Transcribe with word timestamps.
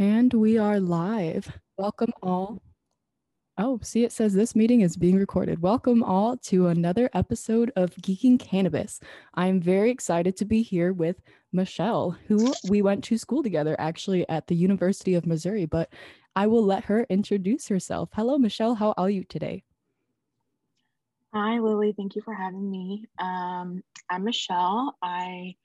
And 0.00 0.32
we 0.32 0.56
are 0.56 0.80
live. 0.80 1.58
Welcome 1.76 2.14
all. 2.22 2.62
Oh, 3.58 3.78
see, 3.82 4.02
it 4.02 4.12
says 4.12 4.32
this 4.32 4.56
meeting 4.56 4.80
is 4.80 4.96
being 4.96 5.16
recorded. 5.16 5.60
Welcome 5.60 6.02
all 6.02 6.38
to 6.38 6.68
another 6.68 7.10
episode 7.12 7.70
of 7.76 7.94
Geeking 7.96 8.40
Cannabis. 8.40 8.98
I'm 9.34 9.60
very 9.60 9.90
excited 9.90 10.38
to 10.38 10.46
be 10.46 10.62
here 10.62 10.94
with 10.94 11.20
Michelle, 11.52 12.16
who 12.28 12.50
we 12.66 12.80
went 12.80 13.04
to 13.04 13.18
school 13.18 13.42
together 13.42 13.76
actually 13.78 14.26
at 14.30 14.46
the 14.46 14.56
University 14.56 15.16
of 15.16 15.26
Missouri, 15.26 15.66
but 15.66 15.92
I 16.34 16.46
will 16.46 16.64
let 16.64 16.84
her 16.84 17.04
introduce 17.10 17.68
herself. 17.68 18.08
Hello, 18.14 18.38
Michelle. 18.38 18.76
How 18.76 18.94
are 18.96 19.10
you 19.10 19.24
today? 19.24 19.64
Hi, 21.34 21.58
Lily. 21.58 21.92
Thank 21.94 22.16
you 22.16 22.22
for 22.22 22.32
having 22.32 22.70
me. 22.70 23.04
Um, 23.18 23.84
I'm 24.08 24.24
Michelle. 24.24 24.96
I 25.02 25.56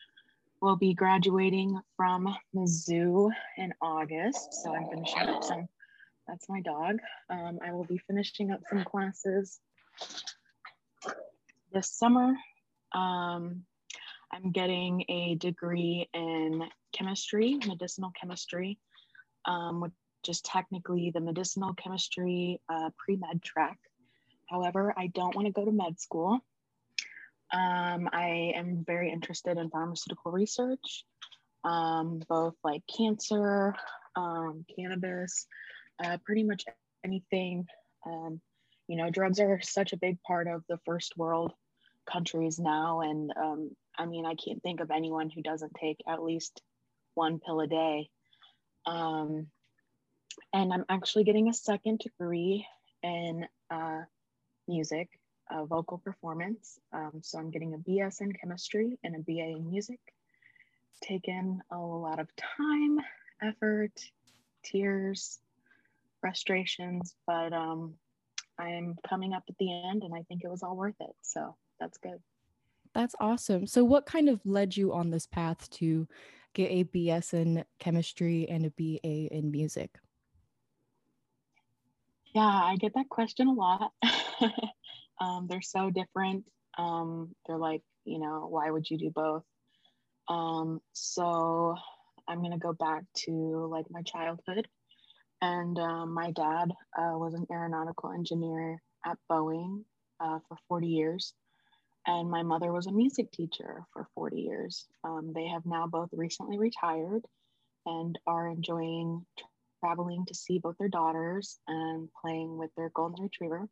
will 0.66 0.76
be 0.76 0.96
graduating 0.96 1.80
from 1.96 2.36
Mizzou 2.56 3.30
in 3.56 3.72
August. 3.84 4.52
So 4.64 4.74
I'm 4.76 4.90
finishing 4.90 5.30
up 5.30 5.44
some, 5.44 5.68
that's 6.28 6.50
my 6.50 6.60
dog. 6.62 6.98
Um, 7.30 7.60
I 7.64 7.72
will 7.72 7.84
be 7.84 8.00
finishing 8.08 8.50
up 8.50 8.62
some 8.68 8.84
classes 8.84 9.60
this 11.72 11.92
summer. 11.92 12.34
Um, 12.94 13.62
I'm 14.34 14.52
getting 14.52 15.06
a 15.08 15.36
degree 15.36 16.10
in 16.16 16.64
chemistry, 16.94 17.60
medicinal 17.68 18.12
chemistry, 18.20 18.80
um, 19.46 19.82
which 19.82 19.92
is 20.28 20.42
technically 20.42 21.12
the 21.14 21.22
medicinal 21.22 21.76
chemistry 21.76 22.60
uh, 22.70 22.90
pre 22.98 23.18
med 23.18 23.44
track. 23.44 23.78
However, 24.50 24.96
I 24.98 25.12
don't 25.14 25.36
want 25.36 25.46
to 25.46 25.54
go 25.54 25.64
to 25.64 25.72
med 25.72 26.00
school. 26.00 26.40
Um, 27.54 28.10
I 28.12 28.54
am 28.56 28.84
very 28.86 29.12
interested 29.12 29.58
in 29.58 29.70
pharmaceutical 29.70 30.32
research, 30.32 31.06
um, 31.64 32.22
both 32.28 32.56
like 32.64 32.84
cancer, 32.98 33.76
um, 34.16 34.66
cannabis, 34.78 35.48
uh, 36.04 36.18
pretty 36.26 36.44
much 36.44 36.64
anything. 37.04 37.68
Um, 38.06 38.42
you 38.88 38.98
know, 38.98 39.10
drugs 39.10 39.40
are 39.40 39.60
such 39.62 39.94
a 39.94 39.98
big 39.98 40.22
part 40.24 40.48
of 40.48 40.64
the 40.70 40.80
first 40.86 41.18
world 41.18 41.54
countries 42.12 42.60
now. 42.60 43.02
And 43.02 43.32
um, 43.36 43.72
I 43.98 44.06
mean, 44.06 44.26
I 44.26 44.36
can't 44.36 44.62
think 44.62 44.80
of 44.80 44.92
anyone 44.92 45.30
who 45.30 45.42
doesn't 45.42 45.74
take 45.80 45.98
at 46.08 46.24
least 46.24 46.62
one 47.14 47.40
pill 47.40 47.62
a 47.62 47.68
day. 47.68 48.10
Um, 48.86 49.48
and 50.54 50.74
I'm 50.74 50.86
actually 50.90 51.24
getting 51.24 51.50
a 51.50 51.54
second 51.54 52.00
degree 52.00 52.68
in 53.02 53.48
uh, 53.72 54.02
music 54.68 55.10
uh, 55.50 55.66
vocal 55.66 55.98
performance. 55.98 56.80
Um, 56.94 57.22
so 57.22 57.38
I'm 57.38 57.52
getting 57.52 57.74
a 57.74 57.78
BS 57.78 58.22
in 58.22 58.34
chemistry 58.34 58.98
and 59.04 59.16
a 59.16 59.20
BA 59.20 59.58
in 59.58 59.70
music. 59.70 60.00
Taken 61.02 61.62
a 61.72 61.78
lot 61.78 62.20
of 62.20 62.28
time, 62.36 63.00
effort, 63.42 63.92
tears, 64.64 65.40
frustrations, 66.22 67.16
but 67.28 67.54
um, 67.54 67.94
I'm 68.58 68.96
coming 69.08 69.34
up 69.34 69.44
at 69.50 69.58
the 69.60 69.72
end 69.72 70.04
and 70.04 70.14
I 70.14 70.24
think 70.24 70.44
it 70.44 70.50
was 70.50 70.64
all 70.64 70.76
worth 70.76 71.00
it. 71.00 71.16
So 71.22 71.56
that's 71.80 71.98
good. 71.98 72.20
That's 72.94 73.16
awesome. 73.20 73.68
So, 73.68 73.84
what 73.84 74.06
kind 74.06 74.30
of 74.30 74.40
led 74.46 74.78
you 74.78 74.94
on 74.94 75.10
this 75.10 75.28
path 75.28 75.70
to 75.72 76.08
get 76.54 76.72
a 76.72 76.86
BS 76.86 77.34
in 77.34 77.66
chemistry 77.78 78.48
and 78.48 78.66
a 78.66 78.70
BA 78.70 79.36
in 79.36 79.52
music? 79.52 80.00
Yeah, 82.34 82.48
I 82.48 82.78
get 82.78 82.94
that 82.96 83.10
question 83.10 83.48
a 83.48 83.54
lot. 83.54 83.92
Um, 85.20 85.48
they're 85.50 85.62
so 85.62 85.90
different. 85.90 86.46
Um, 86.78 87.36
they're 87.48 87.58
like, 87.58 87.82
you 88.06 88.20
know, 88.20 88.48
why 88.50 88.70
would 88.70 88.90
you 88.90 88.98
do 88.98 89.12
both? 89.12 89.44
Um, 90.28 90.82
so 90.94 91.76
I'm 92.28 92.42
gonna 92.42 92.58
go 92.58 92.74
back 92.74 93.04
to 93.26 93.68
like 93.72 93.86
my 93.90 94.02
childhood. 94.02 94.68
And 95.42 95.78
um, 95.80 96.14
my 96.14 96.32
dad 96.32 96.72
uh, 96.98 97.18
was 97.18 97.34
an 97.34 97.46
aeronautical 97.52 98.12
engineer 98.12 98.82
at 99.06 99.18
Boeing 99.30 99.84
uh, 100.20 100.40
for 100.48 100.58
40 100.68 100.88
years. 100.88 101.34
And 102.08 102.30
my 102.30 102.44
mother 102.44 102.72
was 102.72 102.88
a 102.88 102.92
music 102.92 103.32
teacher 103.32 103.84
for 103.94 104.08
40 104.16 104.40
years. 104.40 104.86
Um, 105.04 105.32
they 105.34 105.48
have 105.48 105.66
now 105.66 105.88
both 105.88 106.10
recently 106.14 106.58
retired 106.58 107.26
and 107.86 108.18
are 108.28 108.48
enjoying 108.48 109.26
traveling 109.84 110.26
to 110.28 110.34
see 110.34 110.60
both 110.60 110.76
their 110.80 110.90
daughters 110.90 111.60
and 111.68 112.10
playing 112.22 112.58
with 112.58 112.72
their 112.76 112.90
golden 112.96 113.24
retriever. 113.24 113.68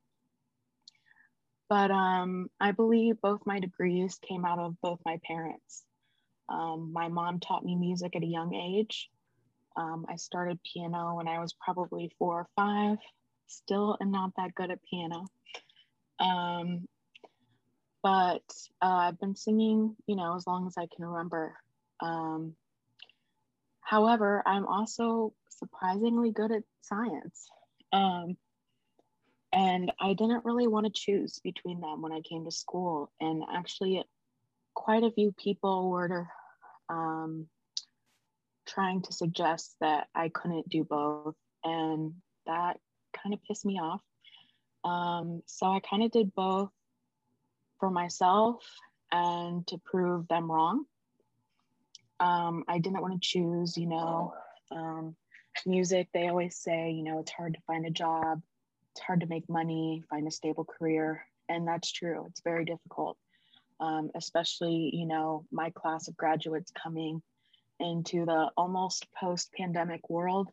But 1.73 1.89
um, 1.89 2.51
I 2.59 2.69
believe 2.69 3.19
both 3.19 3.47
my 3.47 3.59
degrees 3.59 4.19
came 4.21 4.45
out 4.45 4.59
of 4.59 4.79
both 4.83 4.99
my 5.07 5.19
parents. 5.25 5.81
Um, 6.47 6.91
my 6.93 7.07
mom 7.07 7.39
taught 7.39 7.65
me 7.65 7.75
music 7.75 8.15
at 8.15 8.21
a 8.21 8.27
young 8.27 8.53
age. 8.53 9.09
Um, 9.75 10.05
I 10.07 10.17
started 10.17 10.59
piano 10.71 11.15
when 11.15 11.27
I 11.27 11.39
was 11.39 11.55
probably 11.65 12.11
four 12.19 12.41
or 12.41 12.47
five. 12.55 12.99
Still 13.47 13.97
am 13.99 14.11
not 14.11 14.33
that 14.37 14.53
good 14.53 14.69
at 14.69 14.83
piano. 14.87 15.25
Um, 16.19 16.87
but 18.03 18.43
uh, 18.79 19.09
I've 19.09 19.19
been 19.19 19.35
singing, 19.35 19.95
you 20.05 20.15
know, 20.15 20.35
as 20.35 20.45
long 20.45 20.67
as 20.67 20.75
I 20.77 20.85
can 20.95 21.03
remember. 21.03 21.55
Um, 22.01 22.53
however, 23.81 24.43
I'm 24.45 24.67
also 24.67 25.33
surprisingly 25.49 26.33
good 26.33 26.51
at 26.51 26.63
science. 26.81 27.49
Um, 27.91 28.37
and 29.53 29.91
I 29.99 30.13
didn't 30.13 30.45
really 30.45 30.67
want 30.67 30.87
to 30.87 30.91
choose 30.91 31.39
between 31.43 31.79
them 31.79 32.01
when 32.01 32.11
I 32.11 32.21
came 32.21 32.43
to 32.45 32.51
school. 32.51 33.11
And 33.21 33.43
actually, 33.53 34.03
quite 34.73 35.03
a 35.03 35.11
few 35.11 35.31
people 35.31 35.91
were 35.91 36.27
um, 36.89 37.45
trying 38.67 39.03
to 39.03 39.13
suggest 39.13 39.75
that 39.79 40.07
I 40.15 40.29
couldn't 40.29 40.69
do 40.69 40.83
both. 40.83 41.35
And 41.63 42.15
that 42.47 42.79
kind 43.15 43.35
of 43.35 43.43
pissed 43.43 43.63
me 43.63 43.79
off. 43.79 44.01
Um, 44.83 45.43
so 45.45 45.67
I 45.67 45.79
kind 45.87 46.01
of 46.01 46.09
did 46.09 46.33
both 46.33 46.71
for 47.79 47.91
myself 47.91 48.65
and 49.11 49.67
to 49.67 49.77
prove 49.77 50.27
them 50.27 50.51
wrong. 50.51 50.85
Um, 52.19 52.63
I 52.67 52.79
didn't 52.79 53.01
want 53.01 53.13
to 53.13 53.19
choose, 53.19 53.77
you 53.77 53.87
know, 53.87 54.33
um, 54.71 55.15
music. 55.67 56.07
They 56.11 56.27
always 56.27 56.55
say, 56.55 56.89
you 56.89 57.03
know, 57.03 57.19
it's 57.19 57.31
hard 57.31 57.53
to 57.53 57.61
find 57.67 57.85
a 57.85 57.91
job 57.91 58.41
it's 58.93 59.01
hard 59.01 59.21
to 59.21 59.27
make 59.27 59.49
money, 59.49 60.03
find 60.09 60.27
a 60.27 60.31
stable 60.31 60.65
career. 60.65 61.25
And 61.49 61.67
that's 61.67 61.91
true. 61.91 62.25
It's 62.29 62.41
very 62.41 62.63
difficult, 62.63 63.17
um, 63.79 64.11
especially, 64.15 64.91
you 64.93 65.07
know, 65.07 65.45
my 65.51 65.71
class 65.71 66.07
of 66.07 66.15
graduates 66.15 66.71
coming 66.71 67.21
into 67.79 68.25
the 68.25 68.51
almost 68.55 69.07
post 69.19 69.51
pandemic 69.57 70.09
world. 70.09 70.49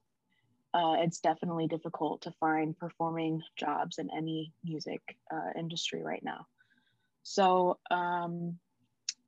Uh, 0.72 0.96
it's 1.00 1.20
definitely 1.20 1.66
difficult 1.66 2.22
to 2.22 2.32
find 2.40 2.78
performing 2.78 3.42
jobs 3.56 3.98
in 3.98 4.08
any 4.16 4.54
music 4.64 5.00
uh, 5.30 5.50
industry 5.58 6.02
right 6.02 6.22
now. 6.22 6.46
So 7.22 7.78
um, 7.90 8.58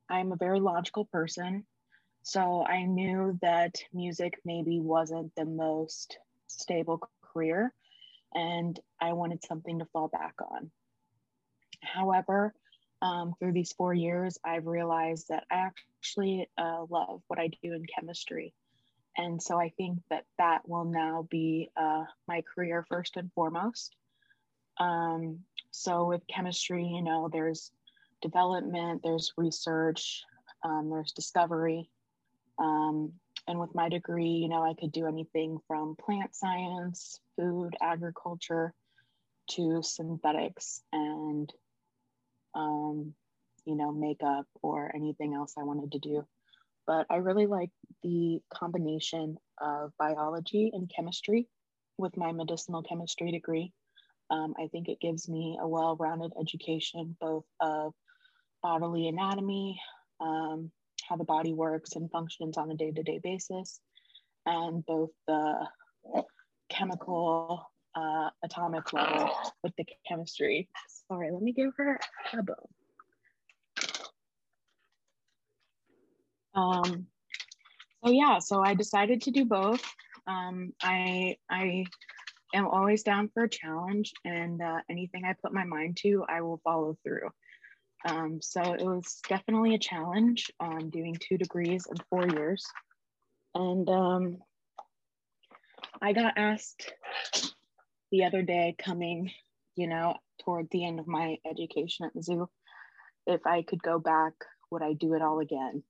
I'm 0.09 0.31
a 0.31 0.37
very 0.37 0.59
logical 0.59 1.05
person. 1.05 1.65
So 2.23 2.65
I 2.65 2.85
knew 2.85 3.37
that 3.41 3.75
music 3.93 4.39
maybe 4.43 4.79
wasn't 4.79 5.35
the 5.35 5.45
most 5.45 6.17
stable 6.47 6.99
career 7.21 7.73
and 8.33 8.79
I 9.01 9.13
wanted 9.13 9.43
something 9.43 9.79
to 9.79 9.85
fall 9.85 10.07
back 10.07 10.35
on. 10.41 10.71
However, 11.81 12.53
um, 13.01 13.33
through 13.37 13.51
these 13.51 13.73
four 13.73 13.93
years, 13.93 14.37
I've 14.45 14.65
realized 14.65 15.27
that 15.29 15.43
I 15.51 15.67
actually 15.99 16.47
uh, 16.57 16.85
love 16.89 17.21
what 17.27 17.39
I 17.39 17.49
do 17.61 17.73
in 17.73 17.85
chemistry. 17.85 18.53
And 19.17 19.41
so 19.41 19.59
I 19.59 19.69
think 19.77 19.99
that 20.09 20.25
that 20.37 20.67
will 20.67 20.85
now 20.85 21.27
be 21.29 21.69
uh, 21.77 22.05
my 22.27 22.43
career 22.55 22.85
first 22.89 23.17
and 23.17 23.31
foremost. 23.33 23.95
Um, 24.79 25.39
so 25.71 26.05
with 26.05 26.21
chemistry, 26.27 26.85
you 26.85 27.03
know, 27.03 27.29
there's 27.31 27.71
development, 28.21 29.01
there's 29.03 29.33
research, 29.37 30.23
um, 30.63 30.89
there's 30.89 31.11
discovery. 31.11 31.89
Um, 32.57 33.13
and 33.47 33.59
with 33.59 33.75
my 33.75 33.89
degree, 33.89 34.29
you 34.29 34.47
know, 34.47 34.63
I 34.63 34.73
could 34.73 34.91
do 34.91 35.07
anything 35.07 35.57
from 35.67 35.95
plant 35.95 36.35
science, 36.35 37.19
food, 37.37 37.75
agriculture, 37.81 38.73
to 39.51 39.81
synthetics 39.83 40.81
and, 40.93 41.51
um, 42.55 43.13
you 43.65 43.75
know, 43.75 43.91
makeup 43.91 44.45
or 44.61 44.91
anything 44.95 45.33
else 45.33 45.53
I 45.57 45.63
wanted 45.63 45.91
to 45.93 45.99
do. 45.99 46.25
But 46.87 47.05
I 47.09 47.17
really 47.17 47.45
like 47.45 47.71
the 48.01 48.41
combination 48.53 49.37
of 49.59 49.91
biology 49.97 50.71
and 50.73 50.91
chemistry 50.93 51.47
with 51.97 52.17
my 52.17 52.31
medicinal 52.31 52.83
chemistry 52.83 53.31
degree. 53.31 53.71
Um, 54.29 54.53
I 54.57 54.67
think 54.67 54.87
it 54.87 54.99
gives 54.99 55.29
me 55.29 55.57
a 55.61 55.67
well 55.67 55.95
rounded 55.97 56.33
education 56.39 57.15
both 57.19 57.45
of 57.59 57.93
bodily 58.61 59.07
anatomy, 59.07 59.79
um, 60.19 60.71
how 61.13 61.17
the 61.17 61.23
body 61.23 61.53
works 61.53 61.95
and 61.95 62.09
functions 62.09 62.57
on 62.57 62.71
a 62.71 62.75
day 62.75 62.89
to 62.89 63.03
day 63.03 63.19
basis, 63.23 63.79
and 64.47 64.83
both 64.83 65.11
the 65.27 65.67
chemical 66.69 67.69
uh, 67.95 68.29
atomic 68.43 68.91
level 68.93 69.29
with 69.63 69.73
the 69.77 69.85
chemistry. 70.07 70.67
Sorry, 71.07 71.29
let 71.31 71.43
me 71.43 71.51
give 71.51 71.71
her 71.77 71.99
a 72.33 72.41
bone. 72.41 72.55
Um, 76.55 77.05
so 78.03 78.11
yeah, 78.11 78.39
so 78.39 78.63
I 78.63 78.73
decided 78.73 79.21
to 79.23 79.31
do 79.31 79.45
both. 79.45 79.83
Um, 80.25 80.73
I 80.81 81.37
I 81.47 81.85
am 82.55 82.67
always 82.67 83.03
down 83.03 83.29
for 83.35 83.43
a 83.43 83.49
challenge, 83.49 84.13
and 84.25 84.59
uh, 84.63 84.79
anything 84.89 85.25
I 85.25 85.35
put 85.43 85.53
my 85.53 85.63
mind 85.63 85.97
to, 85.97 86.25
I 86.27 86.41
will 86.41 86.59
follow 86.63 86.97
through. 87.03 87.29
Um, 88.05 88.41
so 88.41 88.61
it 88.73 88.81
was 88.81 89.21
definitely 89.29 89.75
a 89.75 89.79
challenge 89.79 90.51
um, 90.59 90.89
doing 90.89 91.15
two 91.15 91.37
degrees 91.37 91.87
in 91.89 91.95
four 92.09 92.27
years. 92.27 92.65
And 93.55 93.89
um, 93.89 94.37
I 96.01 96.13
got 96.13 96.37
asked 96.37 96.93
the 98.11 98.25
other 98.25 98.41
day, 98.41 98.75
coming, 98.77 99.31
you 99.75 99.87
know, 99.87 100.15
toward 100.43 100.67
the 100.69 100.85
end 100.85 100.99
of 100.99 101.07
my 101.07 101.37
education 101.49 102.05
at 102.05 102.15
Mizzou, 102.15 102.47
if 103.25 103.45
I 103.45 103.63
could 103.63 103.81
go 103.81 103.99
back, 103.99 104.33
would 104.69 104.81
I 104.81 104.93
do 104.93 105.13
it 105.13 105.21
all 105.21 105.39
again? 105.39 105.83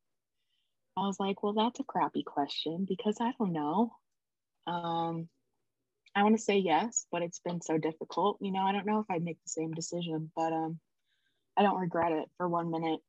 I 0.95 1.01
was 1.01 1.19
like, 1.19 1.42
well, 1.42 1.54
that's 1.54 1.80
a 1.80 1.83
crappy 1.83 2.24
question 2.24 2.86
because 2.88 3.18
I 3.19 3.33
don't 3.39 3.54
know. 3.54 3.94
Um, 4.68 5.27
I 6.15 6.21
want 6.21 6.38
to 6.38 6.42
say 6.42 6.57
yes, 6.57 7.07
but 7.12 7.24
it's 7.24 7.39
been 7.39 7.62
so 7.62 7.77
difficult. 7.77 8.38
You 8.39 8.51
know, 8.51 8.62
I 8.62 8.71
don't 8.71 8.86
know 8.86 9.00
if 9.00 9.06
I'd 9.10 9.24
make 9.24 9.42
the 9.44 9.50
same 9.50 9.71
decision, 9.71 10.31
but 10.36 10.54
um, 10.54 10.80
I 11.57 11.63
don't 11.63 11.79
regret 11.79 12.11
it 12.11 12.29
for 12.38 12.47
one 12.47 12.71
minute. 12.71 13.00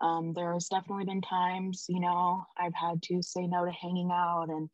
Um, 0.00 0.32
there's 0.34 0.68
definitely 0.68 1.04
been 1.04 1.22
times, 1.22 1.86
you 1.88 2.00
know, 2.00 2.44
I've 2.58 2.74
had 2.74 3.02
to 3.04 3.22
say 3.22 3.46
no 3.46 3.64
to 3.64 3.70
hanging 3.70 4.10
out 4.12 4.46
and 4.48 4.68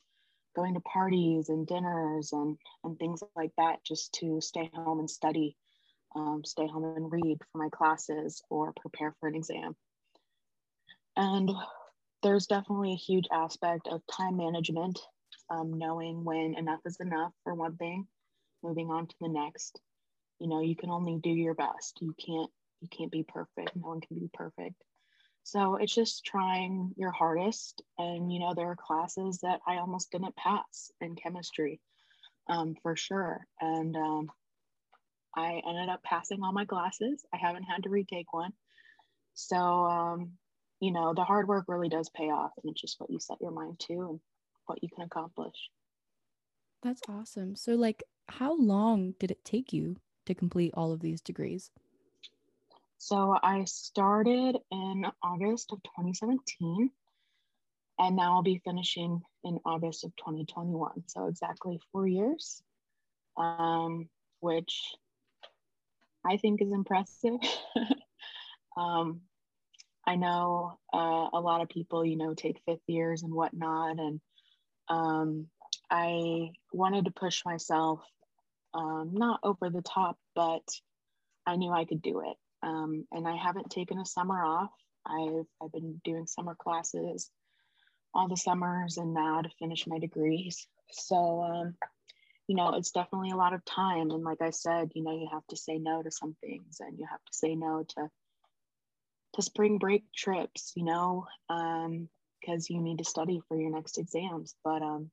going 0.56 0.74
to 0.74 0.80
parties 0.80 1.50
and 1.50 1.66
dinners 1.66 2.32
and, 2.32 2.56
and 2.82 2.98
things 2.98 3.22
like 3.36 3.52
that 3.58 3.84
just 3.84 4.12
to 4.14 4.40
stay 4.40 4.70
home 4.74 4.98
and 4.98 5.10
study, 5.10 5.56
um, 6.16 6.42
stay 6.44 6.66
home 6.66 6.84
and 6.96 7.12
read 7.12 7.38
for 7.52 7.58
my 7.58 7.68
classes 7.70 8.42
or 8.50 8.72
prepare 8.80 9.14
for 9.20 9.28
an 9.28 9.34
exam. 9.34 9.76
And 11.16 11.50
there's 12.22 12.46
definitely 12.46 12.92
a 12.92 12.96
huge 12.96 13.26
aspect 13.32 13.86
of 13.88 14.00
time 14.10 14.36
management, 14.36 14.98
um, 15.50 15.78
knowing 15.78 16.24
when 16.24 16.54
enough 16.56 16.80
is 16.86 16.98
enough 17.00 17.32
for 17.44 17.54
one 17.54 17.76
thing, 17.76 18.06
moving 18.62 18.90
on 18.90 19.06
to 19.06 19.14
the 19.20 19.28
next. 19.28 19.80
You 20.40 20.48
know, 20.48 20.60
you 20.60 20.74
can 20.74 20.90
only 20.90 21.18
do 21.22 21.30
your 21.30 21.54
best. 21.54 21.98
You 22.00 22.14
can't 22.24 22.50
you 22.80 22.88
can't 22.88 23.10
be 23.12 23.24
perfect. 23.24 23.74
No 23.76 23.88
one 23.88 24.00
can 24.00 24.18
be 24.18 24.30
perfect. 24.32 24.82
So 25.42 25.76
it's 25.76 25.94
just 25.94 26.24
trying 26.24 26.92
your 26.96 27.10
hardest. 27.10 27.82
And, 27.96 28.32
you 28.32 28.38
know, 28.38 28.54
there 28.54 28.70
are 28.70 28.76
classes 28.76 29.38
that 29.42 29.60
I 29.66 29.78
almost 29.78 30.10
didn't 30.10 30.36
pass 30.36 30.90
in 31.00 31.16
chemistry 31.16 31.80
um, 32.48 32.76
for 32.82 32.96
sure. 32.96 33.46
And 33.60 33.96
um, 33.96 34.30
I 35.34 35.62
ended 35.66 35.88
up 35.88 36.02
passing 36.02 36.42
all 36.42 36.52
my 36.52 36.64
classes. 36.64 37.24
I 37.32 37.38
haven't 37.38 37.64
had 37.64 37.84
to 37.84 37.90
retake 37.90 38.32
one. 38.32 38.52
So, 39.34 39.56
um, 39.56 40.32
you 40.80 40.92
know, 40.92 41.14
the 41.14 41.24
hard 41.24 41.48
work 41.48 41.64
really 41.68 41.88
does 41.88 42.10
pay 42.10 42.30
off. 42.30 42.50
And 42.62 42.70
it's 42.70 42.80
just 42.80 43.00
what 43.00 43.10
you 43.10 43.18
set 43.18 43.40
your 43.40 43.50
mind 43.50 43.78
to 43.88 43.94
and 43.94 44.20
what 44.66 44.82
you 44.82 44.88
can 44.94 45.04
accomplish. 45.04 45.56
That's 46.82 47.02
awesome. 47.08 47.56
So, 47.56 47.74
like, 47.74 48.02
how 48.28 48.56
long 48.56 49.14
did 49.18 49.30
it 49.30 49.44
take 49.44 49.72
you 49.72 49.96
to 50.26 50.34
complete 50.34 50.72
all 50.74 50.92
of 50.92 51.00
these 51.00 51.20
degrees? 51.20 51.70
So 53.00 53.36
I 53.40 53.64
started 53.64 54.58
in 54.72 55.06
August 55.22 55.72
of 55.72 55.80
2017, 55.84 56.90
and 58.00 58.16
now 58.16 58.34
I'll 58.34 58.42
be 58.42 58.60
finishing 58.64 59.22
in 59.44 59.60
August 59.64 60.04
of 60.04 60.14
2021. 60.16 61.04
So 61.06 61.26
exactly 61.26 61.80
four 61.92 62.08
years, 62.08 62.60
um, 63.36 64.08
which 64.40 64.94
I 66.26 66.38
think 66.38 66.60
is 66.60 66.72
impressive. 66.72 67.38
um, 68.76 69.20
I 70.04 70.16
know 70.16 70.78
uh, 70.92 71.28
a 71.32 71.40
lot 71.40 71.60
of 71.60 71.68
people, 71.68 72.04
you 72.04 72.16
know, 72.16 72.34
take 72.34 72.60
fifth 72.66 72.88
years 72.88 73.22
and 73.22 73.32
whatnot, 73.32 74.00
and 74.00 74.20
um, 74.88 75.46
I 75.88 76.50
wanted 76.72 77.04
to 77.04 77.12
push 77.12 77.44
myself, 77.44 78.00
um, 78.74 79.10
not 79.12 79.38
over 79.44 79.70
the 79.70 79.82
top, 79.82 80.18
but 80.34 80.68
I 81.46 81.54
knew 81.54 81.70
I 81.70 81.84
could 81.84 82.02
do 82.02 82.22
it. 82.28 82.36
Um, 82.62 83.06
and 83.12 83.26
I 83.26 83.36
haven't 83.36 83.70
taken 83.70 83.98
a 83.98 84.06
summer 84.06 84.42
off. 84.42 84.70
I've, 85.06 85.46
I've 85.62 85.72
been 85.72 86.00
doing 86.04 86.26
summer 86.26 86.54
classes 86.54 87.30
all 88.14 88.28
the 88.28 88.36
summers 88.36 88.96
and 88.96 89.14
now 89.14 89.42
to 89.42 89.48
finish 89.58 89.86
my 89.86 89.98
degrees. 89.98 90.66
So, 90.90 91.42
um, 91.42 91.74
you 92.46 92.56
know, 92.56 92.74
it's 92.74 92.90
definitely 92.90 93.30
a 93.30 93.36
lot 93.36 93.52
of 93.52 93.64
time. 93.64 94.10
And 94.10 94.24
like 94.24 94.40
I 94.40 94.50
said, 94.50 94.92
you 94.94 95.02
know, 95.02 95.12
you 95.12 95.28
have 95.32 95.46
to 95.48 95.56
say 95.56 95.78
no 95.78 96.02
to 96.02 96.10
some 96.10 96.36
things 96.40 96.78
and 96.80 96.98
you 96.98 97.06
have 97.08 97.22
to 97.24 97.32
say 97.32 97.54
no 97.54 97.84
to, 97.96 98.10
to 99.34 99.42
spring 99.42 99.78
break 99.78 100.04
trips, 100.16 100.72
you 100.74 100.84
know, 100.84 101.26
um, 101.50 102.08
because 102.40 102.70
you 102.70 102.80
need 102.80 102.98
to 102.98 103.04
study 103.04 103.40
for 103.48 103.58
your 103.58 103.70
next 103.70 103.98
exams. 103.98 104.54
But 104.64 104.82
um, 104.82 105.10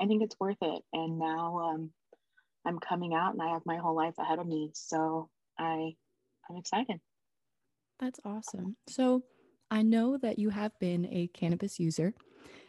I 0.00 0.06
think 0.06 0.22
it's 0.22 0.38
worth 0.38 0.58
it. 0.60 0.82
And 0.92 1.18
now 1.18 1.58
um, 1.60 1.90
I'm 2.66 2.78
coming 2.78 3.14
out 3.14 3.32
and 3.32 3.42
I 3.42 3.52
have 3.52 3.62
my 3.64 3.76
whole 3.76 3.96
life 3.96 4.18
ahead 4.18 4.38
of 4.38 4.46
me. 4.46 4.70
So 4.74 5.30
I 5.58 5.94
I'm 6.50 6.56
excited. 6.56 7.00
That's 7.98 8.20
awesome. 8.24 8.76
So 8.88 9.22
I 9.70 9.82
know 9.82 10.16
that 10.18 10.38
you 10.38 10.50
have 10.50 10.78
been 10.78 11.06
a 11.10 11.28
cannabis 11.28 11.80
user 11.80 12.14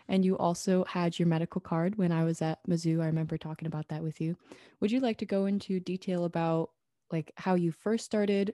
and 0.08 0.24
you 0.24 0.38
also 0.38 0.86
had 0.86 1.20
your 1.20 1.28
medical 1.28 1.62
card 1.62 1.98
when 1.98 2.12
I 2.12 2.24
was 2.24 2.42
at 2.42 2.60
Mizzou. 2.68 3.02
I 3.02 3.08
remember 3.08 3.38
talking 3.38 3.68
about 3.68 3.90
that 3.90 4.02
with 4.02 4.22
you. 4.22 4.38
Would 4.80 4.92
you 4.92 5.00
like 5.00 5.18
to 5.18 5.26
go 5.26 5.46
into 5.46 5.80
detail 5.80 6.26
about 6.26 6.72
like 7.12 7.32
how 7.36 7.56
you 7.56 7.72
first 7.72 8.06
started 8.06 8.54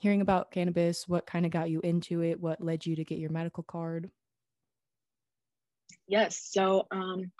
hearing 0.00 0.20
about 0.20 0.50
cannabis, 0.50 1.06
what 1.08 1.26
kind 1.26 1.46
of 1.46 1.52
got 1.52 1.70
you 1.70 1.80
into 1.82 2.22
it, 2.22 2.40
what 2.40 2.60
led 2.60 2.84
you 2.84 2.96
to 2.96 3.04
get 3.04 3.18
your 3.18 3.30
medical 3.30 3.62
card? 3.62 4.10
Yes. 6.06 6.48
So 6.50 6.86
um 6.90 7.32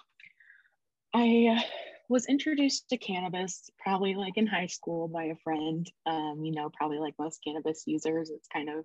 I 1.14 1.64
was 2.08 2.26
introduced 2.26 2.88
to 2.88 2.98
cannabis 2.98 3.70
probably 3.78 4.14
like 4.14 4.36
in 4.36 4.46
high 4.46 4.66
school 4.66 5.08
by 5.08 5.24
a 5.24 5.36
friend. 5.36 5.90
Um, 6.06 6.40
you 6.42 6.52
know, 6.52 6.70
probably 6.70 6.98
like 6.98 7.14
most 7.18 7.40
cannabis 7.44 7.84
users, 7.86 8.30
it's 8.30 8.48
kind 8.48 8.68
of, 8.68 8.84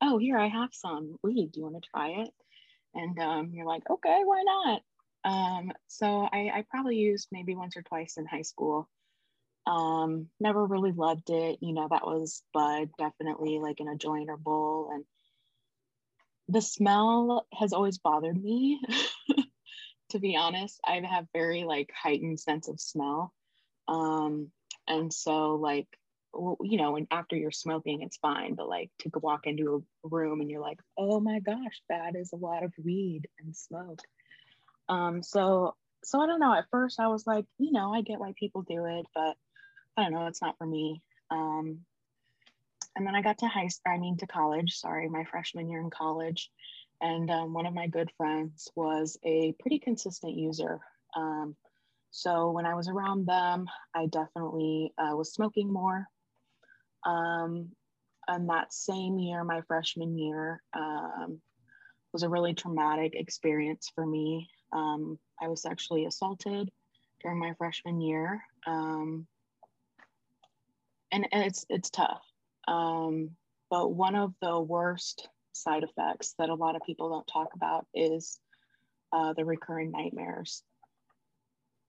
oh, 0.00 0.18
here 0.18 0.38
I 0.38 0.48
have 0.48 0.70
some 0.72 1.16
weed. 1.22 1.52
Do 1.52 1.60
you 1.60 1.64
want 1.64 1.82
to 1.82 1.88
try 1.90 2.08
it? 2.22 2.30
And 2.94 3.18
um, 3.18 3.50
you're 3.52 3.66
like, 3.66 3.82
okay, 3.90 4.22
why 4.24 4.42
not? 4.44 4.82
Um, 5.24 5.72
so 5.88 6.28
I, 6.30 6.50
I 6.54 6.64
probably 6.70 6.96
used 6.96 7.28
maybe 7.32 7.54
once 7.54 7.76
or 7.76 7.82
twice 7.82 8.16
in 8.16 8.26
high 8.26 8.42
school. 8.42 8.88
Um, 9.66 10.28
never 10.40 10.64
really 10.64 10.92
loved 10.92 11.30
it. 11.30 11.58
You 11.60 11.72
know, 11.72 11.88
that 11.90 12.06
was 12.06 12.42
bud, 12.52 12.90
definitely 12.98 13.58
like 13.58 13.80
in 13.80 13.88
a 13.88 13.96
joint 13.96 14.28
or 14.28 14.36
bowl. 14.36 14.90
And 14.92 15.04
the 16.48 16.60
smell 16.60 17.46
has 17.58 17.72
always 17.72 17.98
bothered 17.98 18.42
me. 18.42 18.80
to 20.14 20.20
be 20.20 20.36
honest. 20.36 20.80
I 20.86 21.00
have 21.00 21.26
very 21.32 21.64
like 21.64 21.90
heightened 21.92 22.38
sense 22.38 22.68
of 22.68 22.80
smell. 22.80 23.34
Um, 23.88 24.50
and 24.88 25.12
so 25.12 25.56
like 25.56 25.88
you 26.36 26.78
know, 26.78 26.92
when 26.92 27.06
after 27.10 27.36
you're 27.36 27.52
smoking, 27.52 28.02
it's 28.02 28.16
fine, 28.16 28.54
but 28.54 28.68
like 28.68 28.90
to 29.00 29.10
walk 29.20 29.46
into 29.46 29.84
a 30.04 30.08
room 30.08 30.40
and 30.40 30.50
you're 30.50 30.60
like, 30.60 30.80
oh 30.98 31.20
my 31.20 31.38
gosh, 31.40 31.80
that 31.88 32.16
is 32.16 32.32
a 32.32 32.36
lot 32.36 32.64
of 32.64 32.72
weed 32.82 33.28
and 33.38 33.54
smoke. 33.56 34.00
Um, 34.88 35.22
so 35.22 35.74
so 36.02 36.20
I 36.20 36.26
don't 36.26 36.40
know. 36.40 36.54
At 36.54 36.70
first, 36.70 37.00
I 37.00 37.08
was 37.08 37.26
like, 37.26 37.46
you 37.58 37.72
know, 37.72 37.94
I 37.94 38.02
get 38.02 38.20
why 38.20 38.34
people 38.38 38.62
do 38.62 38.84
it, 38.84 39.06
but 39.14 39.36
I 39.96 40.02
don't 40.04 40.12
know, 40.12 40.26
it's 40.26 40.42
not 40.42 40.58
for 40.58 40.66
me. 40.66 41.02
Um, 41.30 41.80
and 42.96 43.06
then 43.06 43.14
I 43.14 43.22
got 43.22 43.38
to 43.38 43.46
high, 43.46 43.68
I 43.86 43.98
mean, 43.98 44.16
to 44.18 44.26
college. 44.26 44.74
Sorry, 44.74 45.08
my 45.08 45.24
freshman 45.24 45.68
year 45.68 45.80
in 45.80 45.90
college, 45.90 46.50
and 47.00 47.30
um, 47.30 47.52
one 47.52 47.66
of 47.66 47.74
my 47.74 47.86
good 47.86 48.10
friends 48.16 48.70
was 48.74 49.18
a 49.24 49.52
pretty 49.60 49.78
consistent 49.78 50.36
user. 50.36 50.80
Um, 51.16 51.56
so 52.10 52.50
when 52.50 52.66
I 52.66 52.74
was 52.74 52.88
around 52.88 53.26
them, 53.26 53.66
I 53.94 54.06
definitely 54.06 54.92
uh, 54.98 55.16
was 55.16 55.32
smoking 55.32 55.72
more. 55.72 56.06
Um, 57.04 57.70
and 58.28 58.48
that 58.48 58.72
same 58.72 59.18
year, 59.18 59.44
my 59.44 59.60
freshman 59.62 60.16
year, 60.16 60.62
um, 60.72 61.40
was 62.12 62.22
a 62.22 62.28
really 62.28 62.54
traumatic 62.54 63.14
experience 63.14 63.90
for 63.94 64.06
me. 64.06 64.48
Um, 64.72 65.18
I 65.42 65.48
was 65.48 65.62
sexually 65.62 66.06
assaulted 66.06 66.70
during 67.20 67.38
my 67.38 67.52
freshman 67.58 68.00
year, 68.00 68.40
um, 68.66 69.26
and, 71.10 71.26
and 71.32 71.42
it's 71.44 71.66
it's 71.68 71.90
tough. 71.90 72.22
but 72.66 73.88
one 73.88 74.14
of 74.14 74.32
the 74.40 74.60
worst 74.60 75.28
side 75.54 75.84
effects 75.84 76.34
that 76.38 76.48
a 76.48 76.54
lot 76.54 76.76
of 76.76 76.82
people 76.82 77.10
don't 77.10 77.26
talk 77.26 77.48
about 77.54 77.86
is 77.94 78.38
uh, 79.12 79.32
the 79.32 79.44
recurring 79.44 79.90
nightmares. 79.90 80.62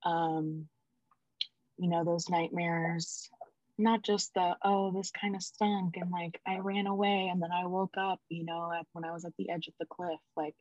Um, 0.04 0.68
you 1.78 1.90
know, 1.90 2.04
those 2.04 2.30
nightmares, 2.30 3.30
not 3.78 4.04
just 4.04 4.34
the, 4.34 4.56
oh, 4.64 4.92
this 4.92 5.12
kind 5.12 5.36
of 5.36 5.44
stunk 5.44 5.98
and 5.98 6.12
like 6.12 6.40
I 6.48 6.60
ran 6.60 6.88
away 6.88 7.30
and 7.32 7.42
then 7.42 7.52
I 7.52 7.66
woke 7.66 7.96
up, 7.98 8.20
you 8.30 8.46
know, 8.46 8.72
when 8.94 9.04
I 9.04 9.12
was 9.12 9.26
at 9.26 9.34
the 9.38 9.50
edge 9.50 9.68
of 9.68 9.74
the 9.80 9.86
cliff. 9.86 10.20
Like, 10.38 10.56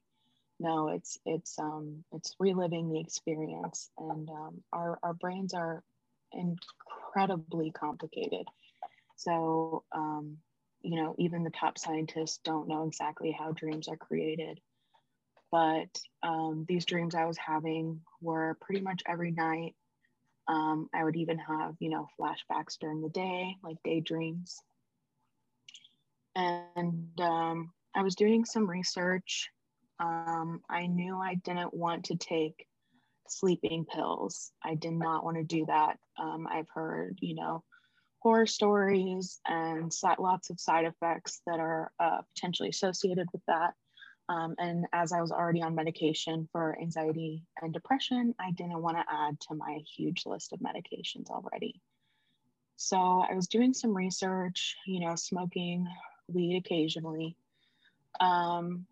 no, 0.59 0.89
it's, 0.89 1.19
it's, 1.27 1.59
um, 1.59 2.05
it's 2.13 2.35
reliving 2.41 2.91
the 2.91 3.01
experience. 3.01 3.91
And 3.99 4.29
um, 4.31 4.63
our, 4.73 4.99
our 5.03 5.15
brains 5.15 5.55
are 5.55 5.83
incredibly 6.33 7.71
complicated. 7.71 8.47
So, 9.17 9.85
um, 9.93 10.39
you 10.85 11.03
know, 11.03 11.17
even 11.19 11.45
the 11.45 11.51
top 11.51 11.79
scientists 11.79 12.41
don't 12.45 12.69
know 12.69 12.87
exactly 12.87 13.33
how 13.33 13.53
dreams 13.53 13.89
are 13.89 13.97
created. 13.97 14.61
but 15.51 16.01
um, 16.23 16.65
these 16.69 16.85
dreams 16.85 17.15
I 17.15 17.27
was 17.27 17.39
having 17.39 18.01
were 18.21 18.59
pretty 18.61 18.81
much 18.83 19.03
every 19.07 19.31
night. 19.31 19.77
Um, 20.49 20.89
I 20.95 21.05
would 21.05 21.17
even 21.17 21.39
have, 21.39 21.77
you 21.81 21.91
know, 21.91 22.09
flashbacks 22.21 22.79
during 22.81 23.01
the 23.03 23.09
day, 23.11 23.57
like 23.63 23.77
daydreams. 23.85 24.61
And 26.35 27.09
um, 27.21 27.73
I 27.95 28.03
was 28.03 28.17
doing 28.17 28.45
some 28.45 28.69
research. 28.69 29.51
Um, 30.01 30.63
I 30.69 30.87
knew 30.87 31.19
I 31.19 31.37
didn't 31.37 31.75
want 31.75 32.07
to 32.07 32.17
take 32.17 32.67
sleeping 33.29 33.87
pills. 33.87 34.53
I 34.65 34.75
did 34.75 34.95
not 34.95 35.25
want 35.25 35.37
to 35.37 35.45
do 35.45 35.67
that. 35.67 35.99
Um, 36.19 36.47
I've 36.51 36.69
heard, 36.75 37.19
you 37.23 37.37
know, 37.37 37.63
horror 38.25 38.47
stories 38.47 39.39
and 39.47 39.93
lots 40.19 40.49
of 40.49 40.59
side 40.59 40.87
effects 40.87 41.43
that 41.47 41.61
are 41.61 41.93
uh, 42.01 42.23
potentially 42.35 42.71
associated 42.71 43.29
with 43.33 43.43
that. 43.47 43.75
Um, 44.31 44.55
and 44.57 44.87
as 44.95 45.13
I 45.13 45.21
was 45.21 45.31
already 45.31 45.61
on 45.61 45.75
medication 45.75 46.49
for 46.51 46.77
anxiety 46.81 47.45
and 47.61 47.73
depression, 47.73 48.35
I 48.41 48.53
didn't 48.53 48.81
want 48.81 48.97
to 48.97 49.05
add 49.15 49.39
to 49.41 49.55
my 49.55 49.81
huge 49.95 50.25
list 50.25 50.55
of 50.55 50.61
medications 50.61 51.29
already. 51.29 51.83
So 52.77 52.97
I 52.97 53.35
was 53.35 53.47
doing 53.47 53.75
some 53.75 53.95
research, 53.95 54.75
you 54.87 55.01
know, 55.01 55.15
smoking 55.17 55.87
weed 56.27 56.57
occasionally. 56.57 57.37
Um, 58.21 58.87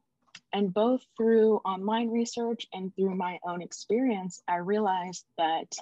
and 0.53 0.75
both 0.75 1.01
through 1.17 1.57
online 1.65 2.11
research 2.11 2.67
and 2.75 2.95
through 2.95 3.17
my 3.17 3.39
own 3.47 3.63
experience, 3.63 4.43
I 4.47 4.57
realized 4.57 5.25
that 5.39 5.75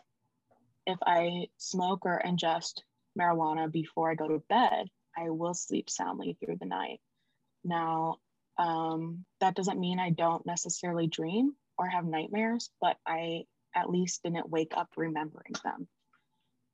if 0.87 0.99
I 1.05 1.49
smoke 1.57 2.07
or 2.07 2.23
ingest 2.25 2.83
marijuana 3.21 3.71
before 3.71 4.11
I 4.11 4.15
go 4.15 4.29
to 4.29 4.43
bed, 4.49 4.89
I 5.17 5.31
will 5.31 5.55
sleep 5.55 5.91
soundly 5.91 6.37
through 6.41 6.57
the 6.59 6.67
night. 6.67 7.01
Now, 7.65 8.19
um, 8.59 9.25
that 9.41 9.55
doesn't 9.55 9.81
mean 9.81 9.99
I 9.99 10.11
don't 10.11 10.47
necessarily 10.47 11.07
dream 11.07 11.55
or 11.79 11.87
have 11.87 12.05
nightmares, 12.05 12.71
but 12.81 12.97
I 13.07 13.45
at 13.75 13.91
least 13.91 14.23
didn't 14.23 14.51
wake 14.51 14.73
up 14.77 14.89
remembering 14.97 15.55
them. 15.65 15.89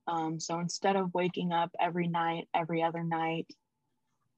Um, 0.08 0.40
so 0.40 0.58
instead 0.60 0.96
of 0.96 1.14
waking 1.14 1.52
up 1.52 1.70
every 1.80 2.08
night, 2.08 2.48
every 2.54 2.82
other 2.82 3.02
night, 3.02 3.46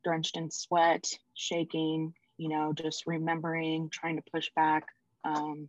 drenched 0.04 0.36
in 0.36 0.50
sweat, 0.50 1.06
shaking, 1.34 2.14
you 2.36 2.48
know, 2.48 2.72
just 2.72 3.06
remembering, 3.06 3.90
trying 3.90 4.16
to 4.16 4.30
push 4.32 4.50
back 4.56 4.84
um, 5.24 5.68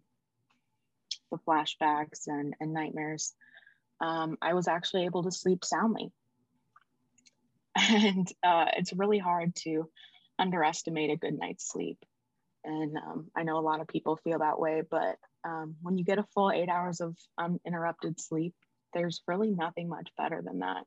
the 1.31 1.37
flashbacks 1.47 2.27
and, 2.27 2.55
and 2.59 2.73
nightmares, 2.73 3.33
um, 4.01 4.37
I 4.41 4.53
was 4.53 4.67
actually 4.67 5.05
able 5.05 5.23
to 5.23 5.31
sleep 5.31 5.65
soundly. 5.65 6.11
And 7.79 8.27
uh, 8.43 8.65
it's 8.77 8.93
really 8.93 9.19
hard 9.19 9.55
to 9.57 9.89
underestimate 10.37 11.11
a 11.11 11.17
good 11.17 11.37
night's 11.37 11.69
sleep. 11.69 11.97
And 12.63 12.97
um, 12.97 13.31
I 13.35 13.43
know 13.43 13.57
a 13.57 13.61
lot 13.61 13.79
of 13.79 13.87
people 13.87 14.17
feel 14.17 14.39
that 14.39 14.59
way, 14.59 14.81
but 14.89 15.17
um, 15.45 15.75
when 15.81 15.97
you 15.97 16.03
get 16.03 16.19
a 16.19 16.25
full 16.33 16.51
eight 16.51 16.69
hours 16.69 16.99
of 16.99 17.15
uninterrupted 17.37 18.19
sleep, 18.19 18.53
there's 18.93 19.21
really 19.27 19.51
nothing 19.51 19.87
much 19.87 20.09
better 20.17 20.41
than 20.43 20.59
that. 20.59 20.83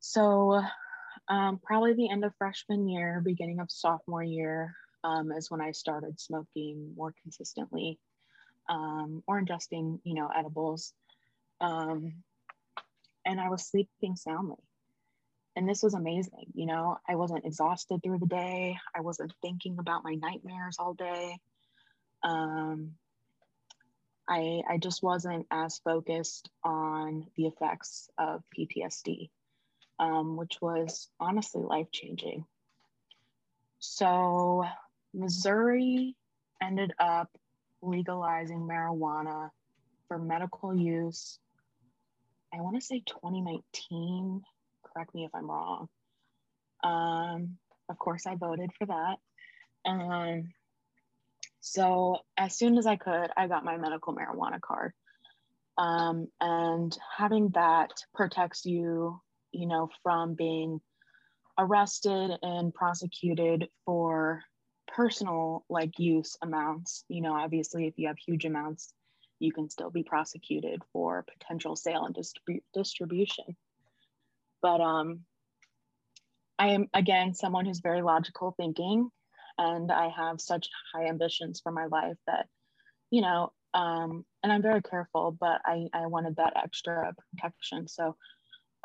So, 0.00 0.62
um, 1.28 1.60
probably 1.62 1.94
the 1.94 2.10
end 2.10 2.24
of 2.24 2.34
freshman 2.36 2.88
year, 2.88 3.22
beginning 3.24 3.60
of 3.60 3.70
sophomore 3.70 4.22
year, 4.22 4.74
um, 5.04 5.32
is 5.32 5.50
when 5.50 5.60
I 5.60 5.70
started 5.70 6.20
smoking 6.20 6.92
more 6.96 7.14
consistently 7.22 7.98
um, 8.68 9.22
or 9.26 9.40
ingesting, 9.40 10.00
you 10.04 10.14
know, 10.14 10.28
edibles. 10.36 10.92
Um, 11.60 12.14
and 13.24 13.40
I 13.40 13.48
was 13.48 13.66
sleeping 13.66 14.16
soundly 14.16 14.56
and 15.60 15.68
this 15.68 15.82
was 15.82 15.92
amazing 15.92 16.46
you 16.54 16.64
know 16.64 16.96
i 17.06 17.14
wasn't 17.14 17.44
exhausted 17.44 18.02
through 18.02 18.18
the 18.18 18.26
day 18.26 18.78
i 18.96 19.00
wasn't 19.00 19.32
thinking 19.42 19.78
about 19.78 20.02
my 20.02 20.14
nightmares 20.14 20.76
all 20.78 20.94
day 20.94 21.38
um, 22.22 22.92
I, 24.30 24.62
I 24.68 24.78
just 24.78 25.02
wasn't 25.02 25.46
as 25.50 25.78
focused 25.78 26.50
on 26.62 27.26
the 27.36 27.46
effects 27.46 28.08
of 28.16 28.44
PTSD, 28.56 29.28
um, 29.98 30.36
which 30.36 30.58
was 30.60 31.08
honestly 31.18 31.62
life 31.62 31.90
changing. 31.90 32.44
So, 33.80 34.64
Missouri 35.12 36.14
ended 36.62 36.92
up 37.00 37.28
legalizing 37.82 38.60
marijuana 38.60 39.50
for 40.06 40.18
medical 40.18 40.76
use. 40.76 41.40
I 42.54 42.60
want 42.60 42.76
to 42.76 42.82
say 42.82 43.02
2019, 43.04 44.42
correct 44.92 45.14
me 45.14 45.24
if 45.24 45.34
I'm 45.34 45.50
wrong. 45.50 45.88
Um, 46.82 47.58
of 47.88 47.98
course, 47.98 48.26
I 48.26 48.36
voted 48.36 48.70
for 48.78 48.86
that. 48.86 49.16
Um, 49.84 50.52
so 51.60 52.18
as 52.36 52.56
soon 52.56 52.78
as 52.78 52.86
I 52.86 52.96
could, 52.96 53.28
I 53.36 53.46
got 53.46 53.64
my 53.64 53.76
medical 53.76 54.14
marijuana 54.14 54.60
card. 54.60 54.92
Um, 55.76 56.28
and 56.40 56.96
having 57.16 57.50
that 57.50 57.90
protects 58.14 58.64
you, 58.64 59.20
you 59.52 59.66
know, 59.66 59.88
from 60.02 60.34
being 60.34 60.80
arrested 61.58 62.32
and 62.42 62.72
prosecuted 62.74 63.68
for 63.84 64.42
personal 64.88 65.64
like 65.68 65.98
use 65.98 66.36
amounts. 66.42 67.04
You 67.08 67.22
know, 67.22 67.34
obviously, 67.34 67.86
if 67.86 67.94
you 67.96 68.08
have 68.08 68.18
huge 68.18 68.44
amounts, 68.44 68.92
you 69.38 69.52
can 69.52 69.68
still 69.70 69.90
be 69.90 70.02
prosecuted 70.02 70.82
for 70.92 71.24
potential 71.38 71.76
sale 71.76 72.04
and 72.04 72.14
distrib- 72.14 72.62
distribution. 72.74 73.56
But 74.62 74.80
um, 74.80 75.20
I 76.58 76.68
am, 76.68 76.88
again, 76.92 77.34
someone 77.34 77.64
who's 77.64 77.80
very 77.80 78.02
logical 78.02 78.54
thinking, 78.56 79.10
and 79.58 79.90
I 79.90 80.08
have 80.08 80.40
such 80.40 80.68
high 80.92 81.06
ambitions 81.06 81.60
for 81.62 81.72
my 81.72 81.86
life 81.86 82.16
that, 82.26 82.46
you 83.10 83.22
know, 83.22 83.52
um, 83.72 84.24
and 84.42 84.52
I'm 84.52 84.62
very 84.62 84.82
careful, 84.82 85.36
but 85.38 85.60
I, 85.64 85.88
I 85.92 86.06
wanted 86.06 86.36
that 86.36 86.54
extra 86.56 87.14
protection. 87.30 87.88
So 87.88 88.16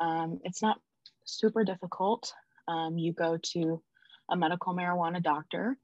um, 0.00 0.40
it's 0.44 0.62
not 0.62 0.78
super 1.24 1.64
difficult. 1.64 2.32
Um, 2.68 2.98
you 2.98 3.12
go 3.12 3.38
to 3.52 3.82
a 4.30 4.36
medical 4.36 4.74
marijuana 4.74 5.22
doctor, 5.22 5.76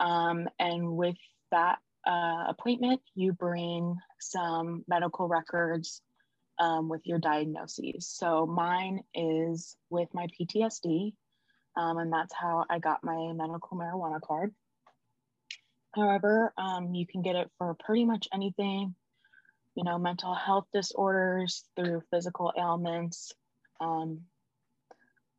um, 0.00 0.48
and 0.58 0.92
with 0.96 1.16
that 1.50 1.78
uh, 2.06 2.44
appointment, 2.48 3.00
you 3.14 3.32
bring 3.32 3.96
some 4.20 4.84
medical 4.86 5.28
records 5.28 6.00
um, 6.58 6.88
with 6.88 7.06
your 7.06 7.18
diagnoses. 7.18 8.06
So 8.06 8.46
mine 8.46 9.02
is 9.14 9.76
with 9.90 10.08
my 10.12 10.26
PTSD, 10.38 11.14
um, 11.76 11.98
and 11.98 12.12
that's 12.12 12.34
how 12.34 12.64
I 12.68 12.78
got 12.78 13.04
my 13.04 13.32
medical 13.34 13.76
marijuana 13.76 14.20
card. 14.20 14.54
However, 15.94 16.52
um, 16.56 16.94
you 16.94 17.06
can 17.06 17.22
get 17.22 17.36
it 17.36 17.50
for 17.58 17.74
pretty 17.74 18.04
much 18.04 18.28
anything, 18.32 18.94
you 19.74 19.84
know, 19.84 19.98
mental 19.98 20.34
health 20.34 20.66
disorders 20.72 21.64
through 21.76 22.02
physical 22.10 22.52
ailments. 22.58 23.32
Um, 23.80 24.22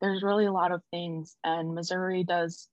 there's 0.00 0.22
really 0.22 0.46
a 0.46 0.52
lot 0.52 0.72
of 0.72 0.82
things, 0.90 1.36
and 1.44 1.74
Missouri 1.74 2.24
does 2.24 2.68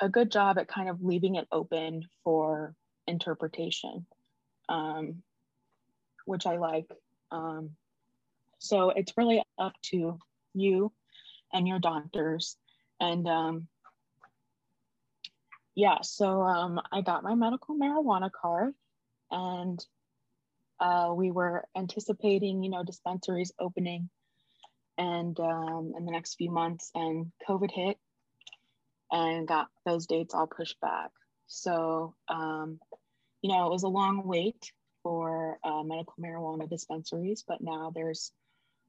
a 0.00 0.08
good 0.08 0.30
job 0.30 0.58
at 0.58 0.68
kind 0.68 0.88
of 0.88 1.02
leaving 1.02 1.36
it 1.36 1.48
open 1.50 2.02
for 2.22 2.74
interpretation, 3.06 4.06
um, 4.68 5.22
which 6.26 6.46
I 6.46 6.56
like. 6.56 6.90
Um, 7.30 7.70
so 8.58 8.90
it's 8.90 9.12
really 9.16 9.42
up 9.58 9.74
to 9.90 10.18
you 10.54 10.92
and 11.52 11.68
your 11.68 11.78
doctors. 11.78 12.56
And 13.00 13.28
um, 13.28 13.68
yeah, 15.74 15.98
so 16.02 16.40
um, 16.42 16.80
I 16.90 17.02
got 17.02 17.22
my 17.22 17.34
medical 17.34 17.76
marijuana 17.76 18.30
card 18.30 18.74
and 19.30 19.84
uh, 20.80 21.12
we 21.14 21.30
were 21.30 21.64
anticipating, 21.76 22.62
you 22.62 22.70
know, 22.70 22.82
dispensaries 22.82 23.52
opening 23.58 24.08
and 24.98 25.38
um, 25.40 25.92
in 25.96 26.04
the 26.04 26.12
next 26.12 26.36
few 26.36 26.50
months 26.50 26.90
and 26.94 27.30
COVID 27.48 27.70
hit 27.70 27.98
and 29.10 29.46
got 29.46 29.68
those 29.84 30.06
dates 30.06 30.34
all 30.34 30.46
pushed 30.46 30.80
back. 30.80 31.10
So, 31.46 32.14
um, 32.28 32.80
you 33.42 33.52
know, 33.52 33.66
it 33.66 33.70
was 33.70 33.84
a 33.84 33.88
long 33.88 34.26
wait 34.26 34.72
for 35.02 35.35
uh, 35.64 35.82
medical 35.82 36.14
marijuana 36.20 36.68
dispensaries, 36.68 37.44
but 37.46 37.60
now 37.60 37.92
there's 37.94 38.32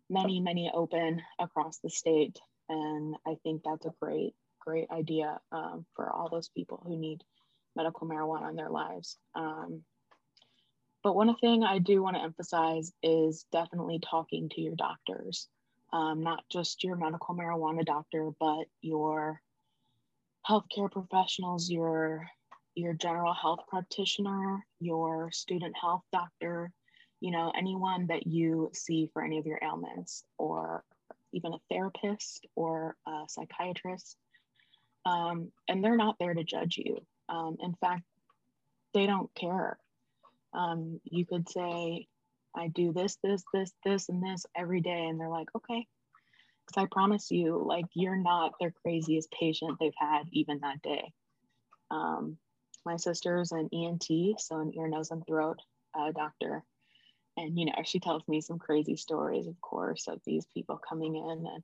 many, 0.10 0.40
many 0.40 0.72
open 0.74 1.22
across 1.40 1.80
the 1.80 1.90
state. 1.90 2.40
And 2.70 3.16
I 3.26 3.36
think 3.44 3.62
that's 3.64 3.86
a 3.86 3.94
great, 4.02 4.34
great 4.60 4.90
idea 4.92 5.40
um, 5.52 5.86
for 5.96 6.10
all 6.10 6.30
those 6.30 6.50
people 6.50 6.82
who 6.86 6.98
need 6.98 7.24
medical 7.76 8.08
marijuana 8.08 8.50
in 8.50 8.56
their 8.56 8.70
lives. 8.70 9.18
Um, 9.36 9.84
but 11.04 11.16
one 11.16 11.34
thing 11.36 11.64
I 11.64 11.80
do 11.80 12.02
want 12.02 12.18
to 12.18 12.24
emphasize 12.24 12.92
is 13.02 13.46
definitely 13.52 14.00
talking 14.00 14.50
to 14.50 14.62
your 14.62 14.76
doctors, 14.76 15.48
um, 15.94 16.22
not 16.22 16.44
just 16.50 16.84
your 16.84 16.96
medical 16.96 17.36
marijuana 17.36 17.86
doctor, 17.86 18.32
but 18.40 18.66
your 18.82 19.42
healthcare 20.50 20.92
professionals, 20.92 21.70
your 21.70 22.28
your 22.78 22.94
general 22.94 23.34
health 23.34 23.62
practitioner, 23.68 24.66
your 24.80 25.32
student 25.32 25.76
health 25.80 26.04
doctor, 26.12 26.72
you 27.20 27.32
know, 27.32 27.52
anyone 27.58 28.08
that 28.08 28.28
you 28.28 28.70
see 28.74 29.10
for 29.12 29.24
any 29.24 29.40
of 29.40 29.46
your 29.48 29.60
ailments, 29.62 30.24
or 30.38 30.84
even 31.34 31.54
a 31.54 31.60
therapist 31.70 32.46
or 32.56 32.96
a 33.08 33.24
psychiatrist. 33.28 34.16
Um, 35.06 35.52
and 35.68 35.84
they're 35.84 35.98
not 35.98 36.18
there 36.20 36.34
to 36.34 36.44
judge 36.44 36.78
you. 36.78 37.00
Um, 37.30 37.58
in 37.62 37.74
fact, 37.76 38.04
they 38.94 39.06
don't 39.06 39.34
care. 39.34 39.78
Um, 40.54 41.00
you 41.04 41.26
could 41.26 41.50
say, 41.50 42.08
I 42.56 42.68
do 42.68 42.94
this, 42.94 43.18
this, 43.24 43.44
this, 43.54 43.72
this, 43.84 44.10
and 44.10 44.24
this 44.24 44.46
every 44.56 44.82
day. 44.82 45.06
And 45.06 45.20
they're 45.20 45.30
like, 45.30 45.50
okay. 45.56 45.88
Because 46.66 46.84
I 46.84 46.88
promise 46.92 47.32
you, 47.32 47.64
like, 47.66 47.86
you're 47.94 48.18
not 48.18 48.54
their 48.60 48.74
craziest 48.84 49.32
patient 49.32 49.78
they've 49.80 49.94
had 49.98 50.24
even 50.32 50.60
that 50.60 50.82
day. 50.82 51.12
Um, 51.92 52.38
my 52.86 52.98
sister's 52.98 53.52
an 53.52 53.70
ENT, 53.74 54.40
so 54.40 54.60
an 54.60 54.74
ear, 54.76 54.88
nose, 54.88 55.12
and 55.12 55.26
throat 55.26 55.60
uh, 55.98 56.12
doctor. 56.12 56.64
And, 57.36 57.58
you 57.58 57.66
know, 57.66 57.74
she 57.86 58.00
tells 58.00 58.28
me 58.28 58.42
some 58.42 58.58
crazy 58.58 58.96
stories, 58.96 59.48
of 59.48 59.60
course, 59.62 60.08
of 60.08 60.20
these 60.26 60.46
people 60.54 60.78
coming 60.78 61.16
in. 61.16 61.46
And 61.46 61.64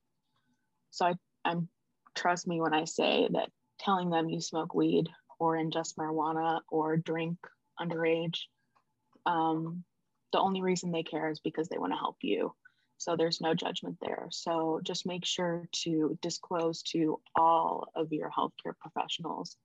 so 0.91 1.08
I, 1.08 1.15
I'm, 1.43 1.67
trust 2.15 2.48
me 2.48 2.62
when 2.62 2.74
I 2.74 2.86
say 2.86 3.27
that 3.32 3.50
telling 3.79 4.10
them 4.10 4.29
you 4.29 4.39
smoke 4.39 4.75
weed 4.75 5.10
or 5.39 5.55
ingest 5.55 5.96
marijuana 5.96 6.60
or 6.70 6.98
drink 6.98 7.38
underage 7.79 8.38
um, 9.25 9.84
the 10.32 10.39
only 10.39 10.62
reason 10.62 10.91
they 10.91 11.03
care 11.03 11.29
is 11.29 11.39
because 11.39 11.70
they 11.70 11.77
want 11.77 11.93
to 11.93 11.98
help 11.98 12.17
you. 12.22 12.53
So 12.98 13.15
there's 13.15 13.41
no 13.41 13.53
judgment 13.53 13.98
there. 14.01 14.27
So 14.32 14.79
just 14.84 15.05
make 15.05 15.25
sure 15.25 15.67
to 15.84 16.17
disclose 16.22 16.84
to 16.84 17.20
all 17.36 17.89
of 17.96 18.12
your 18.12 18.29
healthcare 18.29 18.77
professionals 18.79 19.58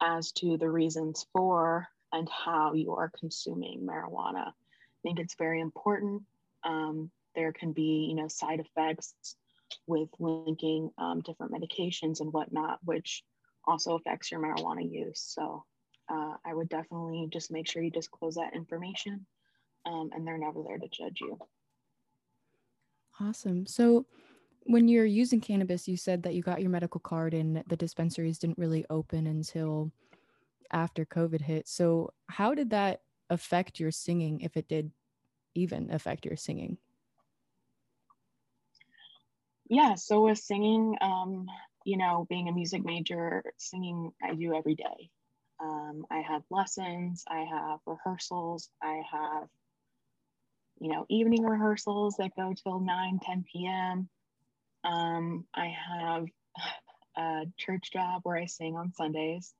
as 0.00 0.32
to 0.32 0.56
the 0.56 0.68
reasons 0.68 1.26
for 1.32 1.86
and 2.12 2.28
how 2.28 2.72
you 2.74 2.94
are 2.94 3.10
consuming 3.18 3.80
marijuana. 3.80 4.48
I 4.48 5.00
think 5.02 5.18
it's 5.18 5.34
very 5.34 5.60
important. 5.60 6.22
Um, 6.64 7.10
there 7.34 7.52
can 7.52 7.72
be, 7.72 8.06
you 8.08 8.14
know, 8.14 8.28
side 8.28 8.60
effects 8.60 9.14
with 9.86 10.08
linking 10.18 10.90
um, 10.98 11.20
different 11.20 11.52
medications 11.52 12.20
and 12.20 12.32
whatnot, 12.32 12.78
which 12.84 13.22
also 13.64 13.96
affects 13.96 14.30
your 14.30 14.40
marijuana 14.40 14.90
use. 14.90 15.20
So 15.20 15.64
uh, 16.08 16.34
I 16.44 16.54
would 16.54 16.68
definitely 16.68 17.28
just 17.30 17.50
make 17.50 17.68
sure 17.68 17.82
you 17.82 17.90
disclose 17.90 18.36
that 18.36 18.54
information 18.54 19.26
um, 19.86 20.10
and 20.14 20.26
they're 20.26 20.38
never 20.38 20.62
there 20.62 20.78
to 20.78 20.88
judge 20.88 21.20
you. 21.20 21.38
Awesome. 23.20 23.66
So, 23.66 24.06
when 24.64 24.88
you're 24.88 25.04
using 25.04 25.40
cannabis, 25.40 25.88
you 25.88 25.96
said 25.96 26.22
that 26.22 26.34
you 26.34 26.42
got 26.42 26.60
your 26.60 26.70
medical 26.70 27.00
card 27.00 27.34
and 27.34 27.62
the 27.66 27.76
dispensaries 27.76 28.38
didn't 28.38 28.58
really 28.58 28.84
open 28.90 29.26
until 29.26 29.92
after 30.72 31.04
COVID 31.06 31.40
hit. 31.40 31.68
So, 31.68 32.12
how 32.28 32.54
did 32.54 32.70
that 32.70 33.02
affect 33.30 33.80
your 33.80 33.90
singing, 33.90 34.40
if 34.40 34.56
it 34.56 34.68
did 34.68 34.90
even 35.54 35.90
affect 35.90 36.24
your 36.24 36.36
singing? 36.36 36.78
Yeah, 39.68 39.94
so 39.96 40.24
with 40.24 40.38
singing, 40.38 40.96
um, 41.00 41.46
you 41.84 41.96
know, 41.98 42.26
being 42.28 42.48
a 42.48 42.52
music 42.52 42.84
major, 42.84 43.42
singing 43.58 44.12
I 44.22 44.34
do 44.34 44.54
every 44.54 44.74
day. 44.74 45.10
Um, 45.60 46.06
I 46.10 46.20
have 46.20 46.42
lessons, 46.50 47.24
I 47.28 47.40
have 47.40 47.80
rehearsals, 47.86 48.70
I 48.82 49.02
have 49.10 49.48
you 50.80 50.92
know, 50.92 51.06
evening 51.08 51.42
rehearsals 51.42 52.16
that 52.18 52.36
go 52.36 52.54
till 52.54 52.80
9, 52.80 53.18
10 53.22 53.44
p.m. 53.52 54.08
Um, 54.88 55.44
I 55.54 55.74
have 55.90 56.26
a 57.16 57.42
church 57.58 57.92
job 57.92 58.20
where 58.22 58.38
I 58.38 58.46
sing 58.46 58.74
on 58.74 58.94
Sundays, 58.94 59.52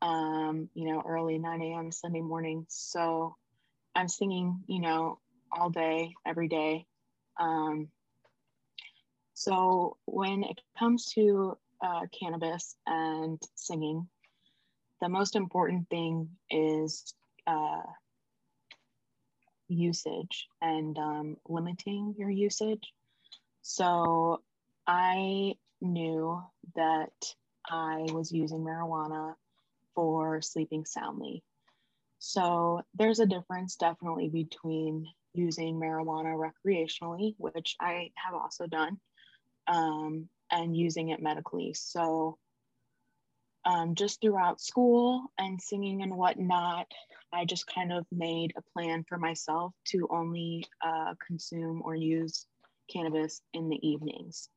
um, 0.00 0.70
you 0.74 0.90
know, 0.90 1.02
early 1.06 1.38
9 1.38 1.60
a.m. 1.60 1.92
Sunday 1.92 2.22
morning. 2.22 2.64
So 2.68 3.36
I'm 3.94 4.08
singing, 4.08 4.60
you 4.66 4.80
know, 4.80 5.18
all 5.52 5.68
day, 5.68 6.14
every 6.26 6.48
day. 6.48 6.86
Um, 7.38 7.88
so 9.34 9.98
when 10.06 10.44
it 10.44 10.60
comes 10.78 11.12
to 11.12 11.58
uh, 11.84 12.06
cannabis 12.18 12.74
and 12.86 13.42
singing, 13.56 14.08
the 15.02 15.10
most 15.10 15.36
important 15.36 15.90
thing 15.90 16.30
is 16.50 17.12
uh, 17.46 17.82
usage 19.68 20.46
and 20.62 20.96
um, 20.96 21.36
limiting 21.46 22.14
your 22.16 22.30
usage. 22.30 22.94
So 23.60 24.40
I 24.86 25.54
knew 25.80 26.42
that 26.74 27.12
I 27.66 28.06
was 28.12 28.32
using 28.32 28.60
marijuana 28.60 29.34
for 29.94 30.42
sleeping 30.42 30.84
soundly. 30.84 31.42
So 32.18 32.82
there's 32.94 33.20
a 33.20 33.26
difference 33.26 33.76
definitely 33.76 34.28
between 34.28 35.06
using 35.34 35.76
marijuana 35.76 36.36
recreationally, 36.36 37.34
which 37.38 37.76
I 37.80 38.10
have 38.14 38.34
also 38.34 38.66
done, 38.66 38.98
um, 39.66 40.28
and 40.50 40.76
using 40.76 41.10
it 41.10 41.22
medically. 41.22 41.74
So 41.74 42.38
um, 43.64 43.94
just 43.94 44.20
throughout 44.20 44.60
school 44.60 45.32
and 45.38 45.60
singing 45.60 46.02
and 46.02 46.16
whatnot, 46.16 46.86
I 47.32 47.44
just 47.44 47.66
kind 47.66 47.92
of 47.92 48.06
made 48.12 48.52
a 48.56 48.62
plan 48.72 49.04
for 49.08 49.18
myself 49.18 49.72
to 49.88 50.06
only 50.10 50.66
uh, 50.84 51.14
consume 51.26 51.82
or 51.84 51.94
use 51.94 52.46
cannabis 52.90 53.40
in 53.54 53.68
the 53.68 53.86
evenings. 53.86 54.48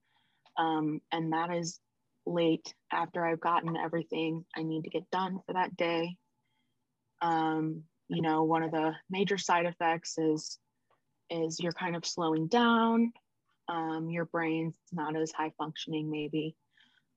Um, 0.57 1.01
and 1.11 1.33
that 1.33 1.51
is 1.51 1.79
late 2.25 2.73
after 2.91 3.25
I've 3.25 3.39
gotten 3.39 3.77
everything 3.77 4.45
I 4.55 4.63
need 4.63 4.83
to 4.83 4.89
get 4.89 5.09
done 5.11 5.39
for 5.45 5.53
that 5.53 5.75
day. 5.77 6.17
Um, 7.21 7.83
you 8.09 8.21
know, 8.21 8.43
one 8.43 8.63
of 8.63 8.71
the 8.71 8.93
major 9.09 9.37
side 9.37 9.65
effects 9.65 10.17
is 10.17 10.59
is 11.29 11.59
you're 11.59 11.73
kind 11.73 11.95
of 11.95 12.05
slowing 12.05 12.47
down. 12.47 13.11
Um, 13.67 14.09
your 14.09 14.25
brain's 14.25 14.75
not 14.93 15.15
as 15.15 15.31
high 15.31 15.51
functioning, 15.57 16.09
maybe. 16.09 16.55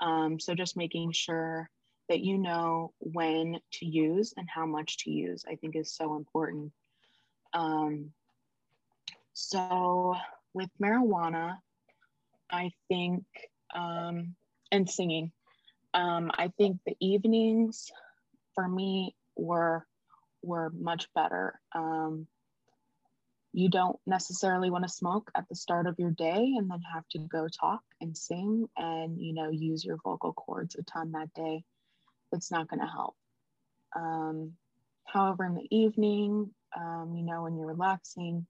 Um, 0.01 0.41
so 0.41 0.55
just 0.55 0.77
making 0.77 1.13
sure 1.13 1.71
that 2.09 2.21
you 2.21 2.39
know 2.39 2.93
when 2.99 3.61
to 3.75 3.87
use 3.87 4.35
and 4.37 4.49
how 4.53 4.67
much 4.67 4.99
to 5.05 5.11
use, 5.11 5.45
I 5.49 5.55
think 5.55 5.77
is 5.77 5.95
so 5.95 6.17
important. 6.17 6.73
Um, 7.53 8.11
so 9.33 10.17
with 10.53 10.71
marijuana, 10.83 11.59
I 12.51 12.71
think, 12.89 13.25
um, 13.75 14.35
and 14.73 14.89
singing, 14.89 15.33
um, 15.95 16.31
I 16.35 16.49
think 16.57 16.79
the 16.85 16.97
evenings 17.01 17.91
for 18.55 18.69
me 18.69 19.15
were 19.37 19.87
were 20.43 20.71
much 20.71 21.09
better. 21.15 21.61
Um, 21.75 22.27
you 23.53 23.69
don't 23.69 23.99
necessarily 24.07 24.71
want 24.71 24.85
to 24.85 24.89
smoke 24.89 25.31
at 25.35 25.49
the 25.49 25.57
start 25.57 25.87
of 25.87 25.99
your 25.99 26.13
day 26.13 26.55
and 26.57 26.71
then 26.71 26.81
have 26.95 27.07
to 27.11 27.19
go 27.19 27.49
talk 27.49 27.83
and 28.01 28.17
sing 28.17 28.69
and 28.77 29.21
you 29.21 29.35
know 29.35 29.51
use 29.51 29.85
your 29.85 29.99
vocal 30.05 30.33
cords 30.33 30.77
a 30.77 30.83
ton 30.85 31.13
that 31.13 31.35
day 31.35 31.65
it's 32.33 32.51
not 32.51 32.69
going 32.69 32.81
to 32.81 32.87
help. 32.87 33.17
Um, 33.95 34.53
however, 35.05 35.45
in 35.45 35.55
the 35.55 35.77
evening, 35.77 36.51
um, 36.77 37.15
you 37.17 37.25
know, 37.25 37.43
when 37.43 37.57
you're 37.57 37.67
relaxing, 37.67 38.47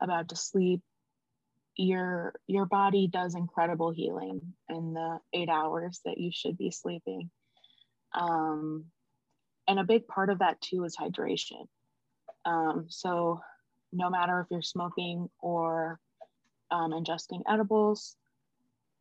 about 0.00 0.28
to 0.30 0.36
sleep, 0.36 0.80
your 1.76 2.34
your 2.46 2.66
body 2.66 3.06
does 3.06 3.34
incredible 3.34 3.90
healing 3.90 4.40
in 4.68 4.92
the 4.92 5.18
eight 5.32 5.48
hours 5.48 6.00
that 6.04 6.18
you 6.18 6.30
should 6.32 6.58
be 6.58 6.70
sleeping. 6.70 7.30
Um, 8.12 8.86
and 9.68 9.78
a 9.78 9.84
big 9.84 10.08
part 10.08 10.30
of 10.30 10.40
that 10.40 10.60
too 10.60 10.84
is 10.84 10.96
hydration. 10.96 11.66
Um, 12.44 12.86
so, 12.88 13.40
no 13.92 14.10
matter 14.10 14.40
if 14.40 14.46
you're 14.50 14.62
smoking 14.62 15.28
or 15.38 16.00
um, 16.70 16.92
ingesting 16.92 17.42
edibles, 17.48 18.16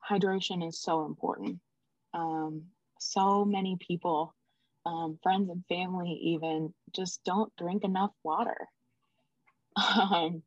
hydration 0.08 0.68
is 0.68 0.82
so 0.82 1.06
important. 1.06 1.60
Um, 2.14 2.64
so 3.00 3.46
many 3.46 3.78
people, 3.80 4.36
um, 4.86 5.20
friends 5.24 5.50
and 5.50 5.64
family 5.70 6.20
even, 6.24 6.74
just 6.96 7.24
don't 7.24 7.56
drink 7.58 7.84
enough 7.84 8.12
water. 8.24 8.58
Um, 9.78 10.44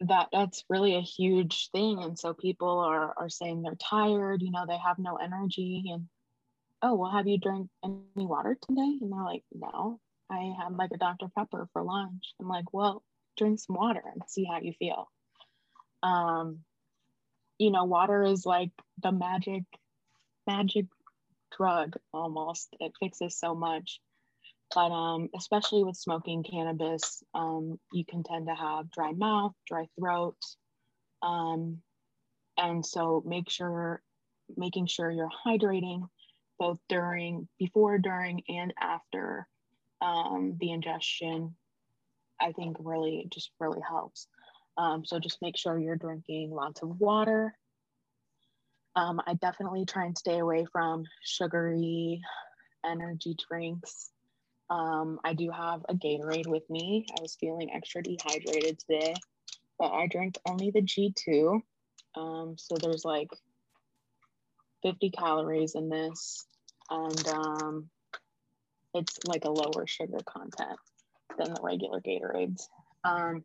that 0.00 0.28
that's 0.32 0.64
really 0.68 0.94
a 0.94 1.00
huge 1.00 1.70
thing 1.70 2.02
and 2.02 2.18
so 2.18 2.32
people 2.32 2.78
are 2.80 3.12
are 3.16 3.28
saying 3.28 3.62
they're 3.62 3.74
tired 3.74 4.42
you 4.42 4.50
know 4.50 4.64
they 4.66 4.76
have 4.78 4.98
no 4.98 5.16
energy 5.16 5.84
and 5.92 6.06
oh 6.82 6.94
well 6.94 7.10
have 7.10 7.26
you 7.26 7.38
drank 7.38 7.68
any 7.84 7.98
water 8.14 8.56
today 8.68 8.98
and 9.00 9.12
they're 9.12 9.24
like 9.24 9.42
no 9.52 9.98
i 10.30 10.54
had 10.62 10.76
like 10.76 10.90
a 10.92 10.98
dr 10.98 11.26
pepper 11.36 11.68
for 11.72 11.82
lunch 11.82 12.32
i'm 12.40 12.48
like 12.48 12.72
well 12.72 13.02
drink 13.36 13.58
some 13.58 13.74
water 13.74 14.02
and 14.12 14.22
see 14.28 14.44
how 14.44 14.60
you 14.60 14.72
feel 14.78 15.10
um 16.04 16.60
you 17.58 17.72
know 17.72 17.84
water 17.84 18.22
is 18.22 18.46
like 18.46 18.70
the 19.02 19.10
magic 19.10 19.64
magic 20.46 20.86
drug 21.56 21.96
almost. 22.12 22.68
It 22.80 22.92
fixes 22.98 23.38
so 23.38 23.54
much. 23.54 24.00
But 24.74 24.92
um, 24.92 25.28
especially 25.36 25.82
with 25.84 25.96
smoking 25.96 26.42
cannabis, 26.42 27.22
um, 27.34 27.78
you 27.92 28.04
can 28.04 28.22
tend 28.22 28.46
to 28.46 28.54
have 28.54 28.90
dry 28.90 29.12
mouth, 29.12 29.52
dry 29.66 29.86
throat. 29.98 30.36
Um, 31.22 31.78
and 32.56 32.84
so 32.84 33.22
make 33.26 33.48
sure, 33.48 34.02
making 34.56 34.86
sure 34.86 35.10
you're 35.10 35.30
hydrating 35.46 36.08
both 36.58 36.78
during, 36.88 37.48
before, 37.58 37.98
during, 37.98 38.42
and 38.48 38.74
after 38.80 39.46
um, 40.00 40.56
the 40.60 40.72
ingestion, 40.72 41.54
I 42.40 42.52
think 42.52 42.76
really 42.80 43.26
just 43.32 43.50
really 43.58 43.80
helps. 43.88 44.26
Um, 44.76 45.04
so 45.04 45.18
just 45.18 45.38
make 45.40 45.56
sure 45.56 45.78
you're 45.78 45.96
drinking 45.96 46.50
lots 46.50 46.82
of 46.82 47.00
water 47.00 47.54
um, 48.98 49.20
I 49.26 49.34
definitely 49.34 49.84
try 49.84 50.06
and 50.06 50.18
stay 50.18 50.38
away 50.38 50.66
from 50.72 51.04
sugary 51.22 52.20
energy 52.84 53.36
drinks. 53.48 54.10
Um, 54.70 55.18
I 55.24 55.34
do 55.34 55.50
have 55.50 55.84
a 55.88 55.94
Gatorade 55.94 56.46
with 56.46 56.68
me. 56.68 57.06
I 57.16 57.22
was 57.22 57.36
feeling 57.36 57.70
extra 57.72 58.02
dehydrated 58.02 58.78
today, 58.78 59.14
but 59.78 59.92
I 59.92 60.06
drank 60.06 60.38
only 60.46 60.70
the 60.70 60.82
G2. 60.82 61.60
Um, 62.16 62.56
so 62.58 62.76
there's 62.76 63.04
like 63.04 63.30
50 64.82 65.10
calories 65.10 65.74
in 65.74 65.88
this, 65.88 66.46
and 66.90 67.28
um, 67.28 67.90
it's 68.94 69.18
like 69.26 69.44
a 69.44 69.50
lower 69.50 69.86
sugar 69.86 70.18
content 70.26 70.78
than 71.38 71.54
the 71.54 71.60
regular 71.62 72.00
Gatorades. 72.00 72.68
Um, 73.04 73.44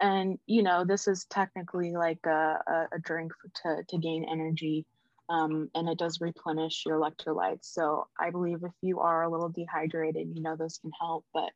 and 0.00 0.38
you 0.46 0.62
know, 0.62 0.84
this 0.84 1.08
is 1.08 1.26
technically 1.30 1.92
like 1.92 2.24
a, 2.26 2.58
a, 2.66 2.88
a 2.92 2.98
drink 3.00 3.32
to, 3.62 3.82
to 3.88 3.98
gain 3.98 4.26
energy 4.30 4.86
um, 5.28 5.70
and 5.74 5.88
it 5.88 5.98
does 5.98 6.20
replenish 6.20 6.84
your 6.86 6.98
electrolytes. 6.98 7.64
So 7.64 8.06
I 8.18 8.30
believe 8.30 8.62
if 8.62 8.72
you 8.82 9.00
are 9.00 9.22
a 9.22 9.30
little 9.30 9.50
dehydrated, 9.50 10.28
you 10.34 10.42
know, 10.42 10.56
those 10.56 10.78
can 10.78 10.90
help, 10.98 11.24
but 11.32 11.50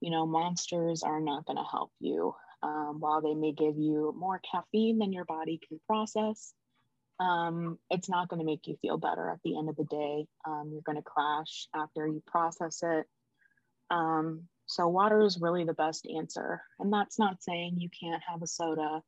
you 0.00 0.10
know, 0.10 0.26
monsters 0.26 1.02
are 1.02 1.20
not 1.20 1.44
going 1.44 1.58
to 1.58 1.70
help 1.70 1.90
you. 2.00 2.34
Um, 2.62 2.96
while 3.00 3.22
they 3.22 3.34
may 3.34 3.52
give 3.52 3.76
you 3.78 4.14
more 4.18 4.40
caffeine 4.50 4.98
than 4.98 5.12
your 5.12 5.24
body 5.24 5.60
can 5.66 5.80
process, 5.86 6.52
um, 7.18 7.78
it's 7.90 8.08
not 8.08 8.28
going 8.28 8.40
to 8.40 8.46
make 8.46 8.66
you 8.66 8.76
feel 8.80 8.96
better 8.96 9.30
at 9.30 9.38
the 9.44 9.58
end 9.58 9.68
of 9.68 9.76
the 9.76 9.84
day. 9.84 10.26
Um, 10.46 10.70
you're 10.72 10.82
going 10.82 10.96
to 10.96 11.02
crash 11.02 11.68
after 11.74 12.06
you 12.06 12.22
process 12.26 12.82
it. 12.82 13.06
Um, 13.90 14.44
so, 14.66 14.88
water 14.88 15.20
is 15.22 15.40
really 15.40 15.64
the 15.64 15.74
best 15.74 16.06
answer. 16.06 16.62
And 16.78 16.92
that's 16.92 17.18
not 17.18 17.42
saying 17.42 17.76
you 17.78 17.88
can't 17.98 18.22
have 18.28 18.42
a 18.42 18.46
soda 18.46 19.02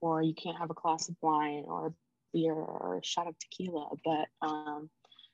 or 0.00 0.22
you 0.22 0.34
can't 0.34 0.58
have 0.58 0.70
a 0.70 0.74
glass 0.74 1.08
of 1.08 1.16
wine 1.22 1.64
or 1.66 1.94
beer 2.36 2.52
or 2.52 2.98
a 2.98 3.06
shot 3.06 3.26
of 3.26 3.38
tequila, 3.38 3.88
but 4.04 4.28
um, 4.46 4.90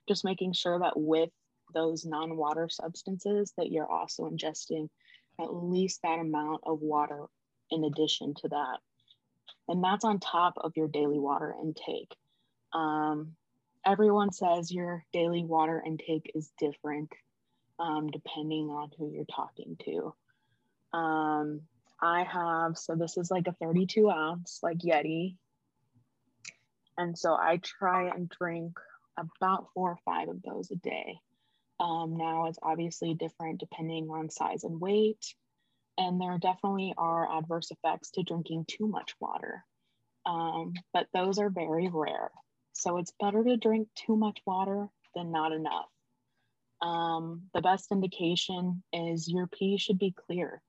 just 0.09 0.25
making 0.25 0.53
sure 0.53 0.79
that 0.79 0.99
with 0.99 1.31
those 1.75 2.05
non-water 2.05 2.69
substances 2.71 3.53
that 3.57 3.73
you're 3.73 3.91
also 3.91 4.29
ingesting 4.29 4.89
at 5.41 5.53
least 5.53 6.01
that 6.03 6.19
amount 6.19 6.61
of 6.65 6.81
water 6.81 7.27
in 7.71 7.85
addition 7.85 8.35
to 8.35 8.49
that. 8.49 8.79
And 9.69 9.83
that's 9.83 10.05
on 10.05 10.21
top 10.21 10.55
of 10.59 10.73
your 10.77 10.89
daily 10.89 11.19
water 11.19 11.55
intake. 11.61 12.15
Um, 12.73 13.33
everyone 13.85 14.33
says 14.33 14.71
your 14.71 15.05
daily 15.13 15.45
water 15.45 15.83
intake 15.85 16.31
is 16.35 16.53
different 16.59 17.13
um, 17.79 18.11
depending 18.11 18.69
on 18.69 18.91
who 18.99 19.11
you're 19.11 19.25
talking 19.25 19.77
to. 19.85 20.15
Um, 20.97 21.63
I 22.01 22.25
have, 22.25 22.77
so 22.77 22.95
this 22.95 23.17
is 23.17 23.31
like 23.31 23.47
a 23.47 23.53
32 23.53 24.11
ounce, 24.11 24.59
like 24.63 24.79
Yeti 24.79 25.37
and 26.99 27.17
so 27.19 27.33
I 27.35 27.59
try 27.63 28.09
and 28.09 28.29
drink 28.29 28.79
about 29.19 29.69
four 29.75 29.91
or 29.93 29.99
five 30.05 30.29
of 30.29 30.43
those 30.43 30.71
a 30.71 30.77
day. 30.77 31.19
Um, 31.81 32.17
now 32.17 32.47
it's 32.47 32.59
obviously 32.63 33.15
different 33.15 33.61
depending 33.61 34.09
on 34.11 34.31
size 34.31 34.65
and 34.65 34.81
weight. 34.81 35.35
And 35.99 36.21
there 36.21 36.39
definitely 36.39 36.95
are 36.97 37.39
adverse 37.39 37.71
effects 37.71 38.13
to 38.13 38.23
drinking 38.23 38.67
too 38.69 38.87
much 38.87 39.15
water. 39.21 39.65
Um, 40.25 40.75
but 40.93 41.09
those 41.13 41.39
are 41.39 41.51
very 41.51 41.89
rare. 41.93 42.31
So 42.73 42.99
it's 42.99 43.13
better 43.21 43.43
to 43.45 43.57
drink 43.57 43.89
too 43.95 44.17
much 44.17 44.41
water 44.47 44.89
than 45.15 45.33
not 45.33 45.53
enough. 45.53 45.89
Um, 46.81 47.43
the 47.55 47.61
best 47.61 47.93
indication 47.93 48.83
is 48.93 49.29
your 49.29 49.47
pee 49.47 49.77
should 49.77 49.99
be 49.99 50.15
clear 50.27 50.63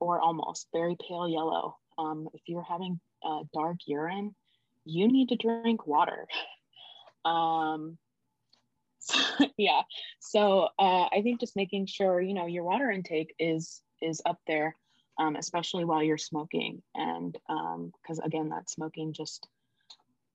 or 0.00 0.20
almost 0.20 0.68
very 0.72 0.96
pale 1.08 1.28
yellow. 1.28 1.76
Um, 1.96 2.28
if 2.34 2.42
you're 2.46 2.62
having 2.62 3.00
uh, 3.24 3.44
dark 3.52 3.78
urine, 3.86 4.34
you 4.88 5.06
need 5.06 5.28
to 5.28 5.36
drink 5.36 5.86
water. 5.86 6.26
Um, 7.24 7.98
so, 8.98 9.18
yeah. 9.56 9.82
So 10.20 10.68
uh, 10.78 11.06
I 11.12 11.20
think 11.22 11.40
just 11.40 11.56
making 11.56 11.86
sure 11.86 12.20
you 12.20 12.34
know 12.34 12.46
your 12.46 12.64
water 12.64 12.90
intake 12.90 13.34
is 13.38 13.82
is 14.00 14.22
up 14.24 14.38
there, 14.46 14.76
um, 15.18 15.36
especially 15.36 15.84
while 15.84 16.02
you're 16.02 16.18
smoking, 16.18 16.82
and 16.94 17.32
because 17.32 18.18
um, 18.18 18.24
again, 18.24 18.48
that 18.48 18.70
smoking 18.70 19.12
just 19.12 19.46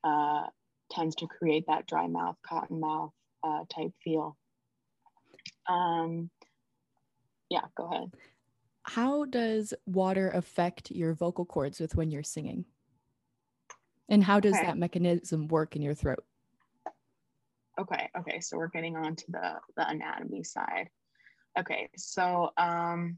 uh, 0.04 0.44
tends 0.92 1.16
to 1.16 1.28
create 1.28 1.66
that 1.68 1.88
dry 1.88 2.08
mouth, 2.08 2.38
cotton 2.48 2.80
mouth 2.80 3.12
uh, 3.44 3.64
type 3.74 3.92
feel. 4.04 4.38
Um, 5.68 6.30
yeah, 7.50 7.66
go 7.76 7.90
ahead. 7.92 8.12
How 8.84 9.26
does 9.26 9.74
water 9.86 10.30
affect 10.30 10.92
your 10.92 11.14
vocal 11.14 11.46
cords 11.46 11.80
with 11.80 11.96
when 11.96 12.12
you're 12.12 12.24
singing? 12.24 12.66
And 14.10 14.24
how 14.24 14.40
does 14.40 14.56
okay. 14.56 14.66
that 14.66 14.78
mechanism 14.78 15.48
work 15.48 15.76
in 15.76 15.82
your 15.82 15.96
throat? 15.96 16.24
Okay, 17.80 18.10
okay. 18.18 18.40
So 18.40 18.58
we're 18.58 18.68
getting 18.68 18.96
on 18.96 19.16
to 19.16 19.32
the, 19.32 19.54
the 19.76 19.88
anatomy 19.88 20.44
side. 20.44 20.90
Okay, 21.58 21.90
so 21.96 22.52
um 22.58 23.18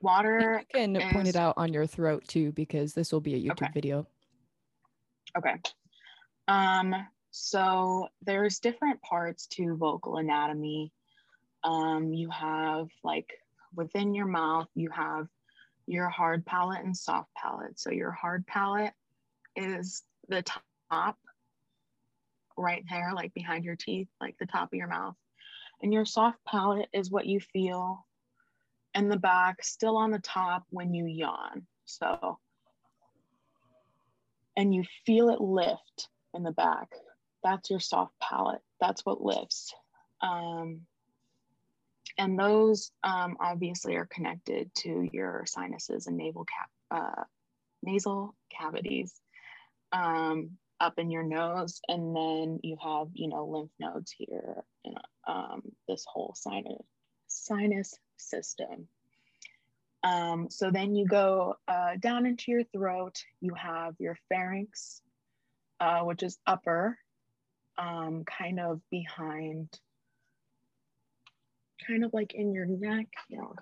water 0.00 0.62
you 0.74 0.78
can 0.78 0.96
is... 0.96 1.12
point 1.12 1.28
it 1.28 1.36
out 1.36 1.54
on 1.56 1.72
your 1.72 1.86
throat 1.86 2.26
too 2.28 2.52
because 2.52 2.94
this 2.94 3.12
will 3.12 3.20
be 3.20 3.34
a 3.34 3.38
YouTube 3.38 3.62
okay. 3.62 3.70
video. 3.74 4.06
Okay. 5.36 5.54
Um 6.48 6.94
so 7.30 8.08
there's 8.22 8.60
different 8.60 9.00
parts 9.02 9.46
to 9.48 9.76
vocal 9.76 10.16
anatomy. 10.16 10.92
Um 11.64 12.12
you 12.12 12.30
have 12.30 12.88
like 13.02 13.30
within 13.74 14.14
your 14.14 14.26
mouth 14.26 14.68
you 14.74 14.90
have 14.90 15.26
your 15.86 16.08
hard 16.08 16.44
palate 16.44 16.84
and 16.84 16.96
soft 16.96 17.30
palate. 17.34 17.78
So 17.78 17.90
your 17.90 18.10
hard 18.10 18.46
palate 18.46 18.92
is 19.56 20.02
the 20.28 20.42
top 20.90 21.16
right 22.56 22.84
there, 22.90 23.12
like 23.14 23.34
behind 23.34 23.64
your 23.64 23.76
teeth, 23.76 24.08
like 24.20 24.36
the 24.38 24.46
top 24.46 24.72
of 24.72 24.76
your 24.76 24.88
mouth. 24.88 25.14
And 25.82 25.92
your 25.92 26.04
soft 26.04 26.38
palate 26.46 26.88
is 26.92 27.10
what 27.10 27.26
you 27.26 27.40
feel 27.40 28.06
in 28.94 29.08
the 29.08 29.18
back, 29.18 29.62
still 29.62 29.96
on 29.96 30.10
the 30.10 30.18
top 30.18 30.64
when 30.70 30.94
you 30.94 31.06
yawn. 31.06 31.66
So, 31.84 32.38
and 34.56 34.74
you 34.74 34.84
feel 35.04 35.28
it 35.28 35.40
lift 35.40 36.08
in 36.34 36.42
the 36.42 36.52
back. 36.52 36.88
That's 37.44 37.68
your 37.70 37.80
soft 37.80 38.14
palate. 38.20 38.62
That's 38.80 39.04
what 39.04 39.20
lifts. 39.20 39.74
Um, 40.22 40.82
and 42.18 42.38
those 42.38 42.90
um, 43.04 43.36
obviously 43.38 43.96
are 43.96 44.08
connected 44.10 44.70
to 44.76 45.06
your 45.12 45.44
sinuses 45.46 46.06
and 46.06 46.16
naval 46.16 46.46
cap, 46.46 46.70
uh, 46.90 47.24
nasal 47.82 48.34
cavities 48.50 49.20
um, 49.92 50.50
up 50.80 50.98
in 50.98 51.10
your 51.10 51.22
nose, 51.22 51.80
and 51.88 52.14
then 52.14 52.60
you 52.62 52.76
have 52.82 53.08
you 53.14 53.28
know 53.28 53.46
lymph 53.46 53.70
nodes 53.78 54.12
here, 54.16 54.62
and 54.84 54.96
um, 55.26 55.62
this 55.88 56.04
whole 56.06 56.34
sinus 56.36 56.82
sinus 57.28 57.94
system. 58.16 58.88
Um, 60.02 60.48
so 60.50 60.70
then 60.70 60.94
you 60.94 61.06
go 61.06 61.56
uh, 61.66 61.96
down 61.98 62.26
into 62.26 62.52
your 62.52 62.64
throat. 62.64 63.22
You 63.40 63.54
have 63.54 63.94
your 63.98 64.16
pharynx, 64.28 65.00
uh, 65.80 66.00
which 66.00 66.22
is 66.22 66.38
upper, 66.46 66.98
um, 67.78 68.24
kind 68.24 68.60
of 68.60 68.80
behind, 68.90 69.68
kind 71.86 72.04
of 72.04 72.12
like 72.12 72.34
in 72.34 72.52
your 72.52 72.66
neck. 72.66 73.06
You 73.28 73.38
know, 73.38 73.54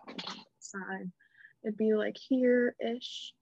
side. 0.59 1.11
It'd 1.63 1.79
be 1.79 1.95
like 1.95 2.17
here 2.17 2.77
ish, 2.79 3.33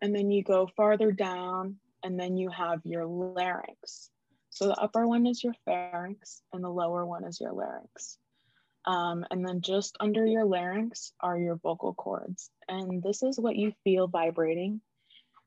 and 0.00 0.14
then 0.14 0.30
you 0.30 0.42
go 0.42 0.68
farther 0.74 1.12
down 1.12 1.76
and 2.02 2.18
then 2.18 2.36
you 2.36 2.50
have 2.50 2.80
your 2.84 3.06
larynx. 3.06 4.10
So 4.50 4.66
the 4.66 4.80
upper 4.80 5.06
one 5.06 5.26
is 5.26 5.42
your 5.42 5.54
pharynx 5.64 6.42
and 6.52 6.62
the 6.62 6.68
lower 6.68 7.04
one 7.06 7.24
is 7.24 7.40
your 7.40 7.52
larynx. 7.52 8.18
Um, 8.84 9.24
and 9.30 9.46
then 9.46 9.60
just 9.60 9.96
under 10.00 10.24
your 10.24 10.44
larynx 10.44 11.12
are 11.20 11.38
your 11.38 11.56
vocal 11.56 11.94
cords. 11.94 12.50
And 12.68 13.02
this 13.02 13.22
is 13.22 13.38
what 13.38 13.56
you 13.56 13.72
feel 13.84 14.08
vibrating. 14.08 14.80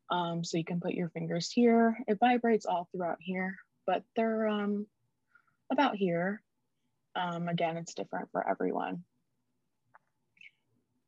Um, 0.10 0.44
so 0.44 0.58
you 0.58 0.66
can 0.66 0.80
put 0.82 0.94
your 0.94 1.10
fingers 1.10 1.52
here. 1.52 1.98
It 2.08 2.20
vibrates 2.20 2.66
all 2.66 2.88
throughout 2.92 3.18
here, 3.20 3.56
but 3.88 4.04
they're 4.16 4.48
um, 4.48 4.86
about 5.72 5.96
here. 5.96 6.42
Um, 7.16 7.48
again, 7.48 7.78
it's 7.78 7.94
different 7.94 8.30
for 8.32 8.48
everyone. 8.48 9.04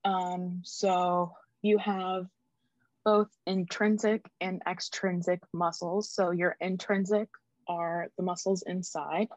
Um, 0.06 0.62
so 0.64 1.34
you 1.62 1.78
have 1.78 2.28
both 3.06 3.28
intrinsic 3.46 4.26
and 4.40 4.62
extrinsic 4.68 5.42
muscles. 5.54 6.10
So 6.10 6.32
your 6.32 6.56
intrinsic 6.60 7.30
are 7.68 8.08
the 8.18 8.24
muscles 8.24 8.64
inside, 8.66 9.28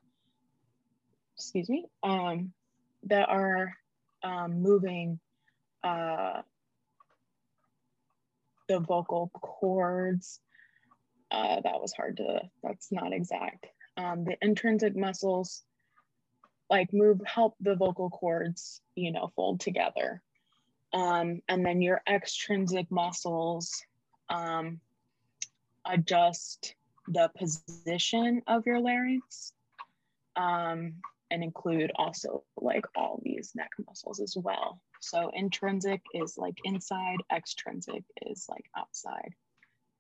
excuse 1.37 1.69
me, 1.69 1.87
um, 2.03 2.53
that 3.05 3.29
are 3.29 3.73
um, 4.23 4.63
moving 4.63 5.21
uh, 5.85 6.43
the 8.69 8.81
vocal 8.81 9.31
cords. 9.35 10.41
Uh, 11.31 11.61
that 11.61 11.81
was 11.81 11.93
hard 11.93 12.19
to, 12.19 12.41
that's 12.63 12.93
not 12.93 13.13
exact. 13.13 13.67
Um, 13.97 14.25
the 14.25 14.37
intrinsic 14.43 14.97
muscles 14.97 15.63
like 16.69 16.93
move, 16.93 17.21
help 17.25 17.55
the 17.61 17.77
vocal 17.77 18.11
cords, 18.11 18.81
you 18.95 19.13
know, 19.13 19.31
fold 19.37 19.61
together. 19.61 20.23
Um, 20.93 21.43
and 21.49 21.65
then 21.65 21.83
your 21.83 22.01
extrinsic 22.09 22.91
muscles 22.91 23.83
um, 24.29 24.81
adjust 25.85 26.75
the 27.09 27.31
position 27.37 28.43
of 28.47 28.67
your 28.67 28.81
larynx. 28.81 29.53
Um, 30.37 30.95
and 31.31 31.43
include 31.43 31.93
also 31.97 32.45
like 32.57 32.85
all 32.95 33.21
these 33.23 33.53
neck 33.55 33.71
muscles 33.87 34.21
as 34.21 34.37
well. 34.37 34.81
So 35.01 35.31
intrinsic 35.35 36.03
is 36.15 36.39
like 36.39 36.57
inside, 36.65 37.19
extrinsic 37.35 38.05
is 38.25 38.47
like 38.49 38.65
outside. 38.77 39.35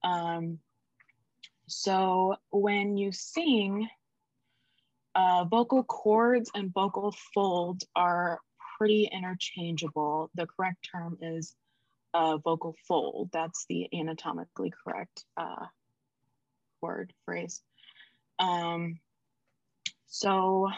Um, 0.05 0.59
so 1.68 2.37
when 2.51 2.96
you 2.96 3.12
sing, 3.12 3.88
uh, 5.14 5.44
vocal 5.44 5.83
cords 5.83 6.51
and 6.55 6.72
vocal 6.72 7.14
fold 7.35 7.83
are 7.94 8.38
pretty 8.76 9.08
interchangeable. 9.12 10.30
The 10.34 10.46
correct 10.46 10.88
term 10.90 11.18
is 11.20 11.54
uh, 12.14 12.38
vocal 12.38 12.74
fold. 12.86 13.30
That's 13.32 13.66
the 13.68 13.88
anatomically 13.92 14.72
correct 14.84 15.24
uh, 15.36 15.66
word 16.80 17.12
phrase. 17.24 17.62
Um, 18.38 18.98
so 20.06 20.70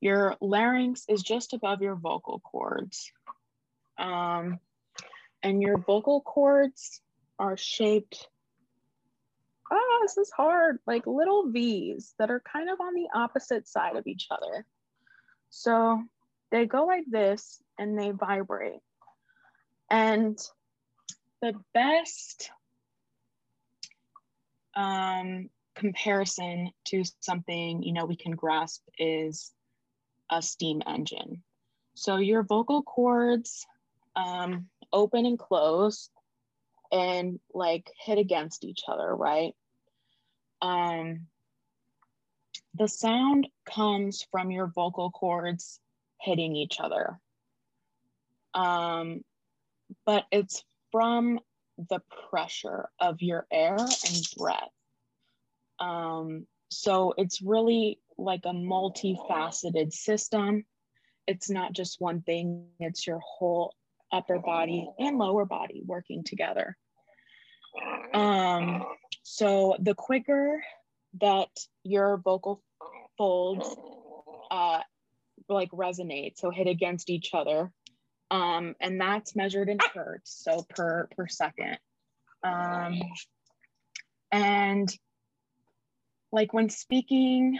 your 0.00 0.36
larynx 0.40 1.04
is 1.08 1.22
just 1.22 1.52
above 1.52 1.82
your 1.82 1.96
vocal 1.96 2.40
cords. 2.40 3.10
Um, 3.98 4.60
and 5.42 5.62
your 5.62 5.78
vocal 5.78 6.20
cords 6.20 7.00
are 7.38 7.56
shaped, 7.56 8.28
ah, 9.70 9.98
this 10.02 10.16
is 10.16 10.30
hard, 10.30 10.78
like 10.86 11.06
little 11.06 11.50
V's 11.50 12.14
that 12.18 12.30
are 12.30 12.40
kind 12.40 12.70
of 12.70 12.80
on 12.80 12.94
the 12.94 13.08
opposite 13.14 13.66
side 13.68 13.96
of 13.96 14.06
each 14.06 14.28
other. 14.30 14.66
So 15.50 16.02
they 16.50 16.66
go 16.66 16.86
like 16.86 17.04
this 17.08 17.60
and 17.78 17.98
they 17.98 18.10
vibrate. 18.10 18.80
And 19.90 20.38
the 21.40 21.54
best 21.72 22.50
um, 24.74 25.48
comparison 25.74 26.70
to 26.86 27.04
something 27.20 27.82
you 27.82 27.92
know 27.92 28.04
we 28.04 28.16
can 28.16 28.32
grasp 28.32 28.82
is 28.98 29.52
a 30.30 30.42
steam 30.42 30.82
engine. 30.86 31.42
So 31.94 32.16
your 32.16 32.42
vocal 32.42 32.82
cords 32.82 33.66
um, 34.14 34.66
open 34.92 35.26
and 35.26 35.38
close 35.38 36.10
and 36.92 37.38
like 37.52 37.90
hit 38.04 38.18
against 38.18 38.64
each 38.64 38.82
other, 38.88 39.14
right? 39.14 39.54
Um, 40.60 41.26
the 42.74 42.88
sound 42.88 43.48
comes 43.64 44.26
from 44.30 44.50
your 44.50 44.66
vocal 44.66 45.10
cords 45.10 45.80
hitting 46.20 46.56
each 46.56 46.80
other. 46.80 47.18
Um, 48.54 49.22
but 50.04 50.24
it's 50.30 50.64
from 50.90 51.40
the 51.90 52.00
pressure 52.30 52.88
of 52.98 53.22
your 53.22 53.46
air 53.52 53.76
and 53.76 54.22
breath. 54.36 54.70
Um, 55.78 56.46
so 56.70 57.14
it's 57.16 57.40
really 57.40 58.00
like 58.16 58.44
a 58.44 58.52
multifaceted 58.52 59.92
system. 59.92 60.64
It's 61.26 61.50
not 61.50 61.72
just 61.72 62.00
one 62.00 62.22
thing, 62.22 62.66
it's 62.80 63.06
your 63.06 63.20
whole 63.20 63.74
upper 64.10 64.38
body 64.38 64.88
and 64.98 65.18
lower 65.18 65.44
body 65.44 65.82
working 65.84 66.24
together. 66.24 66.76
Um, 68.14 68.84
so 69.22 69.76
the 69.78 69.94
quicker 69.94 70.62
that 71.20 71.50
your 71.84 72.16
vocal 72.16 72.62
folds 73.16 73.76
uh, 74.50 74.80
like 75.54 75.70
resonate, 75.70 76.38
so 76.38 76.50
hit 76.50 76.66
against 76.66 77.10
each 77.10 77.34
other, 77.34 77.72
um, 78.30 78.74
and 78.80 79.00
that's 79.00 79.36
measured 79.36 79.68
in 79.68 79.78
hertz, 79.94 80.42
so 80.44 80.64
per 80.68 81.08
per 81.16 81.26
second. 81.26 81.78
Um, 82.42 83.00
and 84.30 84.94
like 86.30 86.52
when 86.52 86.68
speaking, 86.68 87.58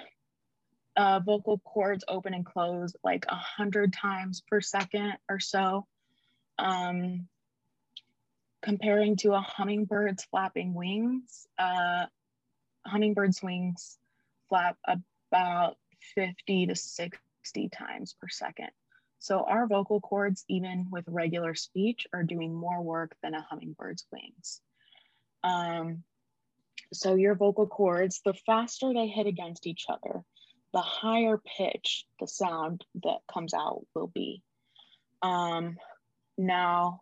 uh, 0.96 1.20
vocal 1.20 1.58
cords 1.58 2.04
open 2.08 2.34
and 2.34 2.44
close 2.44 2.94
like 3.02 3.24
a 3.28 3.34
hundred 3.34 3.92
times 3.92 4.42
per 4.48 4.60
second 4.60 5.14
or 5.28 5.40
so. 5.40 5.86
Um, 6.58 7.28
comparing 8.62 9.16
to 9.16 9.32
a 9.34 9.40
hummingbird's 9.40 10.24
flapping 10.24 10.74
wings, 10.74 11.46
uh, 11.58 12.06
hummingbird's 12.86 13.42
wings 13.42 13.96
flap 14.48 14.76
about 14.86 15.76
50 16.14 16.66
to 16.66 16.74
60 16.74 17.18
times 17.52 18.14
per 18.20 18.28
second. 18.28 18.70
So 19.18 19.44
our 19.44 19.66
vocal 19.66 20.00
cords, 20.00 20.44
even 20.48 20.86
with 20.90 21.04
regular 21.08 21.54
speech, 21.54 22.06
are 22.12 22.22
doing 22.22 22.54
more 22.54 22.82
work 22.82 23.16
than 23.22 23.34
a 23.34 23.46
hummingbird's 23.50 24.06
wings. 24.12 24.60
Um, 25.42 26.04
so 26.92 27.14
your 27.16 27.34
vocal 27.34 27.66
cords, 27.66 28.20
the 28.24 28.34
faster 28.34 28.92
they 28.94 29.08
hit 29.08 29.26
against 29.26 29.66
each 29.66 29.86
other, 29.88 30.22
the 30.72 30.80
higher 30.80 31.38
pitch 31.56 32.04
the 32.20 32.28
sound 32.28 32.84
that 33.02 33.18
comes 33.32 33.54
out 33.54 33.84
will 33.94 34.06
be. 34.06 34.42
Um, 35.22 35.76
now, 36.36 37.00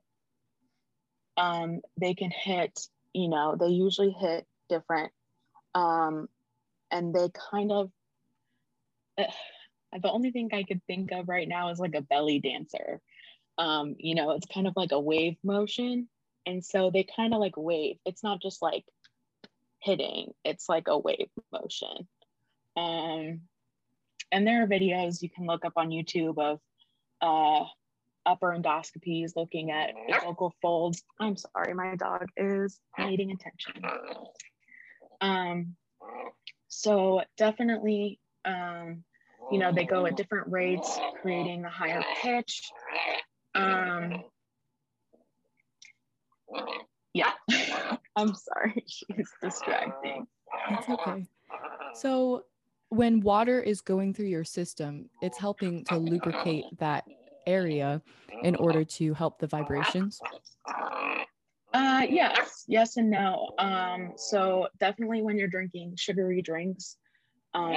um, 1.36 1.80
they 2.00 2.14
can 2.14 2.30
hit, 2.30 2.80
you 3.12 3.28
know, 3.28 3.56
they 3.58 3.68
usually 3.68 4.10
hit 4.10 4.46
different, 4.68 5.12
um, 5.74 6.28
and 6.90 7.14
they 7.14 7.28
kind 7.50 7.72
of, 7.72 7.90
uh, 9.18 9.24
the 10.02 10.10
only 10.10 10.30
thing 10.30 10.50
I 10.52 10.62
could 10.62 10.82
think 10.86 11.12
of 11.12 11.28
right 11.28 11.48
now 11.48 11.70
is 11.70 11.78
like 11.78 11.94
a 11.94 12.02
belly 12.02 12.40
dancer. 12.40 13.00
Um, 13.58 13.96
you 13.98 14.14
know, 14.14 14.32
it's 14.32 14.46
kind 14.46 14.66
of 14.66 14.74
like 14.76 14.92
a 14.92 15.00
wave 15.00 15.36
motion. 15.42 16.08
And 16.44 16.64
so 16.64 16.90
they 16.90 17.04
kind 17.04 17.34
of 17.34 17.40
like 17.40 17.56
wave. 17.56 17.96
It's 18.04 18.22
not 18.22 18.40
just 18.40 18.62
like 18.62 18.84
hitting, 19.82 20.32
it's 20.44 20.68
like 20.68 20.88
a 20.88 20.98
wave 20.98 21.28
motion. 21.52 22.08
Um, 22.76 23.40
and 24.32 24.46
there 24.46 24.62
are 24.62 24.66
videos 24.66 25.22
you 25.22 25.30
can 25.30 25.46
look 25.46 25.64
up 25.64 25.74
on 25.76 25.90
YouTube 25.90 26.38
of 26.38 26.60
uh, 27.20 27.64
upper 28.26 28.48
endoscopies 28.48 29.36
looking 29.36 29.70
at 29.70 29.94
vocal 30.22 30.54
folds. 30.60 31.02
I'm 31.20 31.36
sorry, 31.36 31.74
my 31.74 31.96
dog 31.96 32.26
is 32.36 32.78
needing 32.98 33.30
attention. 33.30 33.82
Um, 35.20 35.76
so 36.68 37.22
definitely 37.36 38.18
um, 38.44 39.04
you 39.50 39.58
know, 39.58 39.72
they 39.72 39.84
go 39.84 40.06
at 40.06 40.16
different 40.16 40.50
rates, 40.50 40.98
creating 41.22 41.64
a 41.64 41.70
higher 41.70 42.02
pitch. 42.20 42.70
Um, 43.54 44.24
yeah, 47.12 47.32
I'm 48.16 48.34
sorry, 48.34 48.84
she's 48.86 49.30
distracting. 49.42 50.26
That's 50.68 50.88
okay. 50.88 51.26
So, 51.94 52.44
when 52.90 53.20
water 53.20 53.60
is 53.60 53.80
going 53.80 54.14
through 54.14 54.26
your 54.26 54.44
system, 54.44 55.08
it's 55.20 55.38
helping 55.38 55.84
to 55.86 55.96
lubricate 55.96 56.64
that 56.78 57.04
area 57.46 58.00
in 58.42 58.54
order 58.56 58.84
to 58.84 59.14
help 59.14 59.38
the 59.38 59.46
vibrations. 59.46 60.20
Uh, 61.72 62.06
yes, 62.08 62.64
yes, 62.68 62.96
and 62.96 63.10
no. 63.10 63.50
Um, 63.58 64.12
so 64.16 64.68
definitely 64.78 65.22
when 65.22 65.36
you're 65.36 65.48
drinking 65.48 65.94
sugary 65.96 66.42
drinks, 66.42 66.96
um, 67.54 67.74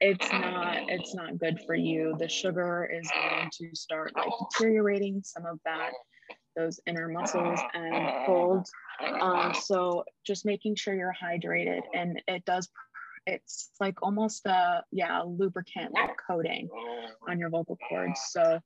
it's 0.00 0.30
not 0.30 0.78
it's 0.88 1.14
not 1.14 1.38
good 1.38 1.58
for 1.66 1.74
you. 1.74 2.14
The 2.18 2.28
sugar 2.28 2.88
is 2.92 3.10
going 3.10 3.50
to 3.58 3.74
start 3.74 4.12
like 4.16 4.28
deteriorating 4.50 5.22
some 5.24 5.46
of 5.46 5.58
that 5.64 5.92
those 6.56 6.80
inner 6.86 7.08
muscles 7.08 7.60
and 7.74 8.26
folds 8.26 8.70
um, 9.20 9.52
so 9.54 10.04
just 10.26 10.44
making 10.44 10.74
sure 10.74 10.94
you're 10.94 11.14
hydrated 11.22 11.80
and 11.94 12.20
it 12.26 12.44
does 12.44 12.68
it's 13.26 13.70
like 13.80 14.02
almost 14.02 14.46
a 14.46 14.82
yeah 14.92 15.20
lubricant 15.22 15.92
like 15.92 16.16
coating 16.26 16.68
on 17.28 17.38
your 17.38 17.50
vocal 17.50 17.76
cords. 17.88 18.20
So 18.30 18.60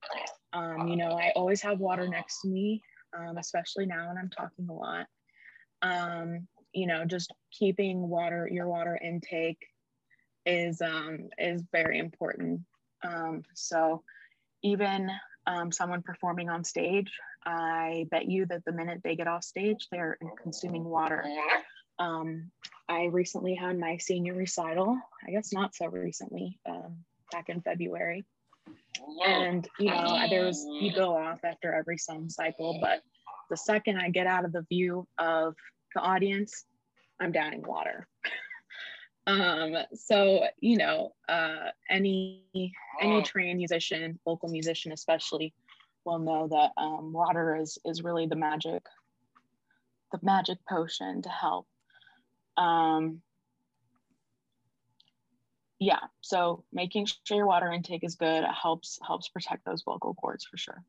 um, 0.53 0.87
you 0.89 0.97
know 0.97 1.13
i 1.13 1.33
always 1.35 1.63
have 1.63 1.81
water 1.81 2.07
next 2.07 2.43
to 2.43 2.49
me 2.49 2.83
um, 3.17 3.39
especially 3.39 3.87
now 3.87 4.09
when 4.09 4.19
i'm 4.19 4.31
talking 4.31 4.69
a 4.69 4.73
lot. 4.73 5.07
Um, 5.83 6.47
you 6.73 6.87
know 6.87 7.05
just 7.05 7.33
keeping 7.51 8.09
water 8.09 8.49
your 8.51 8.69
water 8.69 8.99
intake 9.03 9.59
is 10.47 10.81
um, 10.81 11.29
is 11.39 11.63
very 11.73 11.99
important. 11.99 12.61
Um, 13.03 13.43
so 13.55 14.03
even 14.63 15.11
um, 15.47 15.73
someone 15.73 16.03
performing 16.03 16.49
on 16.49 16.65
stage, 16.65 17.11
I 17.45 18.07
bet 18.11 18.27
you 18.27 18.47
that 18.47 18.65
the 18.65 18.73
minute 18.73 19.01
they 19.03 19.17
get 19.17 19.29
off 19.29 19.45
stage, 19.45 19.89
they're 19.91 20.19
consuming 20.43 20.85
water. 20.85 21.25
Um, 21.99 22.51
I 22.89 23.05
recently 23.05 23.55
had 23.55 23.79
my 23.79 23.97
senior 23.99 24.35
recital. 24.35 24.99
I 25.27 25.31
guess 25.31 25.53
not 25.53 25.75
so 25.75 25.87
recently, 25.87 26.59
um, 26.69 27.05
back 27.31 27.49
in 27.49 27.61
February. 27.61 28.25
And 29.25 29.67
you 29.79 29.87
know, 29.87 30.19
there 30.29 30.45
was 30.45 30.67
you 30.81 30.93
go 30.93 31.17
off 31.17 31.41
after 31.45 31.73
every 31.73 31.99
song 31.99 32.29
cycle, 32.29 32.79
but 32.81 33.01
the 33.49 33.57
second 33.57 33.99
I 33.99 34.11
get 34.11 34.27
out 34.27 34.45
of 34.45 34.53
the 34.53 34.65
view 34.69 35.07
of 35.19 35.55
the 35.95 36.01
audience, 36.01 36.65
I'm 37.21 37.33
downing 37.33 37.63
water. 37.63 38.07
um 39.31 39.77
so 39.95 40.45
you 40.61 40.77
know 40.77 41.13
uh 41.29 41.69
any 41.89 42.45
any 43.01 43.23
trained 43.23 43.59
musician 43.59 44.19
vocal 44.25 44.49
musician 44.49 44.93
especially 44.93 45.53
will 46.05 46.19
know 46.19 46.49
that 46.49 46.71
um, 46.81 47.13
water 47.13 47.57
is 47.57 47.79
is 47.85 48.03
really 48.03 48.27
the 48.27 48.37
magic 48.37 48.83
the 50.13 50.19
magic 50.23 50.59
potion 50.69 51.23
to 51.23 51.29
help 51.29 51.67
um 52.57 53.23
yeah, 55.81 56.01
so 56.21 56.63
making 56.75 57.07
sure 57.25 57.39
your 57.39 57.47
water 57.47 57.73
intake 57.73 58.05
is 58.05 58.15
good 58.15 58.45
helps 58.45 58.99
helps 59.05 59.29
protect 59.29 59.65
those 59.65 59.83
vocal 59.83 60.15
cords 60.15 60.45
for 60.45 60.59
sure. 60.59 60.85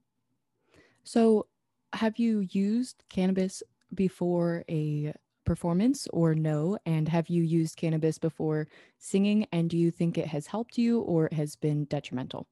So, 1.06 1.48
have 1.94 2.18
you 2.18 2.42
used 2.52 3.04
cannabis 3.10 3.64
before 3.96 4.66
a 4.70 5.14
performance 5.46 6.08
or 6.12 6.36
no? 6.36 6.78
And 6.86 7.10
have 7.10 7.28
you 7.28 7.44
used 7.44 7.78
cannabis 7.78 8.18
before 8.18 8.68
singing? 8.98 9.48
And 9.52 9.70
do 9.70 9.78
you 9.78 9.92
think 9.92 10.18
it 10.18 10.28
has 10.28 10.48
helped 10.48 10.78
you 10.78 11.02
or 11.02 11.30
has 11.32 11.56
been 11.56 11.86
detrimental? 11.86 12.48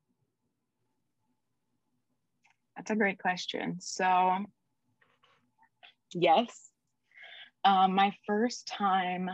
That's 2.75 2.91
a 2.91 2.95
great 2.95 3.19
question. 3.19 3.77
So, 3.79 4.37
yes, 6.13 6.69
um, 7.65 7.93
my 7.93 8.13
first 8.25 8.67
time 8.67 9.29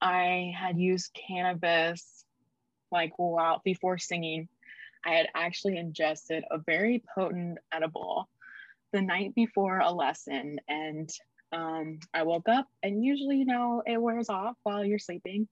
I 0.00 0.52
had 0.58 0.78
used 0.78 1.16
cannabis 1.28 2.24
like 2.90 3.12
while 3.16 3.60
before 3.64 3.98
singing, 3.98 4.48
I 5.04 5.14
had 5.14 5.28
actually 5.34 5.76
ingested 5.76 6.44
a 6.50 6.58
very 6.58 7.02
potent 7.14 7.58
edible 7.72 8.28
the 8.92 9.02
night 9.02 9.34
before 9.34 9.80
a 9.80 9.90
lesson 9.90 10.58
and 10.68 11.10
um, 11.54 12.00
I 12.12 12.22
woke 12.24 12.48
up 12.48 12.66
and 12.82 13.04
usually, 13.04 13.38
you 13.38 13.44
know, 13.44 13.82
it 13.86 14.00
wears 14.00 14.28
off 14.28 14.56
while 14.62 14.84
you're 14.84 14.98
sleeping. 14.98 15.48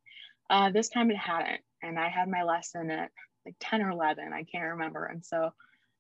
Uh, 0.51 0.71
this 0.71 0.89
time 0.89 1.11
it 1.11 1.17
hadn't. 1.17 1.61
And 1.83 1.99
I 1.99 2.09
had 2.09 2.29
my 2.29 2.43
lesson 2.43 2.91
at 2.91 3.11
like 3.47 3.55
10 3.61 3.83
or 3.83 3.91
11, 3.91 4.33
I 4.33 4.45
can't 4.45 4.73
remember. 4.73 5.07
And 5.07 5.25
so 5.25 5.53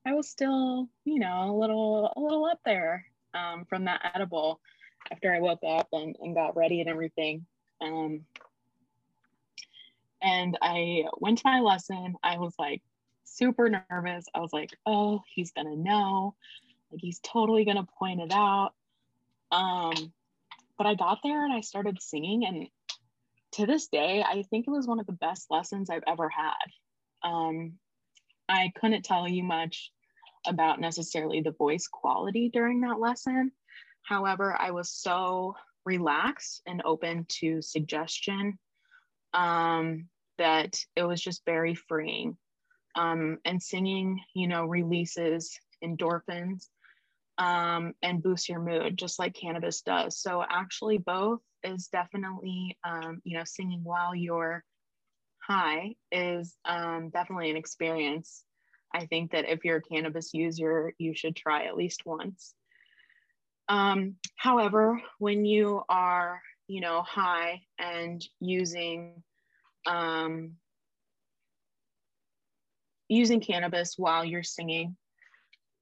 I 0.06 0.14
was 0.14 0.28
still, 0.28 0.88
you 1.04 1.18
know, 1.18 1.50
a 1.50 1.56
little, 1.56 2.12
a 2.16 2.20
little 2.20 2.44
up 2.44 2.60
there 2.64 3.06
um, 3.34 3.64
from 3.68 3.84
that 3.84 4.12
edible 4.14 4.60
after 5.10 5.32
I 5.32 5.40
woke 5.40 5.60
up 5.66 5.88
and, 5.92 6.16
and 6.20 6.34
got 6.34 6.56
ready 6.56 6.80
and 6.80 6.90
everything. 6.90 7.46
Um, 7.80 8.22
and 10.22 10.56
I 10.62 11.04
went 11.18 11.38
to 11.38 11.46
my 11.46 11.60
lesson. 11.60 12.14
I 12.22 12.38
was 12.38 12.54
like 12.58 12.82
super 13.24 13.68
nervous. 13.90 14.26
I 14.34 14.40
was 14.40 14.52
like, 14.52 14.70
oh, 14.86 15.22
he's 15.34 15.52
gonna 15.52 15.76
know. 15.76 16.34
Like 16.90 17.00
he's 17.00 17.20
totally 17.20 17.64
gonna 17.64 17.86
point 17.98 18.20
it 18.20 18.32
out. 18.32 18.72
Um, 19.52 20.12
but 20.78 20.86
I 20.86 20.94
got 20.94 21.20
there 21.22 21.44
and 21.44 21.52
I 21.52 21.60
started 21.60 22.02
singing, 22.02 22.44
and 22.46 22.66
to 23.52 23.66
this 23.66 23.88
day, 23.88 24.24
I 24.26 24.42
think 24.50 24.66
it 24.66 24.70
was 24.70 24.86
one 24.86 24.98
of 24.98 25.06
the 25.06 25.12
best 25.12 25.46
lessons 25.50 25.90
I've 25.90 26.02
ever 26.08 26.28
had. 26.28 27.28
Um, 27.28 27.74
I 28.48 28.72
couldn't 28.80 29.04
tell 29.04 29.28
you 29.28 29.44
much 29.44 29.92
about 30.46 30.80
necessarily 30.80 31.40
the 31.40 31.52
voice 31.52 31.86
quality 31.86 32.50
during 32.52 32.80
that 32.80 32.98
lesson. 32.98 33.52
However, 34.02 34.56
I 34.58 34.72
was 34.72 34.90
so 34.90 35.54
relaxed 35.84 36.62
and 36.66 36.82
open 36.84 37.26
to 37.40 37.62
suggestion 37.62 38.58
um, 39.34 40.08
that 40.38 40.78
it 40.96 41.04
was 41.04 41.20
just 41.20 41.44
very 41.44 41.74
freeing. 41.74 42.36
Um, 42.94 43.38
and 43.44 43.62
singing, 43.62 44.20
you 44.34 44.48
know, 44.48 44.64
releases 44.64 45.58
endorphins 45.82 46.66
um, 47.38 47.94
and 48.02 48.22
boosts 48.22 48.48
your 48.48 48.60
mood, 48.60 48.96
just 48.96 49.18
like 49.18 49.34
cannabis 49.34 49.82
does. 49.82 50.18
So 50.18 50.44
actually, 50.48 50.98
both 50.98 51.40
is 51.64 51.88
definitely, 51.88 52.76
um, 52.84 53.20
you 53.24 53.36
know, 53.36 53.44
singing 53.44 53.80
while 53.82 54.14
you're 54.14 54.64
high 55.38 55.94
is 56.10 56.56
um, 56.64 57.10
definitely 57.10 57.50
an 57.50 57.56
experience. 57.56 58.44
I 58.94 59.06
think 59.06 59.32
that 59.32 59.48
if 59.48 59.64
you're 59.64 59.78
a 59.78 59.82
cannabis 59.82 60.34
user, 60.34 60.92
you 60.98 61.14
should 61.14 61.34
try 61.34 61.64
at 61.64 61.76
least 61.76 62.02
once. 62.04 62.54
Um, 63.68 64.16
however, 64.36 65.00
when 65.18 65.44
you 65.44 65.82
are, 65.88 66.42
you 66.68 66.80
know, 66.80 67.02
high 67.02 67.62
and 67.78 68.22
using 68.40 69.22
um, 69.86 70.52
using 73.08 73.40
cannabis 73.40 73.94
while 73.98 74.24
you're 74.24 74.42
singing, 74.42 74.96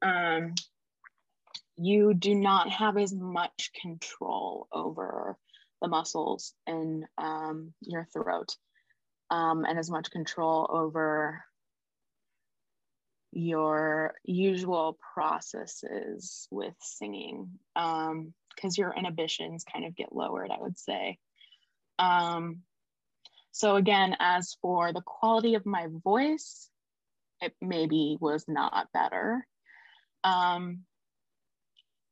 um, 0.03 0.55
you 1.81 2.13
do 2.13 2.35
not 2.35 2.69
have 2.69 2.99
as 2.99 3.15
much 3.15 3.71
control 3.81 4.69
over 4.71 5.37
the 5.81 5.89
muscles 5.89 6.53
in 6.67 7.07
um, 7.17 7.73
your 7.81 8.05
throat 8.13 8.55
um, 9.31 9.65
and 9.65 9.79
as 9.79 9.91
much 9.91 10.11
control 10.11 10.69
over 10.71 11.43
your 13.33 14.15
usual 14.25 14.99
processes 15.15 16.49
with 16.51 16.75
singing 16.81 17.49
because 17.75 18.09
um, 18.11 18.35
your 18.77 18.93
inhibitions 18.93 19.65
kind 19.65 19.87
of 19.87 19.97
get 19.97 20.15
lowered, 20.15 20.51
I 20.51 20.61
would 20.61 20.79
say. 20.79 21.19
Um, 21.99 22.63
so, 23.53 23.77
again, 23.77 24.17
as 24.21 24.57
for 24.61 24.93
the 24.93 25.01
quality 25.01 25.55
of 25.55 25.65
my 25.65 25.87
voice, 26.05 26.69
it 27.41 27.55
maybe 27.61 28.19
was 28.21 28.45
not 28.49 28.89
better. 28.93 29.47
Um, 30.25 30.81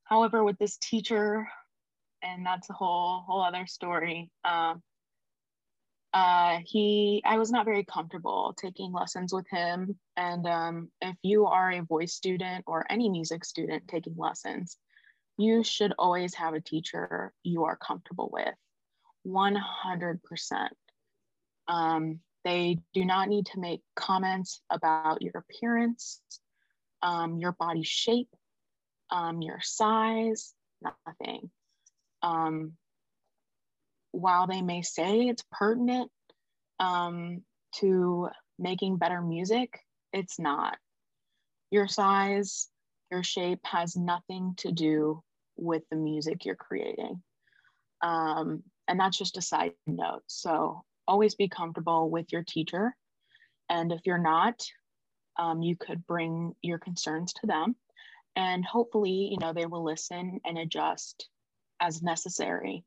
however, 0.09 0.45
with 0.45 0.59
this 0.59 0.77
teacher, 0.79 1.49
and 2.23 2.45
that's 2.45 2.69
a 2.71 2.73
whole 2.73 3.23
whole 3.27 3.43
other 3.43 3.67
story. 3.67 4.31
Um, 4.45 4.83
uh, 6.15 6.59
he, 6.65 7.23
I 7.25 7.37
was 7.37 7.51
not 7.51 7.67
very 7.67 7.85
comfortable 7.85 8.55
taking 8.59 8.93
lessons 8.93 9.33
with 9.33 9.47
him. 9.51 9.99
And 10.17 10.47
um, 10.47 10.91
if 11.03 11.17
you 11.23 11.47
are 11.47 11.71
a 11.71 11.83
voice 11.83 12.15
student 12.15 12.65
or 12.67 12.87
any 12.91 13.11
music 13.11 13.45
student 13.45 13.87
taking 13.89 14.17
lessons, 14.17 14.79
you 15.37 15.63
should 15.63 15.93
always 15.99 16.35
have 16.35 16.55
a 16.55 16.61
teacher 16.61 17.33
you 17.43 17.65
are 17.65 17.77
comfortable 17.77 18.31
with, 18.33 18.55
100%. 19.27 20.69
Um, 21.69 22.21
they 22.45 22.79
do 22.95 23.05
not 23.05 23.29
need 23.29 23.47
to 23.47 23.61
make 23.61 23.83
comments 23.95 24.63
about 24.71 25.21
your 25.21 25.35
appearance, 25.37 26.21
um, 27.03 27.39
your 27.39 27.53
body 27.53 27.83
shape, 27.83 28.29
um, 29.11 29.43
your 29.43 29.61
size, 29.61 30.53
nothing. 30.83 31.51
Um, 32.23 32.73
while 34.13 34.47
they 34.47 34.63
may 34.63 34.83
say 34.83 35.23
it's 35.23 35.45
pertinent 35.53 36.11
um, 36.81 37.43
to 37.77 38.29
making 38.59 38.97
better 38.97 39.21
music, 39.21 39.81
it's 40.13 40.39
not. 40.39 40.77
Your 41.71 41.87
size, 41.87 42.69
your 43.11 43.23
shape 43.23 43.61
has 43.65 43.97
nothing 43.97 44.55
to 44.59 44.73
do 44.73 45.23
with 45.57 45.83
the 45.91 45.97
music 45.97 46.45
you're 46.45 46.57
creating. 46.57 47.23
Um, 48.03 48.63
and 48.87 48.99
that's 48.99 49.19
just 49.19 49.37
a 49.37 49.43
side 49.43 49.73
note. 49.87 50.23
So 50.27 50.83
always 51.07 51.35
be 51.35 51.49
comfortable 51.49 52.11
with 52.11 52.33
your 52.33 52.45
teacher. 52.47 52.95
And 53.69 53.93
if 53.93 54.01
you're 54.05 54.19
not, 54.19 54.63
um, 55.39 55.63
you 55.63 55.77
could 55.77 56.07
bring 56.07 56.55
your 56.63 56.79
concerns 56.79 57.33
to 57.35 57.47
them. 57.47 57.77
And 58.39 58.65
hopefully, 58.65 59.31
you 59.33 59.39
know, 59.41 59.53
they 59.53 59.67
will 59.67 59.83
listen 59.83 60.41
and 60.47 60.57
adjust 60.57 61.29
as 61.81 62.05
necessary. 62.05 62.85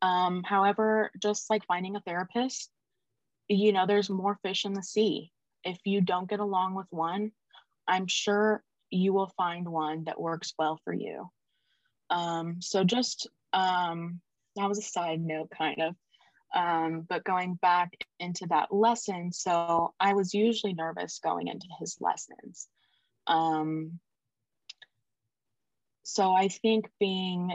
Um, 0.00 0.42
however, 0.42 1.10
just 1.20 1.50
like 1.50 1.66
finding 1.66 1.94
a 1.94 2.00
therapist, 2.00 2.70
you 3.48 3.72
know, 3.74 3.86
there's 3.86 4.08
more 4.08 4.38
fish 4.42 4.64
in 4.64 4.72
the 4.72 4.82
sea. 4.82 5.30
If 5.62 5.76
you 5.84 6.00
don't 6.00 6.28
get 6.28 6.40
along 6.40 6.74
with 6.74 6.86
one, 6.88 7.32
I'm 7.86 8.06
sure 8.06 8.64
you 8.88 9.12
will 9.12 9.30
find 9.36 9.68
one 9.68 10.04
that 10.04 10.18
works 10.18 10.54
well 10.58 10.80
for 10.84 10.94
you. 10.94 11.30
Um, 12.08 12.62
so 12.62 12.82
just 12.82 13.28
um, 13.52 14.22
that 14.56 14.70
was 14.70 14.78
a 14.78 14.82
side 14.82 15.20
note, 15.20 15.50
kind 15.50 15.82
of. 15.82 15.96
Um, 16.54 17.04
but 17.06 17.24
going 17.24 17.56
back 17.60 17.92
into 18.18 18.46
that 18.46 18.72
lesson, 18.72 19.32
so 19.32 19.92
I 20.00 20.14
was 20.14 20.32
usually 20.32 20.72
nervous 20.72 21.20
going 21.22 21.48
into 21.48 21.66
his 21.78 21.98
lessons. 22.00 22.68
Um, 23.26 24.00
so 26.08 26.32
I 26.32 26.48
think 26.48 26.88
being 26.98 27.54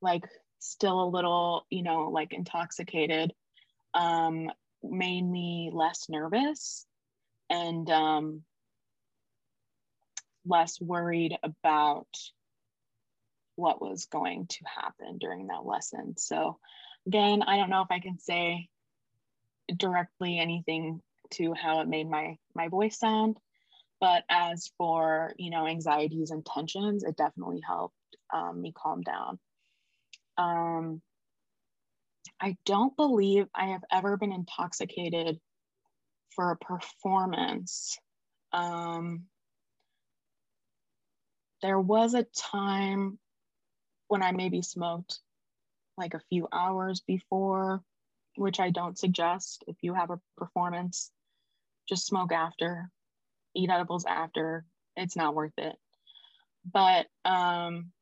like 0.00 0.24
still 0.58 1.02
a 1.02 1.12
little, 1.12 1.66
you 1.68 1.82
know, 1.82 2.08
like 2.08 2.32
intoxicated 2.32 3.34
um, 3.92 4.50
made 4.82 5.22
me 5.22 5.70
less 5.70 6.08
nervous 6.08 6.86
and 7.50 7.90
um, 7.90 8.42
less 10.46 10.80
worried 10.80 11.36
about 11.42 12.08
what 13.56 13.82
was 13.82 14.06
going 14.06 14.46
to 14.46 14.64
happen 14.64 15.18
during 15.18 15.48
that 15.48 15.66
lesson. 15.66 16.14
So 16.16 16.58
again, 17.06 17.42
I 17.42 17.58
don't 17.58 17.68
know 17.68 17.82
if 17.82 17.90
I 17.90 18.00
can 18.00 18.18
say 18.18 18.70
directly 19.76 20.38
anything 20.38 21.02
to 21.32 21.52
how 21.52 21.80
it 21.80 21.88
made 21.88 22.08
my 22.08 22.38
my 22.54 22.68
voice 22.68 22.98
sound, 22.98 23.36
but 24.00 24.24
as 24.28 24.70
for 24.78 25.34
you 25.38 25.50
know 25.50 25.66
anxieties 25.66 26.30
and 26.30 26.44
tensions, 26.44 27.04
it 27.04 27.16
definitely 27.16 27.60
helped 27.66 27.94
um, 28.32 28.60
me 28.60 28.72
calm 28.72 29.02
down. 29.02 29.38
Um, 30.38 31.02
I 32.40 32.56
don't 32.64 32.96
believe 32.96 33.46
I 33.54 33.68
have 33.68 33.84
ever 33.92 34.16
been 34.16 34.32
intoxicated 34.32 35.38
for 36.34 36.50
a 36.50 36.56
performance. 36.56 37.98
Um, 38.52 39.24
there 41.62 41.78
was 41.78 42.14
a 42.14 42.24
time 42.24 43.18
when 44.08 44.22
I 44.22 44.32
maybe 44.32 44.62
smoked 44.62 45.18
like 45.98 46.14
a 46.14 46.22
few 46.30 46.48
hours 46.50 47.00
before 47.00 47.82
which 48.36 48.60
I 48.60 48.70
don't 48.70 48.98
suggest. 48.98 49.64
If 49.66 49.76
you 49.82 49.94
have 49.94 50.10
a 50.10 50.20
performance, 50.36 51.10
just 51.88 52.06
smoke 52.06 52.32
after, 52.32 52.90
eat 53.54 53.70
edibles 53.70 54.04
after. 54.06 54.64
It's 54.96 55.16
not 55.16 55.34
worth 55.34 55.52
it. 55.58 55.76
But 56.70 57.06
um, 57.24 57.92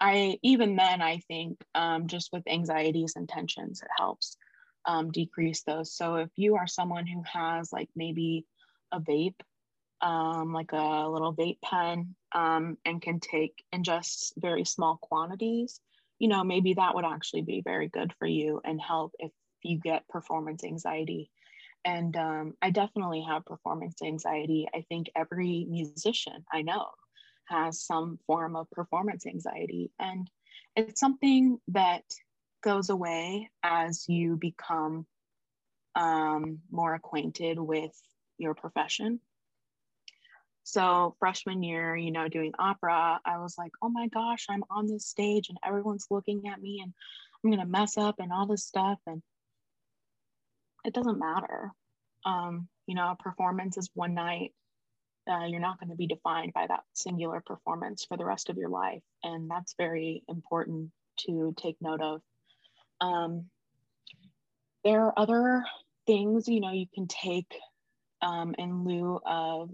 I 0.00 0.38
even 0.42 0.76
then 0.76 1.02
I 1.02 1.18
think 1.28 1.58
um, 1.74 2.06
just 2.06 2.30
with 2.32 2.48
anxieties 2.48 3.14
and 3.16 3.28
tensions, 3.28 3.82
it 3.82 3.88
helps 3.96 4.36
um, 4.86 5.10
decrease 5.10 5.62
those. 5.62 5.92
So 5.92 6.16
if 6.16 6.30
you 6.36 6.56
are 6.56 6.66
someone 6.66 7.06
who 7.06 7.22
has 7.30 7.72
like 7.72 7.88
maybe 7.94 8.46
a 8.92 9.00
vape, 9.00 9.40
um, 10.00 10.52
like 10.52 10.72
a 10.72 11.08
little 11.08 11.34
vape 11.34 11.60
pen, 11.62 12.14
um, 12.32 12.78
and 12.84 13.02
can 13.02 13.20
take 13.20 13.62
ingest 13.74 14.32
very 14.38 14.64
small 14.64 14.98
quantities, 15.02 15.80
you 16.18 16.28
know, 16.28 16.44
maybe 16.44 16.74
that 16.74 16.94
would 16.94 17.04
actually 17.04 17.42
be 17.42 17.60
very 17.62 17.88
good 17.88 18.12
for 18.18 18.26
you 18.26 18.60
and 18.64 18.80
help 18.80 19.12
if 19.18 19.32
you 19.62 19.78
get 19.78 20.08
performance 20.08 20.64
anxiety. 20.64 21.30
And 21.84 22.16
um, 22.16 22.54
I 22.60 22.70
definitely 22.70 23.24
have 23.28 23.44
performance 23.44 24.02
anxiety. 24.02 24.68
I 24.74 24.82
think 24.88 25.10
every 25.16 25.66
musician 25.68 26.44
I 26.52 26.62
know 26.62 26.88
has 27.46 27.80
some 27.80 28.18
form 28.26 28.54
of 28.56 28.70
performance 28.70 29.26
anxiety. 29.26 29.90
And 29.98 30.30
it's 30.76 31.00
something 31.00 31.58
that 31.68 32.04
goes 32.62 32.90
away 32.90 33.50
as 33.62 34.04
you 34.08 34.36
become 34.36 35.06
um, 35.94 36.60
more 36.70 36.94
acquainted 36.94 37.58
with 37.58 37.92
your 38.38 38.54
profession. 38.54 39.20
So, 40.62 41.16
freshman 41.18 41.62
year, 41.62 41.96
you 41.96 42.12
know, 42.12 42.28
doing 42.28 42.52
opera, 42.58 43.20
I 43.24 43.38
was 43.38 43.56
like, 43.58 43.72
oh 43.82 43.88
my 43.88 44.08
gosh, 44.08 44.46
I'm 44.48 44.62
on 44.70 44.86
this 44.86 45.06
stage 45.06 45.48
and 45.48 45.58
everyone's 45.66 46.06
looking 46.10 46.46
at 46.48 46.60
me 46.60 46.80
and 46.82 46.92
I'm 47.42 47.50
going 47.50 47.60
to 47.60 47.66
mess 47.66 47.96
up 47.96 48.16
and 48.20 48.32
all 48.32 48.46
this 48.46 48.64
stuff. 48.64 48.98
And 49.06 49.22
it 50.84 50.94
doesn't 50.94 51.18
matter. 51.18 51.72
Um, 52.24 52.68
you 52.86 52.94
know, 52.94 53.10
a 53.10 53.22
performance 53.22 53.76
is 53.76 53.90
one 53.94 54.14
night. 54.14 54.52
Uh, 55.30 55.46
you're 55.46 55.60
not 55.60 55.78
going 55.78 55.90
to 55.90 55.96
be 55.96 56.06
defined 56.06 56.52
by 56.54 56.66
that 56.66 56.80
singular 56.92 57.42
performance 57.44 58.04
for 58.04 58.16
the 58.16 58.24
rest 58.24 58.48
of 58.48 58.56
your 58.56 58.68
life. 58.68 59.02
And 59.22 59.50
that's 59.50 59.74
very 59.78 60.22
important 60.28 60.90
to 61.26 61.54
take 61.56 61.76
note 61.80 62.00
of. 62.00 62.22
Um, 63.00 63.46
there 64.84 65.04
are 65.04 65.18
other 65.18 65.64
things, 66.06 66.48
you 66.48 66.60
know, 66.60 66.72
you 66.72 66.86
can 66.94 67.06
take 67.06 67.52
um, 68.22 68.54
in 68.58 68.84
lieu 68.84 69.20
of 69.24 69.70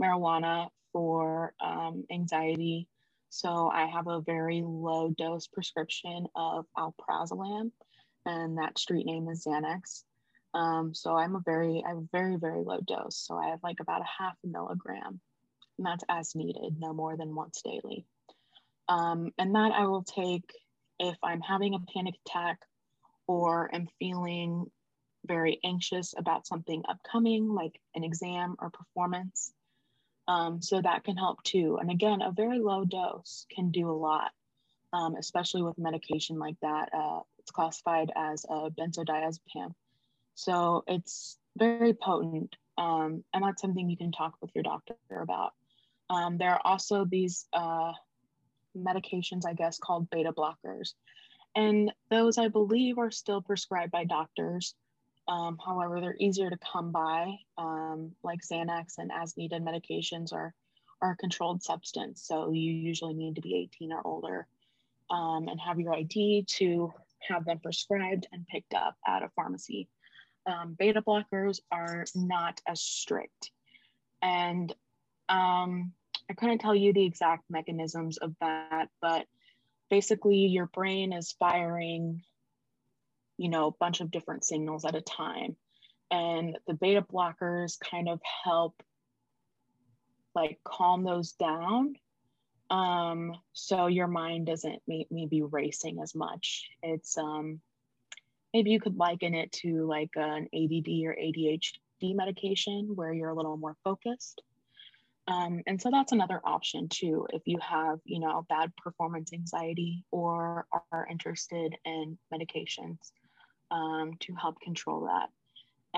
marijuana 0.00 0.68
for 0.92 1.54
um, 1.60 2.04
anxiety. 2.10 2.88
So 3.30 3.70
I 3.72 3.86
have 3.86 4.06
a 4.06 4.20
very 4.20 4.62
low 4.64 5.12
dose 5.16 5.46
prescription 5.46 6.26
of 6.36 6.66
alprazolam, 6.76 7.72
and 8.26 8.58
that 8.58 8.78
street 8.78 9.06
name 9.06 9.28
is 9.28 9.44
Xanax. 9.46 10.04
Um, 10.54 10.94
so 10.94 11.16
I'm 11.16 11.34
a 11.34 11.42
very, 11.44 11.82
I 11.84 11.90
have 11.90 12.10
very, 12.12 12.36
very 12.36 12.62
low 12.62 12.78
dose. 12.80 13.16
So 13.16 13.36
I 13.36 13.48
have 13.48 13.60
like 13.62 13.80
about 13.80 14.02
a 14.02 14.22
half 14.22 14.36
a 14.44 14.46
milligram, 14.46 15.20
and 15.78 15.86
that's 15.86 16.04
as 16.08 16.34
needed, 16.34 16.76
no 16.78 16.92
more 16.92 17.16
than 17.16 17.34
once 17.34 17.60
daily. 17.62 18.06
Um, 18.88 19.32
and 19.38 19.54
that 19.54 19.72
I 19.72 19.86
will 19.86 20.04
take 20.04 20.48
if 21.00 21.16
I'm 21.22 21.40
having 21.40 21.74
a 21.74 21.80
panic 21.92 22.14
attack 22.26 22.60
or 23.26 23.74
am 23.74 23.88
feeling 23.98 24.70
very 25.26 25.58
anxious 25.64 26.14
about 26.16 26.46
something 26.46 26.82
upcoming, 26.88 27.48
like 27.48 27.80
an 27.94 28.04
exam 28.04 28.56
or 28.58 28.70
performance. 28.70 29.52
Um, 30.28 30.62
so 30.62 30.80
that 30.80 31.04
can 31.04 31.16
help 31.16 31.42
too. 31.42 31.78
And 31.80 31.90
again, 31.90 32.22
a 32.22 32.30
very 32.30 32.58
low 32.58 32.84
dose 32.84 33.46
can 33.54 33.70
do 33.70 33.90
a 33.90 33.92
lot, 33.92 34.30
um, 34.92 35.16
especially 35.16 35.62
with 35.62 35.78
medication 35.78 36.38
like 36.38 36.56
that. 36.62 36.90
Uh, 36.94 37.20
it's 37.38 37.50
classified 37.50 38.10
as 38.14 38.44
a 38.48 38.70
benzodiazepam. 38.70 39.74
So 40.34 40.84
it's 40.86 41.38
very 41.56 41.94
potent. 41.94 42.56
Um, 42.76 43.22
and 43.32 43.44
that's 43.44 43.62
something 43.62 43.88
you 43.88 43.96
can 43.96 44.12
talk 44.12 44.34
with 44.40 44.50
your 44.54 44.64
doctor 44.64 44.96
about. 45.10 45.52
Um, 46.10 46.38
there 46.38 46.50
are 46.50 46.60
also 46.64 47.04
these 47.04 47.46
uh, 47.52 47.92
medications, 48.76 49.46
I 49.46 49.54
guess, 49.54 49.78
called 49.78 50.10
beta 50.10 50.32
blockers. 50.32 50.94
And 51.54 51.92
those, 52.10 52.36
I 52.36 52.48
believe, 52.48 52.98
are 52.98 53.12
still 53.12 53.40
prescribed 53.40 53.92
by 53.92 54.04
doctors. 54.04 54.74
Um, 55.28 55.58
however, 55.64 56.00
they're 56.00 56.16
easier 56.18 56.50
to 56.50 56.58
come 56.58 56.90
by, 56.90 57.36
um, 57.56 58.12
like 58.22 58.40
Xanax 58.40 58.98
and 58.98 59.10
as 59.12 59.36
needed 59.36 59.62
medications 59.62 60.32
are, 60.32 60.52
are 61.00 61.12
a 61.12 61.16
controlled 61.16 61.62
substance. 61.62 62.22
So 62.26 62.50
you 62.50 62.72
usually 62.72 63.14
need 63.14 63.36
to 63.36 63.40
be 63.40 63.56
18 63.56 63.92
or 63.92 64.02
older 64.04 64.46
um, 65.10 65.48
and 65.48 65.60
have 65.60 65.80
your 65.80 65.94
ID 65.94 66.44
to 66.56 66.92
have 67.28 67.44
them 67.44 67.60
prescribed 67.60 68.26
and 68.32 68.46
picked 68.46 68.74
up 68.74 68.96
at 69.06 69.22
a 69.22 69.30
pharmacy 69.34 69.88
um, 70.46 70.76
beta 70.78 71.02
blockers 71.02 71.60
are 71.70 72.04
not 72.14 72.60
as 72.66 72.80
strict. 72.80 73.50
And 74.22 74.74
um, 75.28 75.92
I 76.30 76.34
couldn't 76.34 76.58
tell 76.58 76.74
you 76.74 76.92
the 76.92 77.04
exact 77.04 77.44
mechanisms 77.50 78.18
of 78.18 78.34
that, 78.40 78.88
but 79.00 79.26
basically 79.90 80.46
your 80.46 80.66
brain 80.66 81.12
is 81.12 81.34
firing, 81.38 82.22
you 83.36 83.48
know, 83.48 83.68
a 83.68 83.78
bunch 83.78 84.00
of 84.00 84.10
different 84.10 84.44
signals 84.44 84.84
at 84.84 84.94
a 84.94 85.00
time. 85.00 85.56
And 86.10 86.58
the 86.66 86.74
beta 86.74 87.02
blockers 87.02 87.78
kind 87.78 88.08
of 88.08 88.20
help 88.44 88.82
like 90.34 90.58
calm 90.64 91.04
those 91.04 91.32
down 91.32 91.94
um 92.70 93.32
so 93.52 93.86
your 93.86 94.06
mind 94.06 94.46
doesn't 94.46 94.82
maybe 94.86 95.42
racing 95.42 96.00
as 96.00 96.14
much 96.14 96.70
it's 96.82 97.18
um 97.18 97.60
maybe 98.54 98.70
you 98.70 98.80
could 98.80 98.96
liken 98.96 99.34
it 99.34 99.50
to 99.50 99.84
like 99.86 100.10
an 100.14 100.48
ADD 100.54 100.88
or 101.04 101.16
ADHD 101.20 102.14
medication 102.14 102.92
where 102.94 103.12
you're 103.12 103.30
a 103.30 103.34
little 103.34 103.56
more 103.56 103.76
focused. 103.82 104.40
Um, 105.26 105.62
and 105.66 105.80
so 105.80 105.90
that's 105.90 106.12
another 106.12 106.40
option 106.44 106.88
too 106.88 107.26
if 107.32 107.42
you 107.46 107.58
have 107.58 107.98
you 108.04 108.20
know 108.20 108.44
bad 108.50 108.76
performance 108.76 109.32
anxiety 109.32 110.04
or 110.10 110.66
are 110.92 111.08
interested 111.10 111.74
in 111.86 112.18
medications 112.32 113.12
um, 113.70 114.12
to 114.20 114.34
help 114.34 114.60
control 114.60 115.06
that 115.06 115.30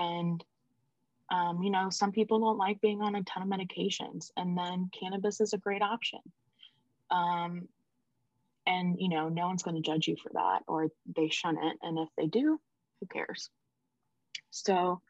and 0.01 0.45
um, 1.29 1.61
you 1.61 1.69
know 1.69 1.89
some 1.89 2.13
people 2.13 2.39
don't 2.39 2.57
like 2.57 2.79
being 2.79 3.01
on 3.01 3.15
a 3.15 3.23
ton 3.23 3.43
of 3.43 3.49
medications 3.49 4.31
and 4.37 4.57
then 4.57 4.89
cannabis 4.97 5.41
is 5.41 5.51
a 5.51 5.57
great 5.57 5.81
option 5.81 6.19
um, 7.11 7.67
and 8.67 8.97
you 8.99 9.09
know 9.09 9.29
no 9.29 9.47
one's 9.47 9.63
going 9.63 9.75
to 9.75 9.81
judge 9.81 10.07
you 10.07 10.15
for 10.21 10.29
that 10.33 10.61
or 10.67 10.89
they 11.15 11.29
shun 11.29 11.57
it 11.57 11.77
and 11.81 11.97
if 11.97 12.09
they 12.17 12.27
do 12.27 12.59
who 12.99 13.07
cares? 13.07 13.49
So 14.51 15.01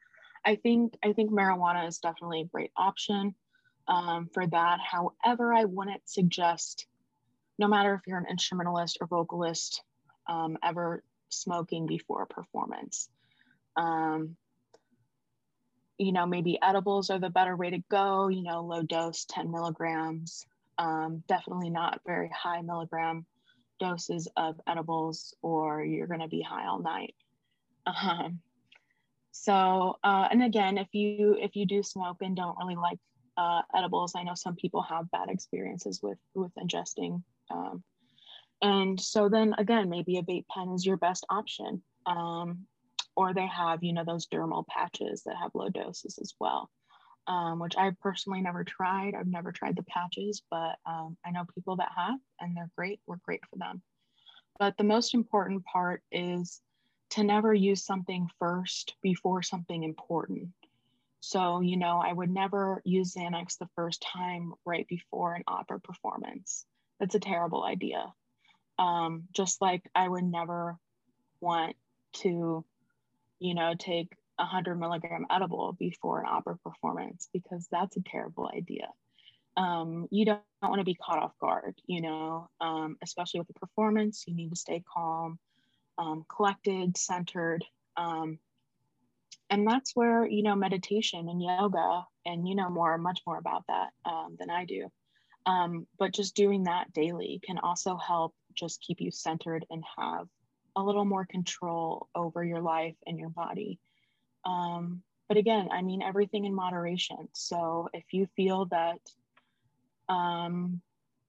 i 0.44 0.54
think 0.56 0.94
i 1.04 1.12
think 1.12 1.30
marijuana 1.30 1.86
is 1.88 1.98
definitely 1.98 2.42
a 2.42 2.46
great 2.46 2.70
option 2.76 3.34
um, 3.86 4.28
for 4.32 4.46
that. 4.46 4.78
However 4.80 5.52
i 5.52 5.64
wouldn't 5.64 6.08
suggest 6.08 6.86
no 7.58 7.68
matter 7.68 7.94
if 7.94 8.02
you're 8.06 8.18
an 8.18 8.26
instrumentalist 8.30 8.98
or 9.00 9.08
vocalist 9.08 9.82
um, 10.28 10.56
ever 10.62 11.02
smoking 11.30 11.86
before 11.86 12.22
a 12.22 12.26
performance. 12.26 13.08
Um, 13.76 14.36
you 15.98 16.12
know 16.12 16.26
maybe 16.26 16.58
edibles 16.62 17.10
are 17.10 17.18
the 17.18 17.28
better 17.28 17.56
way 17.56 17.70
to 17.70 17.82
go 17.90 18.28
you 18.28 18.42
know 18.42 18.62
low 18.62 18.82
dose 18.82 19.24
10 19.26 19.50
milligrams 19.50 20.46
um, 20.78 21.24
definitely 21.26 21.70
not 21.70 22.00
very 22.06 22.30
high 22.30 22.62
milligram 22.62 23.26
doses 23.78 24.28
of 24.36 24.60
edibles 24.66 25.34
or 25.42 25.82
you're 25.82 26.06
going 26.06 26.20
to 26.20 26.28
be 26.28 26.42
high 26.42 26.66
all 26.66 26.80
night. 26.80 27.14
Um, 27.86 28.40
so, 29.30 29.96
uh, 30.02 30.28
and 30.30 30.42
again, 30.42 30.78
if 30.78 30.88
you 30.92 31.36
if 31.40 31.56
you 31.56 31.66
do 31.66 31.82
smoke 31.82 32.18
and 32.20 32.36
don't 32.36 32.58
really 32.58 32.76
like 32.76 32.98
uh, 33.36 33.62
edibles, 33.74 34.14
I 34.16 34.24
know 34.24 34.34
some 34.34 34.56
people 34.56 34.82
have 34.82 35.10
bad 35.10 35.28
experiences 35.28 36.00
with 36.02 36.18
with 36.34 36.52
ingesting. 36.56 37.22
Um, 37.50 37.82
and 38.60 39.00
so 39.00 39.28
then 39.28 39.54
again, 39.58 39.88
maybe 39.88 40.18
a 40.18 40.22
vape 40.22 40.46
pen 40.48 40.70
is 40.70 40.84
your 40.84 40.96
best 40.96 41.24
option. 41.30 41.82
Um, 42.06 42.66
or 43.16 43.34
they 43.34 43.46
have, 43.46 43.82
you 43.82 43.92
know, 43.92 44.04
those 44.04 44.28
dermal 44.28 44.66
patches 44.68 45.22
that 45.24 45.36
have 45.36 45.50
low 45.54 45.68
doses 45.68 46.18
as 46.20 46.34
well 46.38 46.70
um, 47.28 47.58
which 47.58 47.76
I've 47.76 48.00
personally 48.00 48.40
never 48.40 48.64
tried. 48.64 49.14
I've 49.14 49.28
never 49.28 49.52
tried 49.52 49.76
the 49.76 49.84
patches, 49.84 50.42
but 50.50 50.76
um, 50.86 51.16
I 51.24 51.30
know 51.30 51.44
people 51.54 51.76
that 51.76 51.90
have, 51.94 52.18
and 52.40 52.56
they're 52.56 52.70
great. 52.76 53.00
We're 53.06 53.16
great 53.16 53.42
for 53.50 53.56
them. 53.56 53.82
But 54.58 54.76
the 54.76 54.84
most 54.84 55.14
important 55.14 55.64
part 55.64 56.02
is 56.10 56.60
to 57.10 57.22
never 57.22 57.54
use 57.54 57.84
something 57.84 58.28
first 58.38 58.94
before 59.02 59.42
something 59.42 59.82
important. 59.82 60.48
So, 61.20 61.60
you 61.60 61.76
know, 61.76 62.02
I 62.04 62.12
would 62.12 62.30
never 62.30 62.80
use 62.84 63.14
Xanax 63.14 63.58
the 63.58 63.68
first 63.76 64.04
time 64.12 64.54
right 64.64 64.86
before 64.88 65.34
an 65.34 65.44
opera 65.46 65.80
performance. 65.80 66.64
That's 66.98 67.14
a 67.14 67.20
terrible 67.20 67.62
idea. 67.62 68.12
Um, 68.78 69.24
just 69.32 69.60
like 69.60 69.82
I 69.94 70.08
would 70.08 70.24
never 70.24 70.76
want 71.40 71.76
to, 72.22 72.64
you 73.38 73.54
know, 73.54 73.74
take 73.78 74.12
100 74.38 74.76
milligram 74.76 75.26
edible 75.30 75.76
before 75.78 76.20
an 76.20 76.26
opera 76.28 76.56
performance 76.64 77.28
because 77.32 77.68
that's 77.70 77.96
a 77.96 78.02
terrible 78.02 78.50
idea. 78.54 78.88
Um, 79.56 80.06
you 80.10 80.24
don't, 80.24 80.40
don't 80.62 80.70
want 80.70 80.80
to 80.80 80.84
be 80.84 80.94
caught 80.94 81.18
off 81.18 81.32
guard, 81.40 81.74
you 81.86 82.00
know, 82.00 82.48
um, 82.60 82.96
especially 83.02 83.40
with 83.40 83.50
a 83.50 83.58
performance. 83.58 84.24
You 84.26 84.34
need 84.34 84.50
to 84.50 84.56
stay 84.56 84.82
calm, 84.94 85.38
um, 85.98 86.24
collected, 86.28 86.96
centered, 86.96 87.64
Um, 87.96 88.38
and 89.50 89.66
that's 89.66 89.96
where, 89.96 90.26
you 90.26 90.42
know, 90.42 90.54
meditation 90.54 91.28
and 91.28 91.42
yoga, 91.42 92.04
and 92.26 92.46
you 92.46 92.54
know 92.54 92.68
more, 92.68 92.98
much 92.98 93.20
more 93.26 93.38
about 93.38 93.64
that 93.68 93.90
um, 94.04 94.36
than 94.38 94.50
I 94.50 94.64
do. 94.66 94.90
Um, 95.46 95.86
but 95.98 96.12
just 96.12 96.36
doing 96.36 96.64
that 96.64 96.92
daily 96.92 97.40
can 97.42 97.58
also 97.58 97.96
help 97.96 98.34
just 98.54 98.82
keep 98.82 99.00
you 99.00 99.10
centered 99.10 99.64
and 99.70 99.82
have 99.96 100.28
a 100.76 100.82
little 100.82 101.06
more 101.06 101.24
control 101.24 102.08
over 102.14 102.44
your 102.44 102.60
life 102.60 102.96
and 103.06 103.18
your 103.18 103.30
body. 103.30 103.78
Um, 104.44 105.02
but 105.28 105.36
again, 105.36 105.68
I 105.70 105.82
mean, 105.82 106.02
everything 106.02 106.44
in 106.46 106.54
moderation. 106.54 107.28
So 107.34 107.88
if 107.92 108.04
you 108.12 108.26
feel 108.34 108.66
that 108.66 109.00
um, 110.08 110.80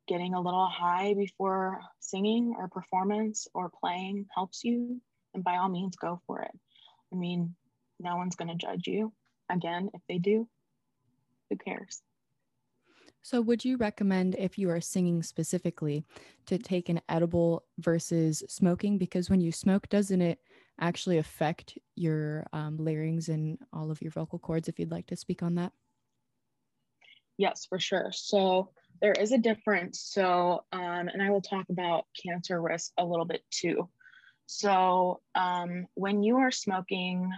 getting 0.08 0.34
a 0.34 0.42
little 0.42 0.68
high 0.68 1.14
before 1.14 1.82
singing 2.00 2.56
or 2.58 2.68
performance 2.68 3.48
or 3.54 3.70
playing 3.70 4.26
helps 4.34 4.64
you, 4.64 5.02
then 5.34 5.44
by 5.44 5.58
all 5.58 5.70
means, 5.70 5.96
go 5.96 6.22
for 6.26 6.42
it. 6.42 6.52
I 7.12 7.16
mean, 7.16 7.56
no 8.00 8.16
one's 8.16 8.36
going 8.36 8.48
to 8.48 8.56
judge 8.56 8.88
you. 8.88 9.12
Again, 9.52 9.90
if 9.94 10.02
they 10.08 10.18
do, 10.18 10.48
who 11.50 11.58
cares? 11.58 12.02
So, 13.22 13.42
would 13.42 13.66
you 13.66 13.78
recommend 13.78 14.36
if 14.36 14.58
you 14.58 14.70
are 14.70 14.80
singing 14.80 15.22
specifically 15.24 16.06
to 16.46 16.58
take 16.58 16.88
an 16.88 17.02
edible 17.10 17.64
versus 17.78 18.44
smoking? 18.48 18.98
Because 18.98 19.30
when 19.30 19.42
you 19.42 19.52
smoke, 19.52 19.90
doesn't 19.90 20.22
it 20.22 20.40
actually 20.80 21.18
affect 21.18 21.78
your 21.96 22.46
um, 22.54 22.78
larynx 22.78 23.28
and 23.28 23.58
all 23.74 23.92
of 23.92 24.02
your 24.02 24.12
vocal 24.12 24.40
cords? 24.40 24.68
If 24.68 24.80
you'd 24.80 24.92
like 24.92 25.08
to 25.08 25.16
speak 25.16 25.44
on 25.44 25.56
that. 25.56 25.72
Yes, 27.38 27.66
for 27.68 27.80
sure. 27.80 28.12
So, 28.12 28.72
there 29.02 29.14
is 29.14 29.32
a 29.32 29.38
difference. 29.38 30.02
So, 30.02 30.64
um, 30.72 31.08
and 31.08 31.22
I 31.22 31.30
will 31.30 31.42
talk 31.42 31.66
about 31.70 32.06
cancer 32.22 32.62
risk 32.62 32.92
a 32.98 33.06
little 33.06 33.26
bit 33.26 33.44
too. 33.50 33.90
So, 34.46 35.22
um, 35.36 35.86
when 35.94 36.24
you 36.24 36.38
are 36.38 36.52
smoking 36.52 37.32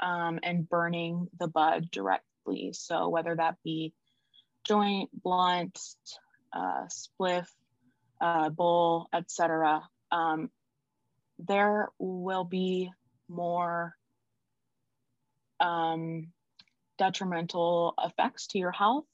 um, 0.00 0.38
and 0.42 0.68
burning 0.68 1.28
the 1.38 1.48
bud 1.48 1.90
directly, 1.90 2.72
so 2.72 3.08
whether 3.08 3.34
that 3.34 3.56
be 3.64 3.92
joint, 4.66 5.10
blunt, 5.12 5.78
uh, 6.52 6.86
spliff, 6.88 7.46
uh, 8.20 8.50
bowl, 8.50 9.08
etc., 9.12 9.82
um, 10.12 10.50
there 11.46 11.88
will 11.98 12.44
be 12.44 12.90
more 13.28 13.94
um, 15.58 16.28
detrimental 16.98 17.94
effects 18.02 18.48
to 18.48 18.58
your 18.58 18.72
health 18.72 19.04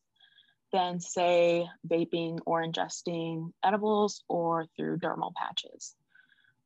than, 0.73 1.01
say, 1.01 1.69
vaping 1.87 2.39
or 2.45 2.63
ingesting 2.63 3.53
edibles 3.65 4.23
or 4.29 4.67
through 4.77 4.99
dermal 4.99 5.33
patches. 5.35 5.95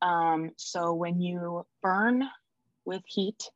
Um, 0.01 0.51
so 0.57 0.93
when 0.93 1.21
you 1.21 1.65
burn 1.83 2.27
with 2.85 3.03
heat 3.05 3.49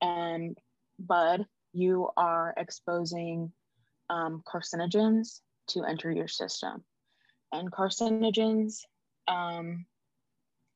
and 0.00 0.56
bud, 0.98 1.46
you 1.72 2.08
are 2.16 2.54
exposing 2.56 3.52
um, 4.08 4.42
carcinogens 4.46 5.40
to 5.68 5.82
enter 5.82 6.10
your 6.12 6.28
system. 6.28 6.84
And 7.52 7.72
carcinogens, 7.72 8.82
um, 9.26 9.86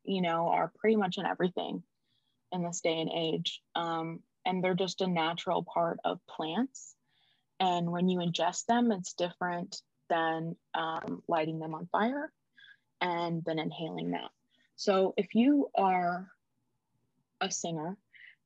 you 0.05 0.23
know, 0.23 0.49
are 0.49 0.73
pretty 0.79 0.97
much 0.97 1.19
in 1.19 1.27
everything 1.27 1.83
in 2.53 2.63
this 2.63 2.81
day 2.81 3.01
and 3.01 3.11
age. 3.15 3.61
Um, 3.75 4.21
and 4.45 4.63
they're 4.63 4.75
just 4.75 5.01
a 5.01 5.07
natural 5.07 5.63
part 5.63 6.01
of 6.05 6.19
plants. 6.27 6.95
And 7.59 7.91
when 7.91 8.09
you 8.09 8.21
ingest 8.21 8.67
them, 8.67 8.91
it's 8.91 9.13
different 9.13 9.81
than 10.09 10.57
um, 10.75 11.23
lighting 11.29 11.59
them 11.59 11.75
on 11.75 11.89
fire 11.93 12.33
and 13.01 13.43
then 13.45 13.59
inhaling 13.59 14.13
that. 14.13 14.31
So 14.77 15.15
if 15.17 15.35
you 15.35 15.69
are 15.75 16.29
a 17.41 17.51
singer 17.51 17.97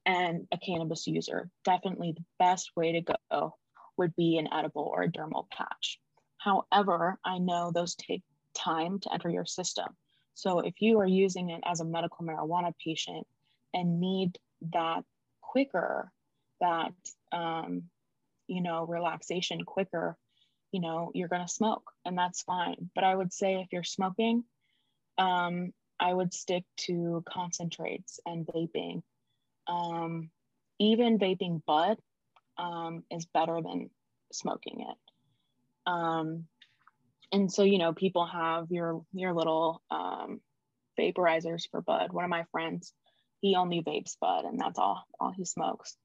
and 0.05 0.46
a 0.52 0.59
cannabis 0.59 1.07
user, 1.07 1.48
definitely 1.64 2.12
the 2.12 2.24
best 2.38 2.70
way 2.76 2.92
to 2.92 3.16
go 3.30 3.55
would 3.96 4.14
be 4.16 4.38
an 4.38 4.48
edible 4.52 4.90
or 4.92 5.02
a 5.02 5.11
dermal 5.11 5.48
patch. 5.50 6.00
However, 6.38 7.18
I 7.24 7.38
know 7.38 7.70
those 7.70 7.94
take 7.94 8.22
time 8.55 8.98
to 9.00 9.12
enter 9.12 9.30
your 9.30 9.46
system. 9.46 9.86
So 10.35 10.61
if 10.61 10.74
you 10.80 11.01
are 11.01 11.07
using 11.07 11.51
it 11.51 11.62
as 11.64 11.80
a 11.80 11.85
medical 11.85 12.26
marijuana 12.26 12.72
patient 12.85 13.26
and 13.72 14.01
need 14.01 14.39
that 14.72 15.05
quicker, 15.41 16.11
that 16.61 16.93
um, 17.32 17.85
you 18.47 18.61
know 18.61 18.85
relaxation 18.87 19.64
quicker, 19.64 20.16
you 20.72 20.80
know 20.80 21.11
you're 21.14 21.28
going 21.28 21.47
to 21.47 21.53
smoke, 21.53 21.91
and 22.05 22.18
that's 22.18 22.43
fine. 22.43 22.91
But 22.95 23.05
I 23.05 23.14
would 23.14 23.32
say 23.32 23.57
if 23.57 23.68
you're 23.72 23.85
smoking, 23.85 24.45
um, 25.18 25.72
I 26.01 26.12
would 26.12 26.35
stick 26.35 26.64
to 26.78 27.22
concentrates 27.28 28.20
and 28.26 28.47
vaping. 28.47 29.03
Um, 29.66 30.30
even 30.78 31.18
vaping 31.18 31.62
bud 31.64 31.99
um, 32.59 33.05
is 33.11 33.26
better 33.26 33.61
than 33.62 33.91
smoking 34.32 34.87
it. 34.89 34.99
Um, 35.87 36.47
and 37.35 37.53
so, 37.53 37.64
you 37.64 37.78
know, 37.78 37.93
people 37.93 38.26
have 38.26 38.70
your 38.70 39.03
your 39.12 39.32
little 39.32 39.82
um, 39.91 40.41
vaporizers 40.99 41.68
for 41.68 41.82
bud. 41.82 42.12
One 42.12 42.22
of 42.22 42.30
my 42.30 42.45
friends, 42.53 42.93
he 43.41 43.57
only 43.57 43.82
vapes 43.82 44.16
bud, 44.20 44.45
and 44.45 44.61
that's 44.61 44.78
all 44.78 45.03
all 45.18 45.32
he 45.32 45.45
smokes. 45.45 45.97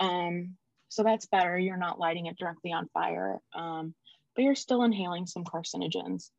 Um, 0.00 0.56
so 0.88 1.02
that's 1.02 1.26
better. 1.26 1.58
You're 1.58 1.76
not 1.76 1.98
lighting 1.98 2.24
it 2.24 2.38
directly 2.38 2.72
on 2.72 2.88
fire, 2.94 3.38
um, 3.54 3.94
but 4.34 4.44
you're 4.44 4.54
still 4.54 4.82
inhaling 4.82 5.26
some 5.26 5.44
carcinogens. 5.44 6.30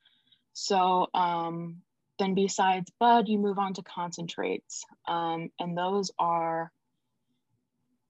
So 0.53 1.09
um, 1.13 1.83
then, 2.17 2.33
besides 2.33 2.91
bud, 2.99 3.27
you 3.27 3.37
move 3.37 3.59
on 3.59 3.75
to 3.75 3.83
concentrates, 3.83 4.83
um, 5.07 5.51
and 5.59 5.77
those 5.77 6.09
are 6.17 6.71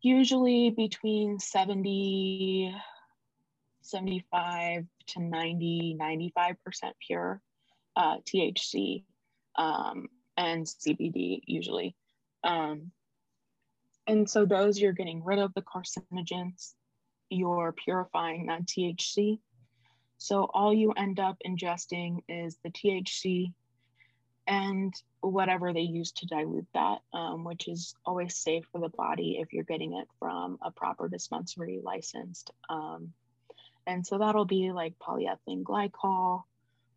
usually 0.01 0.69
between 0.69 1.39
70, 1.39 2.73
75 3.83 4.85
to 5.07 5.21
90, 5.21 5.97
95% 5.99 6.55
pure 7.05 7.41
uh, 7.95 8.17
THC 8.19 9.03
um, 9.57 10.07
and 10.37 10.65
CBD 10.65 11.41
usually. 11.45 11.95
Um, 12.43 12.91
and 14.07 14.29
so 14.29 14.45
those 14.45 14.79
you're 14.79 14.93
getting 14.93 15.23
rid 15.23 15.39
of 15.39 15.53
the 15.53 15.61
carcinogens, 15.61 16.73
you're 17.29 17.73
purifying 17.73 18.47
that 18.47 18.65
THC. 18.65 19.39
So 20.17 20.49
all 20.53 20.73
you 20.73 20.91
end 20.93 21.19
up 21.19 21.37
ingesting 21.45 22.19
is 22.27 22.57
the 22.63 22.71
THC 22.71 23.53
and 24.47 24.93
whatever 25.21 25.71
they 25.71 25.81
use 25.81 26.11
to 26.11 26.25
dilute 26.25 26.67
that, 26.73 26.99
um, 27.13 27.43
which 27.43 27.67
is 27.67 27.95
always 28.05 28.35
safe 28.35 28.65
for 28.71 28.81
the 28.81 28.89
body 28.89 29.37
if 29.39 29.53
you're 29.53 29.63
getting 29.63 29.93
it 29.93 30.07
from 30.19 30.57
a 30.61 30.71
proper 30.71 31.07
dispensary 31.07 31.79
licensed. 31.81 32.51
Um, 32.69 33.13
and 33.87 34.05
so 34.05 34.17
that'll 34.17 34.45
be 34.45 34.71
like 34.71 34.93
polyethylene 34.99 35.63
glycol. 35.63 36.43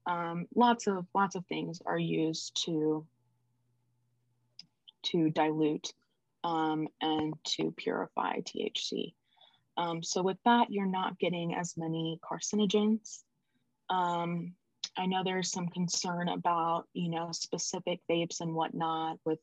Um, 0.06 0.46
lots 0.54 0.86
of 0.86 1.06
lots 1.14 1.34
of 1.34 1.44
things 1.46 1.80
are 1.84 1.98
used 1.98 2.64
to 2.64 3.06
to 5.04 5.30
dilute 5.30 5.92
um, 6.44 6.88
and 7.00 7.34
to 7.44 7.72
purify 7.76 8.40
THC. 8.40 9.14
Um, 9.76 10.02
so 10.02 10.22
with 10.22 10.38
that, 10.44 10.70
you're 10.70 10.86
not 10.86 11.18
getting 11.18 11.54
as 11.54 11.76
many 11.76 12.18
carcinogens. 12.24 13.22
Um, 13.90 14.54
I 14.96 15.06
know 15.06 15.22
there's 15.22 15.50
some 15.50 15.68
concern 15.68 16.28
about, 16.28 16.86
you 16.94 17.10
know, 17.10 17.30
specific 17.32 18.00
vapes 18.10 18.40
and 18.40 18.54
whatnot 18.54 19.18
with 19.24 19.38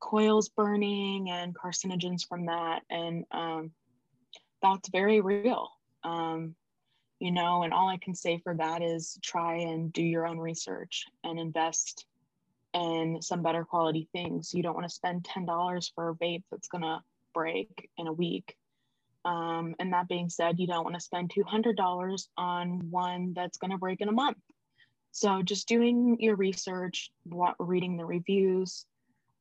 coils 0.00 0.50
burning 0.50 1.30
and 1.30 1.54
carcinogens 1.54 2.26
from 2.28 2.46
that. 2.46 2.82
And 2.90 3.24
um, 3.32 3.70
that's 4.62 4.88
very 4.90 5.20
real. 5.20 5.70
Um, 6.06 6.54
you 7.18 7.32
know, 7.32 7.62
and 7.62 7.72
all 7.72 7.88
I 7.88 7.96
can 7.96 8.14
say 8.14 8.38
for 8.38 8.54
that 8.54 8.82
is 8.82 9.18
try 9.22 9.56
and 9.56 9.92
do 9.92 10.02
your 10.02 10.26
own 10.26 10.38
research 10.38 11.06
and 11.24 11.38
invest 11.38 12.06
in 12.74 13.20
some 13.22 13.42
better 13.42 13.64
quality 13.64 14.08
things. 14.12 14.52
You 14.54 14.62
don't 14.62 14.74
want 14.74 14.86
to 14.86 14.94
spend 14.94 15.24
$10 15.24 15.90
for 15.94 16.10
a 16.10 16.14
vape 16.14 16.44
that's 16.50 16.68
going 16.68 16.82
to 16.82 17.00
break 17.34 17.90
in 17.96 18.06
a 18.06 18.12
week. 18.12 18.54
Um, 19.24 19.74
and 19.80 19.92
that 19.92 20.08
being 20.08 20.28
said, 20.28 20.60
you 20.60 20.66
don't 20.66 20.84
want 20.84 20.94
to 20.94 21.00
spend 21.00 21.32
$200 21.36 22.26
on 22.36 22.90
one 22.90 23.32
that's 23.34 23.58
going 23.58 23.72
to 23.72 23.78
break 23.78 24.00
in 24.00 24.08
a 24.08 24.12
month. 24.12 24.38
So 25.10 25.42
just 25.42 25.66
doing 25.66 26.18
your 26.20 26.36
research, 26.36 27.10
what, 27.24 27.54
reading 27.58 27.96
the 27.96 28.04
reviews, 28.04 28.84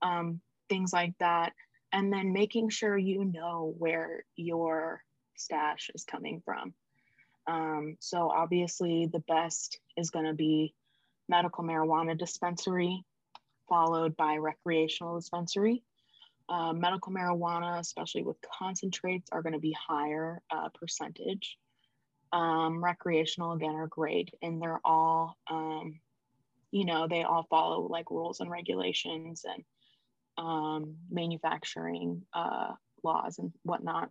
um, 0.01 0.39
things 0.69 0.93
like 0.93 1.13
that, 1.19 1.51
and 1.91 2.11
then 2.11 2.31
making 2.31 2.69
sure 2.69 2.97
you 2.97 3.25
know 3.25 3.75
where 3.77 4.23
your 4.37 5.03
stash 5.37 5.89
is 5.93 6.03
coming 6.03 6.41
from. 6.43 6.73
Um, 7.47 7.97
so 7.99 8.29
obviously 8.29 9.07
the 9.11 9.23
best 9.27 9.79
is 9.97 10.09
going 10.09 10.25
to 10.25 10.33
be 10.33 10.73
medical 11.29 11.63
marijuana 11.63 12.17
dispensary, 12.17 13.03
followed 13.69 14.15
by 14.17 14.37
recreational 14.37 15.15
dispensary. 15.19 15.83
Uh, 16.47 16.73
medical 16.73 17.11
marijuana, 17.11 17.79
especially 17.79 18.23
with 18.23 18.37
concentrates, 18.41 19.29
are 19.31 19.41
going 19.41 19.53
to 19.53 19.59
be 19.59 19.75
higher 19.87 20.41
uh, 20.51 20.69
percentage 20.69 21.57
um, 22.35 22.83
recreational 22.83 23.53
again 23.53 23.75
are 23.75 23.87
great 23.87 24.33
and 24.41 24.61
they're 24.61 24.81
all 24.83 25.37
um, 25.49 25.99
you 26.71 26.85
know 26.85 27.07
they 27.07 27.23
all 27.23 27.47
follow 27.49 27.87
like 27.87 28.11
rules 28.11 28.41
and 28.41 28.51
regulations 28.51 29.45
and 29.47 29.63
um, 30.37 30.95
manufacturing 31.09 32.23
uh, 32.33 32.73
laws 33.03 33.39
and 33.39 33.53
whatnot. 33.63 34.09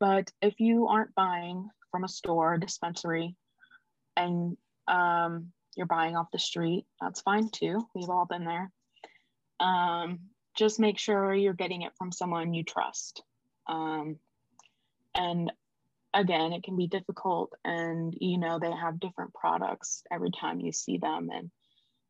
But 0.00 0.32
if 0.40 0.58
you 0.58 0.88
aren't 0.88 1.14
buying 1.14 1.68
from 1.90 2.04
a 2.04 2.08
store, 2.08 2.56
dispensary, 2.56 3.36
and 4.16 4.56
um, 4.88 5.52
you're 5.76 5.86
buying 5.86 6.16
off 6.16 6.30
the 6.32 6.38
street, 6.38 6.86
that's 7.00 7.20
fine 7.20 7.50
too. 7.50 7.86
We've 7.94 8.08
all 8.08 8.26
been 8.26 8.44
there. 8.44 8.72
Um, 9.60 10.20
just 10.56 10.80
make 10.80 10.98
sure 10.98 11.34
you're 11.34 11.52
getting 11.52 11.82
it 11.82 11.92
from 11.98 12.12
someone 12.12 12.54
you 12.54 12.64
trust. 12.64 13.22
Um, 13.68 14.16
and 15.14 15.52
again, 16.14 16.52
it 16.52 16.64
can 16.64 16.76
be 16.76 16.86
difficult, 16.86 17.52
and 17.64 18.16
you 18.20 18.38
know 18.38 18.58
they 18.58 18.72
have 18.72 19.00
different 19.00 19.34
products 19.34 20.02
every 20.10 20.30
time 20.30 20.60
you 20.60 20.72
see 20.72 20.98
them, 20.98 21.28
and 21.32 21.50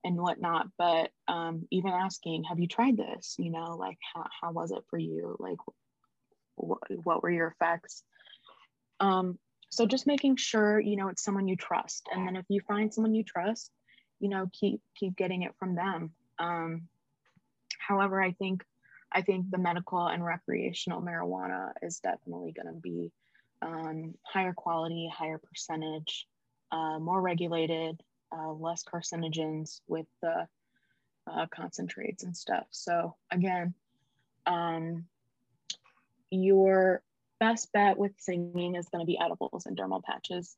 and 0.05 0.17
whatnot. 0.17 0.69
But 0.79 1.11
um, 1.29 1.67
even 1.71 1.91
asking, 1.91 2.45
have 2.45 2.59
you 2.59 2.69
tried 2.69 2.97
this? 2.97 3.37
You 3.39 3.51
know, 3.51 3.77
like 3.77 3.99
how, 4.15 4.27
how 4.41 4.53
was 4.53 4.71
it 4.71 4.85
for 4.89 4.99
you? 4.99 5.37
Like, 5.39 5.59
wh- 6.61 7.07
what 7.07 7.23
were 7.23 7.31
your 7.31 7.49
effects? 7.49 8.03
Um, 9.01 9.39
so 9.71 9.87
just 9.87 10.07
making 10.07 10.37
sure 10.37 10.81
you 10.81 10.97
know 10.97 11.09
it's 11.09 11.25
someone 11.25 11.49
you 11.49 11.57
trust, 11.57 12.09
and 12.13 12.27
then 12.27 12.37
if 12.37 12.45
you 12.49 12.61
find 12.67 12.93
someone 12.93 13.15
you 13.15 13.25
trust, 13.25 13.71
you 14.19 14.29
know, 14.29 14.49
keep 14.53 14.81
keep 14.97 15.17
getting 15.17 15.43
it 15.43 15.55
from 15.59 15.75
them. 15.75 16.13
Um, 16.39 16.89
however, 17.79 18.23
I 18.23 18.33
think 18.33 18.65
I 19.13 19.23
think 19.23 19.51
the 19.51 19.59
medical 19.59 20.07
and 20.07 20.25
recreational 20.25 21.03
marijuana 21.03 21.73
is 21.83 22.01
definitely 22.01 22.53
going 22.53 22.73
to 22.73 22.81
be 22.81 23.11
um, 23.63 24.15
higher 24.25 24.53
quality, 24.53 25.11
higher 25.13 25.39
percentage, 25.39 26.27
uh, 26.71 26.99
more 26.99 27.21
regulated, 27.21 28.01
uh, 28.33 28.53
less 28.53 28.85
carcinogens 28.85 29.81
with 29.89 30.07
the 30.23 30.47
uh, 31.31 31.47
concentrates 31.51 32.23
and 32.23 32.37
stuff. 32.37 32.65
So 32.71 33.17
again, 33.31 33.75
um, 34.47 35.07
your 36.31 37.03
best 37.39 37.73
bet 37.73 37.99
with 37.99 38.13
singing 38.19 38.77
is 38.77 38.89
going 38.89 39.03
to 39.03 39.07
be 39.07 39.19
edibles 39.19 39.67
and 39.67 39.77
dermal 39.77 40.03
patches, 40.03 40.57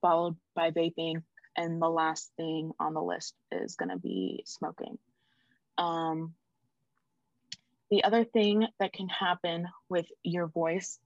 followed 0.00 0.36
by 0.54 0.70
vaping, 0.70 1.22
and 1.56 1.82
the 1.82 1.88
last 1.88 2.30
thing 2.36 2.72
on 2.78 2.94
the 2.94 3.02
list 3.02 3.34
is 3.52 3.76
going 3.76 3.90
to 3.90 3.98
be 3.98 4.42
smoking. 4.46 4.98
Um, 5.76 6.34
the 7.90 8.04
other 8.04 8.24
thing 8.24 8.66
that 8.78 8.92
can 8.92 9.08
happen 9.08 9.68
with 9.88 10.06
your 10.22 10.46
voice 10.46 10.98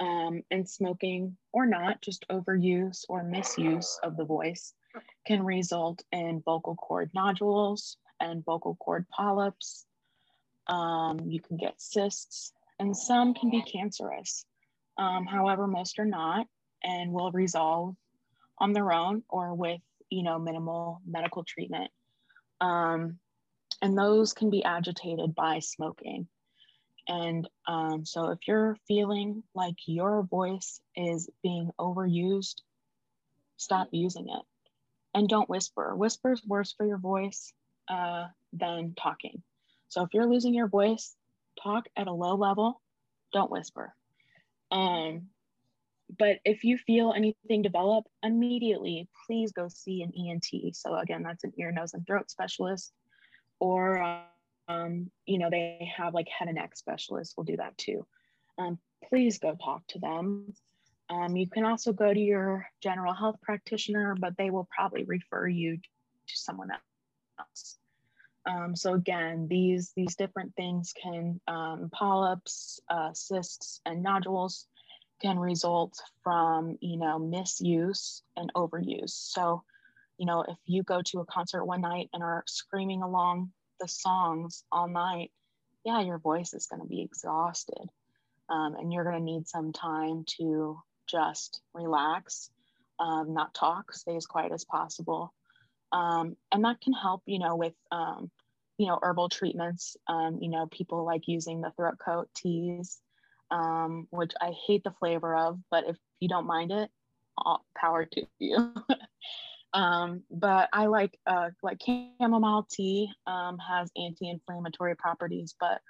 um, 0.00 0.42
and 0.50 0.68
smoking 0.68 1.36
or 1.52 1.66
not, 1.66 2.02
just 2.02 2.26
overuse 2.30 3.04
or 3.08 3.22
misuse 3.22 3.98
of 4.02 4.16
the 4.16 4.24
voice 4.24 4.74
can 5.26 5.42
result 5.42 6.02
in 6.12 6.42
vocal 6.44 6.74
cord 6.74 7.10
nodules 7.14 7.96
and 8.20 8.44
vocal 8.44 8.76
cord 8.76 9.06
polyps. 9.08 9.86
Um, 10.66 11.20
you 11.26 11.40
can 11.40 11.56
get 11.56 11.80
cysts, 11.80 12.52
and 12.78 12.96
some 12.96 13.34
can 13.34 13.50
be 13.50 13.62
cancerous. 13.62 14.44
Um, 14.98 15.26
however, 15.26 15.66
most 15.66 15.98
are 15.98 16.04
not 16.04 16.46
and 16.82 17.12
will 17.12 17.32
resolve 17.32 17.96
on 18.58 18.72
their 18.72 18.92
own 18.92 19.22
or 19.28 19.54
with 19.54 19.80
you 20.10 20.22
know 20.22 20.38
minimal 20.38 21.00
medical 21.06 21.44
treatment. 21.44 21.90
Um, 22.60 23.18
and 23.82 23.96
those 23.96 24.32
can 24.32 24.50
be 24.50 24.64
agitated 24.64 25.34
by 25.34 25.58
smoking. 25.58 26.28
And 27.08 27.48
um, 27.68 28.04
so, 28.04 28.30
if 28.30 28.38
you're 28.48 28.76
feeling 28.88 29.42
like 29.54 29.76
your 29.86 30.22
voice 30.22 30.80
is 30.96 31.30
being 31.42 31.70
overused, 31.78 32.56
stop 33.56 33.88
using 33.92 34.28
it. 34.28 34.42
And 35.14 35.28
don't 35.28 35.48
whisper. 35.48 35.94
Whisper 35.94 36.32
is 36.32 36.44
worse 36.44 36.72
for 36.72 36.84
your 36.84 36.98
voice 36.98 37.52
uh, 37.88 38.26
than 38.52 38.94
talking. 39.00 39.42
So, 39.88 40.02
if 40.02 40.14
you're 40.14 40.26
losing 40.26 40.54
your 40.54 40.68
voice, 40.68 41.15
talk 41.62 41.86
at 41.96 42.06
a 42.06 42.12
low 42.12 42.34
level, 42.36 42.80
don't 43.32 43.50
whisper. 43.50 43.94
Um, 44.70 45.28
but 46.18 46.38
if 46.44 46.64
you 46.64 46.78
feel 46.78 47.12
anything 47.14 47.62
develop, 47.62 48.04
immediately 48.22 49.08
please 49.26 49.52
go 49.52 49.68
see 49.68 50.02
an 50.02 50.12
ENT. 50.16 50.76
So, 50.76 50.94
again, 50.96 51.22
that's 51.22 51.44
an 51.44 51.52
ear, 51.58 51.72
nose, 51.72 51.94
and 51.94 52.06
throat 52.06 52.30
specialist 52.30 52.92
or 53.58 54.22
um, 54.68 55.10
you 55.26 55.38
know, 55.38 55.48
they 55.50 55.90
have 55.96 56.14
like 56.14 56.28
head 56.28 56.48
and 56.48 56.56
neck 56.56 56.76
specialists 56.76 57.36
will 57.36 57.44
do 57.44 57.56
that 57.56 57.76
too. 57.78 58.06
Um, 58.58 58.78
please 59.08 59.38
go 59.38 59.54
talk 59.54 59.86
to 59.88 59.98
them. 59.98 60.54
Um, 61.08 61.36
you 61.36 61.48
can 61.48 61.64
also 61.64 61.92
go 61.92 62.12
to 62.12 62.20
your 62.20 62.66
general 62.82 63.14
health 63.14 63.36
practitioner, 63.42 64.16
but 64.18 64.36
they 64.36 64.50
will 64.50 64.68
probably 64.74 65.04
refer 65.04 65.46
you 65.46 65.76
to 65.76 66.36
someone 66.36 66.70
else. 67.38 67.78
Um, 68.46 68.76
so 68.76 68.94
again, 68.94 69.48
these 69.48 69.92
these 69.96 70.14
different 70.14 70.54
things 70.54 70.92
can 71.00 71.40
um, 71.48 71.90
polyps, 71.92 72.80
uh, 72.88 73.12
cysts, 73.12 73.80
and 73.84 74.02
nodules 74.02 74.66
can 75.20 75.38
result 75.38 76.00
from 76.22 76.76
you 76.80 76.96
know 76.96 77.18
misuse 77.18 78.22
and 78.36 78.52
overuse. 78.54 79.10
So, 79.10 79.64
you 80.18 80.26
know, 80.26 80.44
if 80.46 80.58
you 80.64 80.82
go 80.82 81.02
to 81.06 81.20
a 81.20 81.26
concert 81.26 81.64
one 81.64 81.80
night 81.80 82.08
and 82.12 82.22
are 82.22 82.44
screaming 82.46 83.02
along 83.02 83.52
the 83.80 83.88
songs 83.88 84.64
all 84.70 84.88
night, 84.88 85.32
yeah, 85.84 86.00
your 86.00 86.18
voice 86.18 86.54
is 86.54 86.66
going 86.66 86.82
to 86.82 86.88
be 86.88 87.02
exhausted. 87.02 87.90
Um, 88.48 88.76
and 88.76 88.92
you're 88.92 89.04
going 89.04 89.18
to 89.18 89.22
need 89.22 89.48
some 89.48 89.72
time 89.72 90.24
to 90.38 90.80
just 91.06 91.60
relax, 91.74 92.50
um, 93.00 93.34
not 93.34 93.54
talk, 93.54 93.92
stay 93.92 94.16
as 94.16 94.26
quiet 94.26 94.52
as 94.52 94.64
possible. 94.64 95.32
Um, 95.92 96.36
and 96.52 96.64
that 96.64 96.80
can 96.80 96.92
help, 96.92 97.22
you 97.26 97.38
know, 97.38 97.56
with, 97.56 97.74
um, 97.90 98.30
you 98.78 98.86
know, 98.86 98.98
herbal 99.02 99.28
treatments. 99.28 99.96
Um, 100.06 100.38
you 100.40 100.48
know, 100.48 100.66
people 100.66 101.04
like 101.04 101.26
using 101.26 101.60
the 101.60 101.72
throat 101.76 101.98
coat 101.98 102.28
teas, 102.34 102.98
um, 103.50 104.06
which 104.10 104.32
I 104.40 104.52
hate 104.66 104.84
the 104.84 104.94
flavor 104.98 105.34
of, 105.34 105.58
but 105.70 105.84
if 105.88 105.96
you 106.20 106.28
don't 106.28 106.46
mind 106.46 106.72
it, 106.72 106.90
all 107.38 107.64
power 107.76 108.04
to 108.04 108.26
you. 108.38 108.74
Um, 109.72 110.22
but 110.30 110.70
I 110.72 110.86
like 110.86 111.18
uh, 111.26 111.50
like 111.62 111.82
chamomile 111.84 112.66
tea 112.70 113.12
um, 113.26 113.58
has 113.58 113.90
anti-inflammatory 113.94 114.96
properties, 114.96 115.54
but 115.60 115.82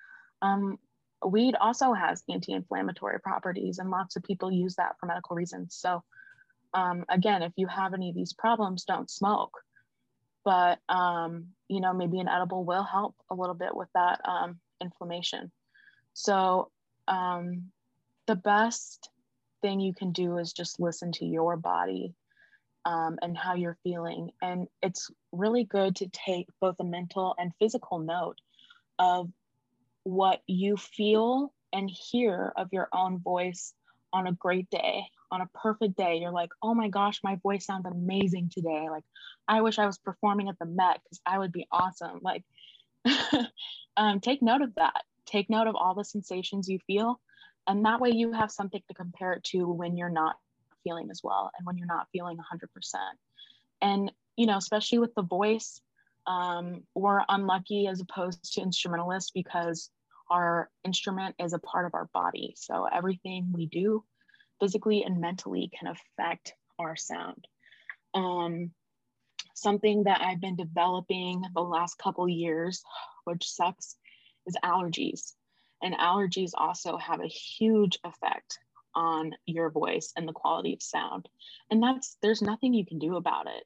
um, 0.43 0.79
weed 1.25 1.55
also 1.55 1.93
has 1.93 2.25
anti-inflammatory 2.29 3.21
properties, 3.21 3.79
and 3.79 3.91
lots 3.91 4.17
of 4.17 4.25
people 4.25 4.51
use 4.51 4.75
that 4.75 4.97
for 4.99 5.07
medical 5.07 5.37
reasons. 5.37 5.77
So 5.79 6.03
um, 6.75 7.05
again, 7.09 7.43
if 7.43 7.53
you 7.55 7.69
have 7.69 7.95
any 7.95 8.09
of 8.09 8.17
these 8.17 8.33
problems, 8.33 8.85
don't 8.85 9.09
smoke. 9.09 9.53
But 10.47 10.79
um, 10.89 11.49
you 11.69 11.83
know, 11.83 11.93
maybe 11.93 12.21
an 12.21 12.29
edible 12.29 12.65
will 12.65 12.85
help 12.85 13.17
a 13.29 13.35
little 13.35 13.55
bit 13.55 13.77
with 13.77 13.89
that 13.95 14.21
um, 14.25 14.61
inflammation. 14.81 15.53
So 16.15 16.71
the 18.27 18.37
best 18.37 19.11
thing 19.63 19.81
you 19.81 19.95
can 19.95 20.13
do 20.13 20.39
is 20.39 20.53
just 20.53 20.81
listen 20.81 21.13
to 21.13 21.25
your 21.25 21.57
body 21.57 22.15
um, 22.85 23.19
and 23.23 23.37
how 23.37 23.55
you're 23.55 23.79
feeling. 23.83 24.31
And 24.41 24.69
it's 24.83 25.11
really 25.33 25.65
good 25.65 25.97
to 25.97 26.09
take 26.09 26.47
both 26.61 26.77
a 26.81 26.85
mental 26.85 27.35
and 27.39 27.53
physical 27.59 27.99
note 27.99 28.39
of 28.99 29.29
what 30.05 30.43
you 30.47 30.77
feel 30.77 31.53
and 31.73 31.91
hear 31.91 32.53
of 32.57 32.69
your 32.73 32.89
own 32.93 33.19
voice 33.19 33.75
on 34.13 34.27
a 34.27 34.33
great 34.33 34.71
day, 34.71 35.03
on 35.31 35.41
a 35.41 35.49
perfect 35.55 35.97
day. 35.97 36.19
You're 36.19 36.31
like, 36.31 36.51
oh 36.63 36.75
my 36.75 36.89
gosh, 36.89 37.21
my 37.23 37.37
voice 37.37 37.67
sounds 37.67 37.87
amazing 37.87 38.51
today. 38.53 38.89
Like, 38.91 39.05
I 39.49 39.61
wish 39.61 39.79
I 39.79 39.87
was 39.87 39.99
performing 39.99 40.49
at 40.49 40.59
the 40.59 40.67
Met 40.67 41.01
because 41.05 41.21
I 41.27 41.39
would 41.39 41.53
be 41.53 41.67
awesome. 41.71 42.21
Like, 42.23 42.45
um, 43.97 44.21
take 44.21 44.43
note 44.43 44.63
of 44.63 44.75
that. 44.77 45.03
Take 45.27 45.51
note 45.51 45.67
of 45.67 45.75
all 45.77 45.95
the 45.95 46.05
sensations 46.05 46.69
you 46.69 46.79
feel. 46.87 47.21
And 47.67 47.85
that 47.85 48.01
way 48.01 48.11
you 48.11 48.33
have 48.33 48.51
something 48.51 48.83
to 48.89 48.95
compare 48.95 49.33
it 49.33 49.45
to 49.45 49.67
when 49.67 49.97
you're 49.97 50.09
not 50.09 50.37
feeling 50.87 51.11
as 51.11 51.21
well 51.25 51.51
and 51.59 51.67
when 51.67 51.77
you're 51.77 51.87
not 51.89 52.07
feeling 52.13 52.37
100% 52.37 52.95
and 53.83 54.13
you 54.37 54.47
know 54.47 54.57
especially 54.57 54.99
with 54.99 55.15
the 55.15 55.23
voice 55.23 55.81
um, 56.27 56.83
we're 56.95 57.23
unlucky 57.29 57.87
as 57.87 58.01
opposed 58.01 58.55
to 58.55 58.61
instrumentalists 58.61 59.31
because 59.31 59.91
our 60.31 60.71
instrument 60.85 61.35
is 61.39 61.53
a 61.53 61.59
part 61.59 61.87
of 61.87 61.95
our 61.95 62.09
body 62.13 62.55
so 62.57 62.87
everything 62.93 63.49
we 63.53 63.67
do 63.67 64.05
physically 64.61 65.03
and 65.05 65.21
mentally 65.21 65.71
can 65.79 65.89
affect 65.89 66.55
our 66.79 66.97
sound 66.97 67.47
um, 68.15 68.71
something 69.55 70.05
that 70.05 70.21
i've 70.21 70.41
been 70.41 70.57
developing 70.57 71.43
the 71.55 71.61
last 71.61 71.99
couple 71.99 72.29
years 72.29 72.83
which 73.25 73.49
sucks 73.49 73.97
is 74.47 74.57
allergies 74.65 75.33
and 75.83 75.95
allergies 75.95 76.53
also 76.57 76.97
have 76.97 77.21
a 77.21 77.27
huge 77.27 77.99
effect 78.05 78.59
on 78.95 79.33
your 79.45 79.71
voice 79.71 80.13
and 80.17 80.27
the 80.27 80.33
quality 80.33 80.73
of 80.73 80.83
sound. 80.83 81.29
And 81.71 81.83
that's, 81.83 82.17
there's 82.23 82.43
nothing 82.43 82.73
you 82.73 82.87
can 82.87 82.99
do 82.99 83.17
about 83.17 83.47
it, 83.47 83.65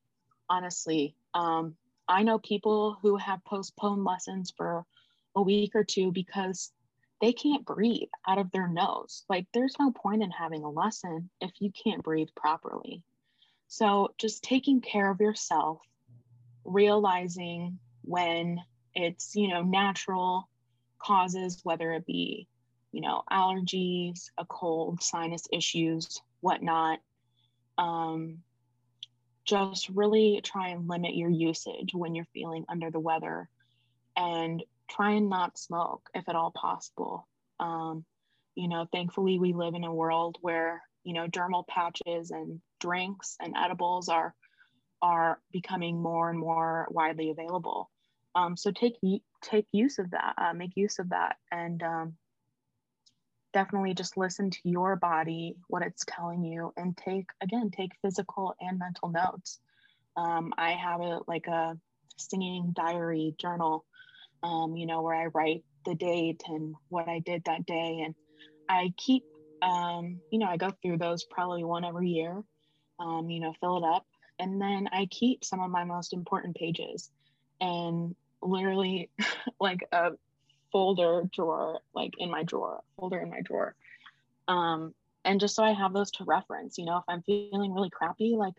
honestly. 0.50 1.14
Um, 1.34 1.76
I 2.08 2.24
know 2.24 2.38
people 2.40 2.98
who 3.00 3.16
have 3.16 3.44
postponed 3.44 4.04
lessons 4.04 4.52
for 4.56 4.84
a 5.36 5.42
week 5.42 5.76
or 5.76 5.84
two 5.84 6.10
because 6.10 6.72
they 7.20 7.32
can't 7.32 7.66
breathe 7.66 8.08
out 8.26 8.38
of 8.38 8.50
their 8.50 8.68
nose. 8.68 9.24
Like, 9.28 9.46
there's 9.52 9.76
no 9.78 9.90
point 9.90 10.22
in 10.22 10.30
having 10.30 10.64
a 10.64 10.70
lesson 10.70 11.30
if 11.40 11.50
you 11.60 11.70
can't 11.72 12.02
breathe 12.02 12.28
properly. 12.36 13.02
So, 13.68 14.14
just 14.18 14.42
taking 14.42 14.80
care 14.80 15.10
of 15.10 15.20
yourself, 15.20 15.80
realizing 16.64 17.78
when 18.02 18.60
it's 18.94 19.36
you 19.36 19.48
know 19.48 19.62
natural 19.62 20.48
causes 20.98 21.60
whether 21.62 21.92
it 21.92 22.06
be 22.06 22.46
you 22.92 23.00
know 23.00 23.22
allergies 23.30 24.30
a 24.38 24.44
cold 24.44 25.02
sinus 25.02 25.46
issues 25.52 26.20
whatnot 26.40 26.98
um, 27.78 28.38
just 29.44 29.88
really 29.88 30.40
try 30.44 30.68
and 30.68 30.88
limit 30.88 31.14
your 31.14 31.30
usage 31.30 31.94
when 31.94 32.14
you're 32.14 32.26
feeling 32.34 32.64
under 32.68 32.90
the 32.90 33.00
weather 33.00 33.48
and 34.16 34.62
try 34.90 35.12
and 35.12 35.28
not 35.28 35.58
smoke 35.58 36.08
if 36.14 36.28
at 36.28 36.36
all 36.36 36.52
possible 36.54 37.26
um, 37.60 38.04
you 38.54 38.68
know 38.68 38.86
thankfully 38.92 39.38
we 39.38 39.52
live 39.52 39.74
in 39.74 39.84
a 39.84 39.94
world 39.94 40.36
where 40.40 40.82
you 41.04 41.14
know 41.14 41.26
dermal 41.26 41.66
patches 41.66 42.30
and 42.30 42.60
drinks 42.80 43.36
and 43.40 43.54
edibles 43.56 44.08
are 44.08 44.34
are 45.02 45.40
becoming 45.52 46.02
more 46.02 46.28
and 46.28 46.38
more 46.38 46.86
widely 46.90 47.30
available 47.30 47.90
um, 48.34 48.56
so 48.56 48.70
take 48.70 48.96
take 49.42 49.66
use 49.72 49.98
of 49.98 50.10
that, 50.10 50.34
uh, 50.38 50.52
make 50.52 50.76
use 50.76 50.98
of 50.98 51.10
that, 51.10 51.36
and 51.50 51.82
um, 51.82 52.16
definitely 53.52 53.94
just 53.94 54.16
listen 54.16 54.50
to 54.50 54.58
your 54.64 54.96
body, 54.96 55.56
what 55.68 55.82
it's 55.82 56.04
telling 56.06 56.44
you, 56.44 56.72
and 56.76 56.96
take 56.96 57.26
again 57.42 57.70
take 57.70 57.90
physical 58.02 58.54
and 58.60 58.78
mental 58.78 59.08
notes. 59.08 59.58
Um, 60.16 60.52
I 60.56 60.72
have 60.72 61.00
it 61.00 61.22
like 61.26 61.46
a 61.46 61.76
singing 62.16 62.72
diary 62.76 63.34
journal, 63.38 63.84
um, 64.42 64.76
you 64.76 64.86
know, 64.86 65.02
where 65.02 65.14
I 65.14 65.26
write 65.26 65.64
the 65.84 65.94
date 65.94 66.42
and 66.46 66.74
what 66.88 67.08
I 67.08 67.20
did 67.20 67.44
that 67.44 67.66
day, 67.66 68.02
and 68.04 68.14
I 68.68 68.92
keep, 68.96 69.24
um, 69.62 70.20
you 70.30 70.38
know, 70.38 70.46
I 70.46 70.56
go 70.56 70.70
through 70.82 70.98
those 70.98 71.24
probably 71.24 71.64
one 71.64 71.84
every 71.84 72.10
year, 72.10 72.42
um, 72.98 73.30
you 73.30 73.40
know, 73.40 73.54
fill 73.60 73.78
it 73.78 73.84
up, 73.84 74.06
and 74.38 74.60
then 74.60 74.88
I 74.92 75.06
keep 75.06 75.44
some 75.44 75.60
of 75.60 75.70
my 75.70 75.84
most 75.84 76.12
important 76.12 76.56
pages 76.56 77.10
and 77.60 78.14
literally 78.42 79.10
like 79.60 79.86
a 79.92 80.12
folder 80.72 81.28
drawer 81.34 81.80
like 81.94 82.14
in 82.18 82.30
my 82.30 82.44
drawer 82.44 82.80
folder 82.96 83.18
in 83.18 83.30
my 83.30 83.40
drawer. 83.42 83.74
Um 84.48 84.94
and 85.24 85.40
just 85.40 85.54
so 85.54 85.62
i 85.62 85.72
have 85.72 85.92
those 85.92 86.10
to 86.10 86.24
reference 86.24 86.78
you 86.78 86.84
know 86.84 86.98
if 86.98 87.04
i'm 87.08 87.22
feeling 87.22 87.74
really 87.74 87.90
crappy 87.90 88.34
like 88.36 88.54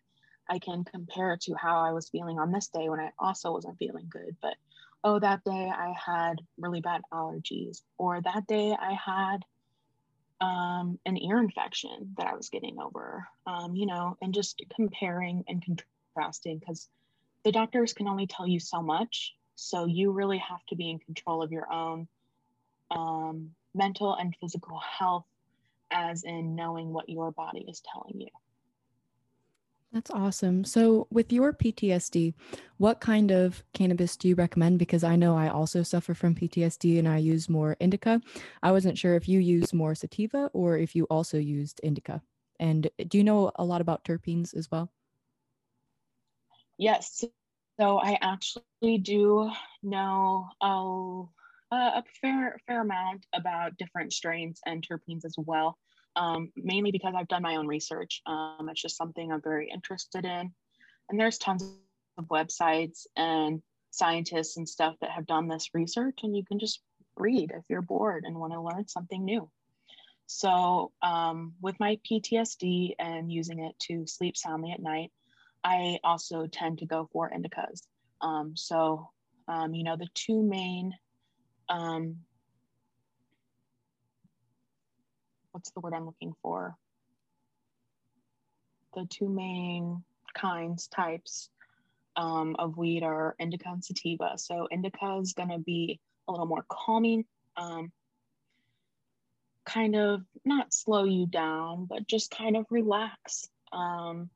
i 0.50 0.60
can 0.60 0.84
compare 0.84 1.38
to 1.42 1.54
how 1.56 1.80
i 1.80 1.92
was 1.92 2.10
feeling 2.10 2.40
on 2.40 2.52
this 2.52 2.68
day 2.68 2.90
when 2.90 3.00
i 3.00 3.12
also 3.20 3.52
wasn't 3.52 3.78
feeling 3.78 4.06
good 4.10 4.36
but 4.42 4.56
oh 5.04 5.20
that 5.20 5.44
day 5.44 5.72
i 5.76 5.94
had 6.06 6.42
really 6.58 6.82
bad 6.82 7.02
allergies 7.14 7.82
or 7.98 8.22
that 8.22 8.46
day 8.48 8.76
i 8.80 8.94
had 8.94 9.38
um, 10.42 10.98
an 11.06 11.18
ear 11.18 11.38
infection 11.38 12.16
that 12.18 12.28
i 12.28 12.36
was 12.36 12.50
getting 12.50 12.80
over 12.80 13.28
um, 13.46 13.76
you 13.76 13.86
know 13.86 14.18
and 14.22 14.34
just 14.34 14.62
comparing 14.76 15.44
and 15.48 15.64
contrasting 15.64 16.58
because 16.58 16.90
the 17.44 17.52
doctors 17.52 17.94
can 17.94 18.08
only 18.08 18.28
tell 18.28 18.48
you 18.48 18.60
so 18.60 18.82
much. 18.82 19.36
So 19.56 19.86
you 19.86 20.12
really 20.12 20.38
have 20.38 20.64
to 20.70 20.76
be 20.76 20.90
in 20.90 21.00
control 21.00 21.42
of 21.42 21.52
your 21.52 21.72
own 21.72 22.08
um, 22.90 23.52
mental 23.74 24.14
and 24.14 24.36
physical 24.40 24.80
health, 24.80 25.26
as 25.92 26.24
in 26.24 26.56
knowing 26.56 26.94
what 26.94 27.10
your 27.10 27.32
body 27.32 27.66
is 27.68 27.82
telling 27.92 28.22
you. 28.22 28.28
That's 29.94 30.10
awesome. 30.12 30.64
So, 30.64 31.08
with 31.12 31.34
your 31.34 31.52
PTSD, 31.52 32.34
what 32.78 33.02
kind 33.02 33.30
of 33.30 33.62
cannabis 33.74 34.16
do 34.16 34.30
you 34.30 34.36
recommend? 34.36 34.80
Because 34.80 35.04
I 35.04 35.18
know 35.18 35.36
I 35.38 35.50
also 35.50 35.84
suffer 35.84 36.14
from 36.14 36.34
PTSD 36.34 36.98
and 36.98 37.08
I 37.10 37.18
use 37.18 37.50
more 37.50 37.76
indica. 37.80 38.22
I 38.64 38.72
wasn't 38.72 38.98
sure 38.98 39.16
if 39.16 39.28
you 39.28 39.40
use 39.40 39.74
more 39.74 39.94
sativa 39.94 40.50
or 40.54 40.78
if 40.78 40.96
you 40.96 41.06
also 41.06 41.38
used 41.38 41.82
indica. 41.84 42.22
And 42.58 42.90
do 43.08 43.18
you 43.18 43.24
know 43.26 43.52
a 43.56 43.66
lot 43.66 43.82
about 43.82 44.06
terpenes 44.06 44.54
as 44.56 44.72
well? 44.72 44.92
Yes. 46.78 47.24
So 47.80 47.98
I 47.98 48.18
actually 48.22 48.98
do 49.00 49.52
know 49.82 50.48
a, 50.62 51.26
a 51.76 52.04
fair 52.22 52.60
fair 52.68 52.82
amount 52.82 53.26
about 53.34 53.78
different 53.78 54.14
strains 54.14 54.60
and 54.66 54.86
terpenes 54.88 55.26
as 55.26 55.36
well. 55.38 55.78
Um, 56.16 56.52
mainly 56.56 56.92
because 56.92 57.14
I've 57.16 57.28
done 57.28 57.42
my 57.42 57.56
own 57.56 57.68
research. 57.68 58.22
Um, 58.26 58.68
it's 58.70 58.82
just 58.82 58.98
something 58.98 59.32
I'm 59.32 59.42
very 59.42 59.70
interested 59.70 60.26
in. 60.26 60.52
And 61.10 61.20
there's 61.20 61.38
tons 61.38 61.64
of 62.18 62.26
websites 62.26 63.06
and 63.16 63.62
scientists 63.92 64.58
and 64.58 64.68
stuff 64.68 64.96
that 65.02 65.12
have 65.12 65.26
done 65.26 65.48
this 65.48 65.70
research, 65.74 66.20
and 66.24 66.36
you 66.36 66.44
can 66.44 66.60
just 66.60 66.82
read 67.18 67.52
if 67.52 67.64
you're 67.70 67.82
bored 67.82 68.24
and 68.26 68.38
want 68.38 68.54
to 68.54 68.62
learn 68.62 68.88
something 68.88 69.24
new. 69.24 69.50
So, 70.28 70.94
um, 71.02 71.54
with 71.62 71.78
my 71.80 72.00
PTSD 72.10 72.96
and 73.00 73.32
using 73.32 73.60
it 73.60 73.78
to 73.88 74.08
sleep 74.08 74.38
soundly 74.38 74.72
at 74.72 74.82
night, 74.82 75.12
I 75.64 76.00
also 76.04 76.48
tend 76.48 76.80
to 76.80 76.86
go 76.86 77.10
for 77.12 77.30
indicas. 77.30 77.82
Um, 78.22 78.56
so, 78.56 79.10
um, 79.48 79.74
you 79.74 79.84
know, 79.84 79.98
the 79.98 80.08
two 80.14 80.42
main, 80.42 80.94
um, 81.68 82.18
what's 85.52 85.72
the 85.72 85.80
word 85.80 85.94
I'm 85.94 86.06
looking 86.06 86.34
for? 86.42 86.76
The 88.96 89.06
two 89.10 89.30
main 89.30 90.04
kinds, 90.34 90.88
types 90.88 91.50
um, 92.16 92.56
of 92.60 92.78
weed 92.78 93.04
are 93.04 93.36
indica 93.40 93.70
and 93.70 93.84
sativa. 93.84 94.34
So, 94.38 94.68
indica 94.72 95.18
is 95.22 95.34
going 95.34 95.50
to 95.50 95.60
be 95.60 96.00
a 96.28 96.32
little 96.32 96.48
more 96.48 96.66
calming, 96.68 97.26
um, 97.58 97.92
kind 99.66 99.96
of 99.96 100.22
not 100.44 100.74
slow 100.74 101.04
you 101.04 101.26
down, 101.26 101.86
but 101.86 102.08
just 102.08 102.32
kind 102.32 102.58
of 102.58 102.66
relax. 102.70 103.48
Um, 103.72 104.30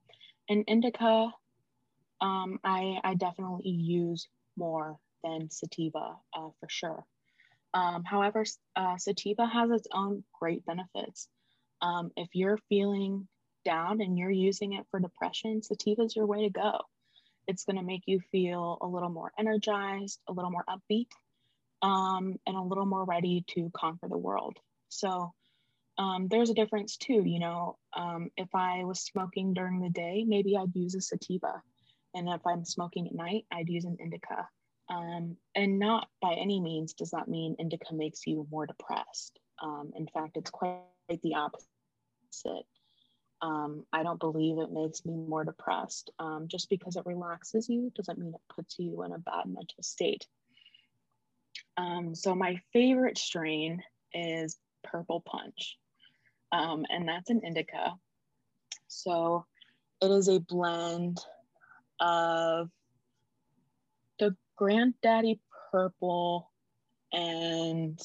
and 0.49 0.63
indica, 0.68 1.32
um, 2.22 2.59
I, 2.63 2.99
I 3.03 3.16
definitely 3.16 3.70
use 3.70 4.28
more 4.55 4.97
than 5.24 5.49
sativa 5.49 6.16
uh, 6.34 6.49
for 6.59 6.70
sure. 6.70 7.05
Um, 7.76 8.05
however, 8.05 8.45
uh, 8.78 8.97
sativa 8.97 9.45
has 9.45 9.69
its 9.69 9.88
own 9.91 10.23
great 10.39 10.65
benefits. 10.65 11.28
Um, 11.82 12.09
if 12.15 12.30
you're 12.34 12.57
feeling 12.69 13.28
down 13.65 13.99
and 13.99 14.17
you're 14.17 14.32
using 14.32 14.73
it 14.73 14.86
for 14.89 14.99
depression, 15.01 15.61
sativa 15.61 16.03
is 16.03 16.15
your 16.15 16.26
way 16.26 16.43
to 16.43 16.49
go. 16.49 16.80
It's 17.47 17.65
going 17.65 17.76
to 17.76 17.84
make 17.84 18.03
you 18.05 18.21
feel 18.32 18.78
a 18.82 18.88
little 18.88 19.09
more 19.09 19.34
energized, 19.38 20.19
a 20.28 20.32
little 20.32 20.51
more 20.51 20.63
upbeat, 20.69 21.09
um, 21.82 22.39
and 22.47 22.55
a 22.55 22.61
little 22.61 22.86
more 22.86 23.03
ready 23.03 23.43
to 23.49 23.69
conquer 23.76 24.07
the 24.07 24.17
world. 24.17 24.57
So, 24.88 25.34
um, 25.97 26.28
there's 26.30 26.49
a 26.49 26.55
difference 26.55 26.95
too. 26.95 27.23
You 27.26 27.39
know, 27.39 27.78
um, 27.93 28.30
if 28.38 28.55
I 28.55 28.86
was 28.86 29.01
smoking 29.01 29.53
during 29.53 29.82
the 29.82 29.89
day, 29.89 30.23
maybe 30.26 30.55
I'd 30.55 30.76
use 30.76 30.95
a 30.95 31.01
sativa. 31.01 31.61
And 32.13 32.30
if 32.30 32.47
I'm 32.47 32.63
smoking 32.63 33.07
at 33.07 33.13
night, 33.15 33.45
I'd 33.51 33.67
use 33.67 33.84
an 33.84 33.97
indica. 33.99 34.47
Um, 34.89 35.38
and 35.55 35.79
not 35.79 36.07
by 36.21 36.33
any 36.33 36.59
means 36.59 36.93
does 36.93 37.11
that 37.11 37.27
mean 37.27 37.55
indica 37.57 37.93
makes 37.93 38.27
you 38.27 38.47
more 38.51 38.67
depressed. 38.67 39.39
Um, 39.61 39.91
in 39.95 40.07
fact, 40.07 40.38
it's 40.38 40.51
quite 40.51 40.81
the 41.23 41.36
opposite. 41.36 42.65
Um, 43.41 43.86
I 43.91 44.03
don't 44.03 44.19
believe 44.19 44.59
it 44.59 44.71
makes 44.71 45.05
me 45.05 45.15
more 45.15 45.43
depressed. 45.43 46.11
Um, 46.19 46.47
just 46.47 46.69
because 46.69 46.95
it 46.95 47.05
relaxes 47.05 47.67
you 47.67 47.91
doesn't 47.95 48.19
mean 48.19 48.33
it 48.33 48.55
puts 48.55 48.77
you 48.77 49.03
in 49.03 49.11
a 49.11 49.19
bad 49.19 49.45
mental 49.45 49.81
state. 49.81 50.27
so, 52.13 52.36
my 52.36 52.59
favorite 52.73 53.17
strain 53.17 53.81
is 54.13 54.57
Purple 54.83 55.21
Punch 55.21 55.77
um, 56.55 56.86
and 56.89 57.07
that's 57.07 57.29
an 57.29 57.41
indica. 57.43 57.93
So 58.88 59.45
it 60.01 60.11
is 60.11 60.27
a 60.27 60.39
blend 60.39 61.19
of 61.99 62.69
Granddaddy 64.55 65.39
Purple 65.71 66.51
and 67.11 67.99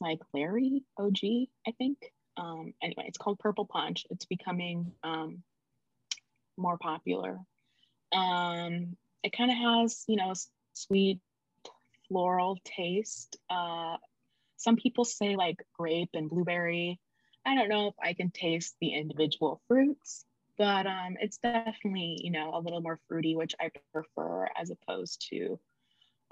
like 0.00 0.20
Larry 0.32 0.84
OG, 0.98 1.18
I 1.66 1.72
think. 1.78 1.98
Um, 2.36 2.74
anyway, 2.82 3.04
it's 3.06 3.18
called 3.18 3.38
Purple 3.38 3.64
Punch. 3.64 4.06
It's 4.10 4.26
becoming 4.26 4.92
um, 5.02 5.42
more 6.56 6.78
popular. 6.78 7.38
Um, 8.12 8.96
it 9.22 9.32
kind 9.36 9.50
of 9.50 9.56
has, 9.56 10.04
you 10.06 10.16
know, 10.16 10.34
sweet 10.74 11.20
floral 12.08 12.58
taste. 12.64 13.38
Uh, 13.50 13.96
some 14.56 14.76
people 14.76 15.04
say 15.04 15.36
like 15.36 15.56
grape 15.78 16.10
and 16.14 16.30
blueberry. 16.30 17.00
I 17.44 17.54
don't 17.54 17.68
know 17.68 17.88
if 17.88 17.94
I 18.02 18.12
can 18.12 18.30
taste 18.30 18.74
the 18.80 18.94
individual 18.94 19.60
fruits, 19.68 20.24
but 20.58 20.86
um, 20.86 21.16
it's 21.20 21.38
definitely, 21.38 22.20
you 22.22 22.30
know, 22.30 22.52
a 22.54 22.60
little 22.60 22.80
more 22.80 22.98
fruity, 23.08 23.36
which 23.36 23.54
I 23.60 23.70
prefer 23.92 24.48
as 24.56 24.70
opposed 24.70 25.26
to 25.30 25.58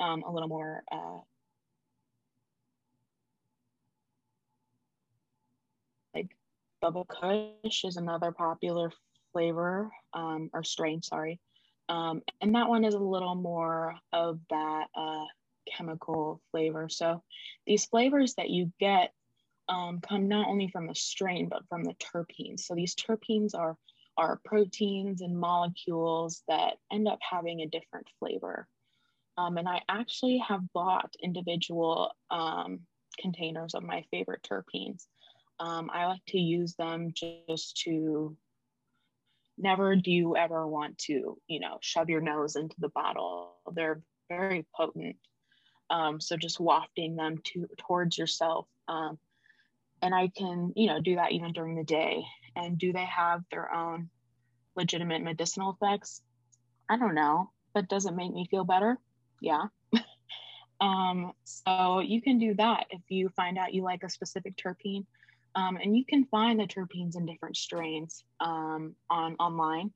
um, 0.01 0.23
a 0.23 0.33
little 0.33 0.49
more 0.49 0.83
uh, 0.91 1.19
like 6.15 6.37
Bubba 6.83 7.07
Kush 7.07 7.85
is 7.85 7.97
another 7.97 8.33
popular 8.33 8.93
flavor 9.33 9.91
um, 10.13 10.51
or 10.53 10.63
strain, 10.63 11.03
sorry. 11.03 11.41
Um, 11.89 12.23
and 12.41 12.55
that 12.55 12.69
one 12.69 12.85
is 12.85 12.95
a 12.95 12.99
little 12.99 13.35
more 13.35 13.97
of 14.13 14.39
that 14.51 14.87
uh, 14.97 15.25
chemical 15.71 16.41
flavor. 16.51 16.89
So 16.89 17.23
these 17.67 17.85
flavors 17.85 18.35
that 18.35 18.51
you 18.51 18.73
get 18.81 19.13
um, 19.69 20.01
come 20.01 20.29
not 20.29 20.49
only 20.49 20.69
from 20.69 20.87
the 20.87 20.95
strain, 20.95 21.49
but 21.49 21.67
from 21.69 21.85
the 21.85 21.95
terpenes. 21.95 22.61
So 22.61 22.75
these 22.75 22.95
terpenes 22.95 23.55
are, 23.55 23.77
are 24.17 24.41
proteins 24.45 25.21
and 25.21 25.39
molecules 25.39 26.43
that 26.49 26.75
end 26.93 27.09
up 27.09 27.19
having 27.29 27.61
a 27.61 27.67
different 27.67 28.07
flavor. 28.19 28.67
Um, 29.37 29.59
and 29.59 29.69
I 29.69 29.83
actually 29.89 30.39
have 30.39 30.73
bought 30.73 31.15
individual 31.23 32.13
um, 32.31 32.81
containers 33.19 33.75
of 33.75 33.83
my 33.83 34.05
favorite 34.11 34.43
terpenes. 34.49 35.07
Um, 35.59 35.91
I 35.93 36.07
like 36.07 36.25
to 36.29 36.39
use 36.39 36.75
them 36.75 37.13
just 37.15 37.77
to 37.85 38.37
never 39.57 39.97
do 39.97 40.11
you 40.11 40.37
ever 40.37 40.67
want 40.67 40.99
to, 40.99 41.39
you 41.47 41.61
know, 41.61 41.79
shove 41.81 42.11
your 42.11 42.21
nose 42.21 42.57
into 42.57 42.77
the 42.79 42.89
bottle. 42.89 43.53
They're 43.73 44.03
very 44.29 44.67
potent. 44.75 45.17
Um, 45.91 46.21
so 46.21 46.37
just 46.37 46.61
wafting 46.61 47.17
them 47.17 47.39
to 47.45 47.69
towards 47.79 48.19
yourself. 48.19 48.67
Um, 48.89 49.19
and 50.03 50.15
I 50.15 50.29
can, 50.29 50.73
you 50.77 50.89
know, 50.89 51.01
do 51.01 51.17
that 51.17 51.33
even 51.33 51.53
during 51.53 51.77
the 51.77 51.85
day. 51.85 52.25
And 52.57 52.79
do 52.79 52.93
they 52.93 53.05
have 53.05 53.43
their 53.51 53.73
own 53.73 54.11
legitimate 54.77 55.23
medicinal 55.23 55.73
effects? 55.73 56.23
I 56.89 56.97
don't 56.97 57.15
know, 57.15 57.51
but 57.73 57.89
does 57.89 58.07
it 58.07 58.15
make 58.15 58.33
me 58.33 58.47
feel 58.51 58.65
better? 58.65 58.99
Yeah. 59.41 59.65
um, 60.81 61.33
so 61.45 62.01
you 62.01 62.21
can 62.23 62.39
do 62.39 62.55
that 62.55 62.87
if 62.91 63.03
you 63.09 63.29
find 63.31 63.59
out 63.59 63.75
you 63.75 63.83
like 63.83 64.03
a 64.05 64.11
specific 64.11 64.57
terpene. 64.57 65.07
Um, 65.57 65.77
and 65.77 65.97
you 65.97 66.05
can 66.05 66.25
find 66.25 66.59
the 66.59 66.65
terpenes 66.65 67.17
in 67.17 67.27
different 67.27 67.57
strains 67.57 68.25
um, 68.41 68.95
on 69.09 69.37
online. 69.37 69.93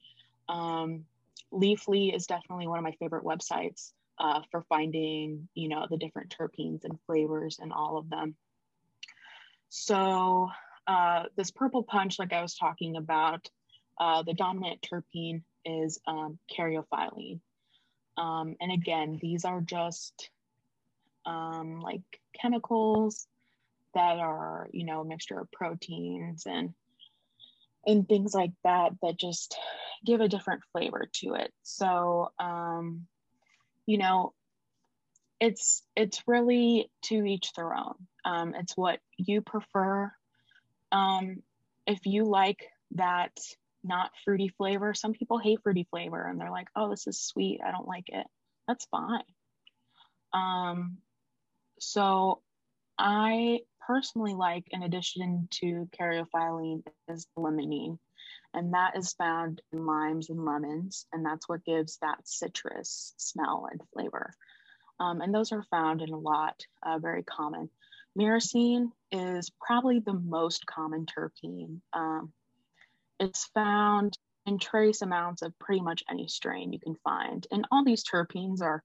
Um, 0.49 1.05
Leafly 1.53 2.15
is 2.15 2.27
definitely 2.27 2.69
one 2.69 2.79
of 2.79 2.85
my 2.85 2.95
favorite 3.01 3.25
websites 3.25 3.93
uh, 4.19 4.43
for 4.51 4.63
finding, 4.69 5.49
you 5.55 5.69
know, 5.69 5.87
the 5.91 5.97
different 5.97 6.35
terpenes 6.39 6.85
and 6.85 6.99
flavors 7.07 7.59
and 7.61 7.73
all 7.73 7.97
of 7.97 8.09
them. 8.09 8.37
So 9.69 10.49
uh, 10.89 11.25
this 11.37 11.51
purple 11.51 11.83
punch, 11.83 12.19
like 12.19 12.33
I 12.33 12.43
was 12.43 12.55
talking 12.55 12.97
about, 12.97 13.49
uh, 14.01 14.23
the 14.23 14.33
dominant 14.33 14.81
terpene 14.81 15.43
is 15.65 16.01
um, 16.07 16.39
caryophyllene. 16.57 17.41
Um, 18.17 18.57
and 18.61 18.73
again, 18.73 19.19
these 19.21 19.45
are 19.45 19.61
just 19.61 20.31
um, 21.27 21.81
like 21.81 22.03
chemicals 22.41 23.27
that 23.95 24.19
are, 24.19 24.69
you 24.73 24.85
know, 24.85 25.03
a 25.03 25.05
mixture 25.05 25.39
of 25.39 25.53
proteins 25.53 26.47
and 26.47 26.75
and 27.87 28.09
things 28.09 28.35
like 28.35 28.53
that 28.65 28.93
that 29.03 29.19
just 29.19 29.57
give 30.05 30.21
a 30.21 30.29
different 30.29 30.63
flavor 30.73 31.09
to 31.15 31.35
it. 31.35 31.53
So, 31.63 32.33
um, 32.39 33.07
you 33.87 33.99
know, 33.99 34.35
it's 35.41 35.83
it's 35.97 36.23
really 36.27 36.91
to 37.05 37.25
each 37.25 37.53
their 37.53 37.75
own. 37.75 37.95
Um, 38.25 38.55
it's 38.55 38.77
what 38.77 39.01
you 39.17 39.43
prefer. 39.43 40.13
Um, 40.93 41.43
if 41.87 42.07
you 42.07 42.25
like 42.25 42.65
that 42.93 43.33
not 43.85 44.11
fruity 44.25 44.49
flavor, 44.49 44.95
some 44.95 45.13
people 45.13 45.39
hate 45.39 45.61
fruity 45.63 45.87
flavor 45.91 46.27
and 46.27 46.41
they're 46.41 46.51
like, 46.51 46.69
"Oh, 46.77 46.91
this 46.91 47.07
is 47.07 47.21
sweet. 47.21 47.61
I 47.65 47.71
don't 47.71 47.89
like 47.89 48.09
it." 48.09 48.27
That's 48.67 48.87
fine. 48.87 49.23
Um, 50.33 50.99
so 51.81 52.43
I 52.99 53.61
personally 53.87 54.35
like, 54.35 54.67
in 54.71 54.83
addition 54.83 55.49
to 55.53 55.89
caryophyllene, 55.99 56.83
is 57.09 57.27
limonene. 57.39 57.99
And 58.55 58.75
that 58.75 58.97
is 58.97 59.13
found 59.13 59.63
in 59.73 59.87
limes 59.87 60.31
and 60.31 60.45
lemons. 60.45 61.07
And 61.13 61.25
that's 61.25 61.49
what 61.49 61.65
gives 61.65 61.99
that 61.99 62.27
citrus 62.27 63.15
smell 63.17 63.69
and 63.71 63.81
flavor. 63.93 64.33
Um, 65.01 65.21
and 65.21 65.33
those 65.35 65.53
are 65.53 65.63
found 65.71 66.03
in 66.03 66.13
a 66.13 66.19
lot, 66.19 66.61
uh, 66.83 66.99
very 66.99 67.23
common. 67.23 67.71
Myrcene 68.19 68.91
is 69.13 69.51
probably 69.61 70.01
the 70.01 70.15
most 70.15 70.67
common 70.67 71.07
terpene. 71.07 71.81
Um, 71.93 72.33
it's 73.21 73.47
found 73.55 74.19
in 74.47 74.59
trace 74.59 75.03
amounts 75.03 75.43
of 75.43 75.59
pretty 75.59 75.83
much 75.83 76.03
any 76.11 76.27
strain 76.27 76.73
you 76.73 76.81
can 76.81 76.97
find. 77.05 77.47
And 77.51 77.67
all 77.71 77.85
these 77.85 78.05
terpenes 78.05 78.61
are 78.63 78.83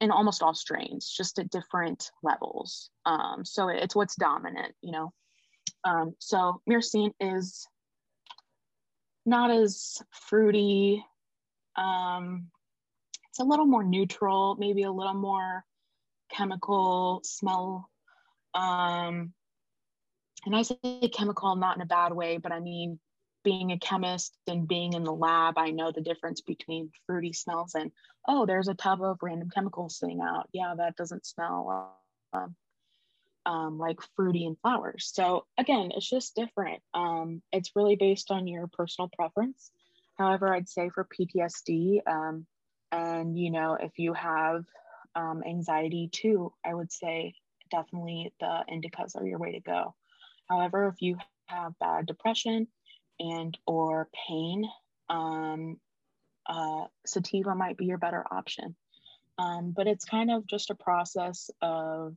in 0.00 0.10
almost 0.10 0.42
all 0.42 0.54
strains, 0.54 1.08
just 1.08 1.38
at 1.38 1.50
different 1.50 2.10
levels. 2.22 2.90
Um, 3.06 3.44
so 3.44 3.68
it's 3.68 3.94
what's 3.94 4.16
dominant, 4.16 4.74
you 4.82 4.92
know. 4.92 5.12
Um, 5.84 6.14
so 6.18 6.60
myrcene 6.68 7.12
is 7.20 7.66
not 9.26 9.50
as 9.50 10.02
fruity. 10.10 11.04
Um, 11.76 12.50
it's 13.30 13.40
a 13.40 13.44
little 13.44 13.66
more 13.66 13.84
neutral, 13.84 14.56
maybe 14.58 14.82
a 14.82 14.92
little 14.92 15.14
more 15.14 15.64
chemical 16.30 17.20
smell. 17.24 17.88
Um, 18.54 19.32
and 20.46 20.54
I 20.54 20.62
say 20.62 20.76
chemical 21.12 21.56
not 21.56 21.76
in 21.76 21.82
a 21.82 21.86
bad 21.86 22.12
way, 22.12 22.36
but 22.36 22.52
I 22.52 22.60
mean 22.60 22.98
being 23.44 23.72
a 23.72 23.78
chemist 23.78 24.36
and 24.46 24.66
being 24.66 24.94
in 24.94 25.04
the 25.04 25.12
lab, 25.12 25.58
I 25.58 25.70
know 25.70 25.92
the 25.92 26.00
difference 26.00 26.40
between 26.40 26.90
fruity 27.06 27.32
smells 27.32 27.74
and, 27.74 27.92
oh, 28.26 28.46
there's 28.46 28.68
a 28.68 28.74
tub 28.74 29.02
of 29.02 29.18
random 29.22 29.50
chemicals 29.50 29.98
sitting 29.98 30.20
out. 30.22 30.48
Yeah, 30.52 30.74
that 30.78 30.96
doesn't 30.96 31.26
smell 31.26 31.94
um, 32.32 32.56
um, 33.46 33.78
like 33.78 34.00
fruity 34.16 34.46
and 34.46 34.58
flowers. 34.60 35.10
So 35.12 35.44
again, 35.58 35.90
it's 35.94 36.08
just 36.08 36.34
different. 36.34 36.82
Um, 36.94 37.42
it's 37.52 37.76
really 37.76 37.96
based 37.96 38.30
on 38.30 38.46
your 38.48 38.66
personal 38.66 39.10
preference. 39.14 39.70
However, 40.16 40.52
I'd 40.52 40.68
say 40.68 40.88
for 40.88 41.06
PTSD, 41.06 42.00
um, 42.06 42.46
and 42.90 43.38
you 43.38 43.50
know, 43.50 43.76
if 43.78 43.98
you 43.98 44.14
have 44.14 44.64
um, 45.14 45.42
anxiety 45.46 46.08
too, 46.10 46.52
I 46.64 46.72
would 46.72 46.92
say 46.92 47.34
definitely 47.70 48.32
the 48.40 48.64
indicas 48.70 49.16
are 49.16 49.26
your 49.26 49.38
way 49.38 49.52
to 49.52 49.60
go. 49.60 49.94
However, 50.48 50.88
if 50.88 51.00
you 51.00 51.16
have 51.46 51.78
bad 51.78 52.06
depression, 52.06 52.68
and 53.20 53.56
or 53.66 54.08
pain, 54.28 54.68
um, 55.08 55.78
uh, 56.46 56.84
sativa 57.06 57.54
might 57.54 57.76
be 57.76 57.86
your 57.86 57.98
better 57.98 58.24
option. 58.30 58.74
Um, 59.38 59.72
but 59.76 59.86
it's 59.86 60.04
kind 60.04 60.30
of 60.30 60.46
just 60.46 60.70
a 60.70 60.74
process 60.74 61.50
of 61.60 62.14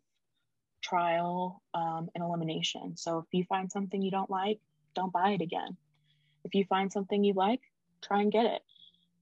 trial 0.81 1.61
um, 1.73 2.09
and 2.13 2.23
elimination. 2.23 2.95
So 2.95 3.19
if 3.19 3.25
you 3.31 3.43
find 3.45 3.71
something 3.71 4.01
you 4.01 4.11
don't 4.11 4.29
like, 4.29 4.59
don't 4.95 5.13
buy 5.13 5.31
it 5.31 5.41
again. 5.41 5.77
If 6.43 6.53
you 6.53 6.65
find 6.65 6.91
something 6.91 7.23
you 7.23 7.33
like, 7.33 7.61
try 8.01 8.21
and 8.21 8.31
get 8.31 8.45
it. 8.45 8.61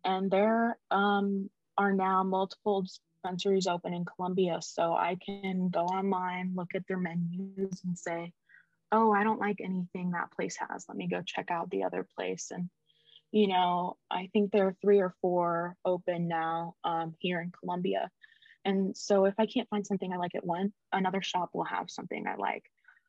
And 0.03 0.29
there 0.29 0.77
um, 0.91 1.49
are 1.77 1.93
now 1.93 2.23
multiple 2.23 2.85
dispensaries 3.25 3.67
open 3.67 3.93
in 3.93 4.05
Columbia. 4.05 4.59
So 4.61 4.93
I 4.93 5.17
can 5.25 5.69
go 5.69 5.81
online, 5.85 6.53
look 6.55 6.75
at 6.75 6.83
their 6.87 6.97
menus, 6.97 7.81
and 7.85 7.97
say, 7.97 8.31
oh, 8.91 9.11
I 9.11 9.23
don't 9.23 9.39
like 9.39 9.59
anything 9.61 10.11
that 10.11 10.31
place 10.31 10.57
has. 10.57 10.85
Let 10.87 10.97
me 10.97 11.07
go 11.07 11.21
check 11.25 11.49
out 11.49 11.69
the 11.69 11.83
other 11.83 12.07
place. 12.15 12.51
And, 12.51 12.69
you 13.31 13.47
know, 13.47 13.97
I 14.11 14.29
think 14.31 14.51
there 14.51 14.67
are 14.67 14.75
three 14.81 14.99
or 14.99 15.13
four 15.21 15.75
open 15.83 16.27
now 16.27 16.75
um, 16.83 17.15
here 17.19 17.41
in 17.41 17.51
Columbia. 17.51 18.11
And 18.63 18.95
so 18.95 19.25
if 19.25 19.35
I 19.39 19.47
can't 19.47 19.69
find 19.69 19.85
something 19.85 20.11
I 20.11 20.17
like 20.17 20.35
at 20.35 20.45
one, 20.45 20.71
another 20.91 21.21
shop 21.21 21.49
will 21.53 21.65
have 21.65 21.89
something 21.89 22.25
I 22.27 22.35
like. 22.35 22.63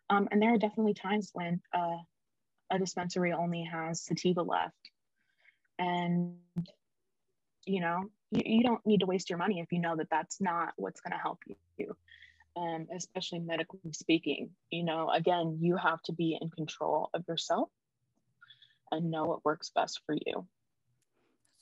Um, 0.09 0.29
and 0.31 0.41
there 0.41 0.55
are 0.55 0.59
definitely 0.59 0.95
times 0.95 1.31
when 1.35 1.61
uh, 1.75 1.99
a 2.71 2.79
dispensary 2.79 3.33
only 3.33 3.65
has 3.65 4.03
sativa 4.03 4.43
left. 4.43 4.75
And, 5.79 6.37
you 7.67 7.81
know, 7.81 8.11
you, 8.31 8.43
you 8.45 8.63
don't 8.63 8.85
need 8.87 9.01
to 9.01 9.07
waste 9.07 9.31
your 9.31 9.39
money 9.39 9.61
if 9.61 9.73
you 9.73 9.81
know 9.81 9.97
that 9.97 10.09
that's 10.11 10.41
not 10.41 10.73
what's 10.77 11.01
going 11.01 11.13
to 11.13 11.19
help 11.19 11.39
you 11.79 11.97
um, 12.57 12.87
especially 12.95 13.41
medically 13.41 13.93
speaking. 13.93 14.51
You 14.71 14.85
know, 14.85 15.11
again, 15.11 15.59
you 15.61 15.77
have 15.77 16.03
to 16.03 16.13
be 16.13 16.39
in 16.41 16.51
control 16.51 17.11
of 17.15 17.25
yourself 17.29 17.69
and 18.91 19.11
know 19.11 19.25
what 19.25 19.45
works 19.45 19.71
best 19.75 20.01
for 20.07 20.15
you. 20.15 20.47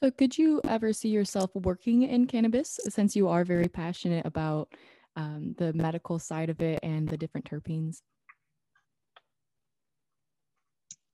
So, 0.02 0.10
could 0.10 0.36
you 0.36 0.60
ever 0.68 0.92
see 0.92 1.08
yourself 1.08 1.50
working 1.54 2.02
in 2.02 2.26
cannabis 2.26 2.78
since 2.88 3.16
you 3.16 3.28
are 3.28 3.44
very 3.44 3.68
passionate 3.68 4.26
about 4.26 4.68
um, 5.16 5.54
the 5.58 5.72
medical 5.72 6.18
side 6.18 6.50
of 6.50 6.60
it 6.60 6.80
and 6.82 7.08
the 7.08 7.16
different 7.16 7.48
terpenes? 7.50 8.02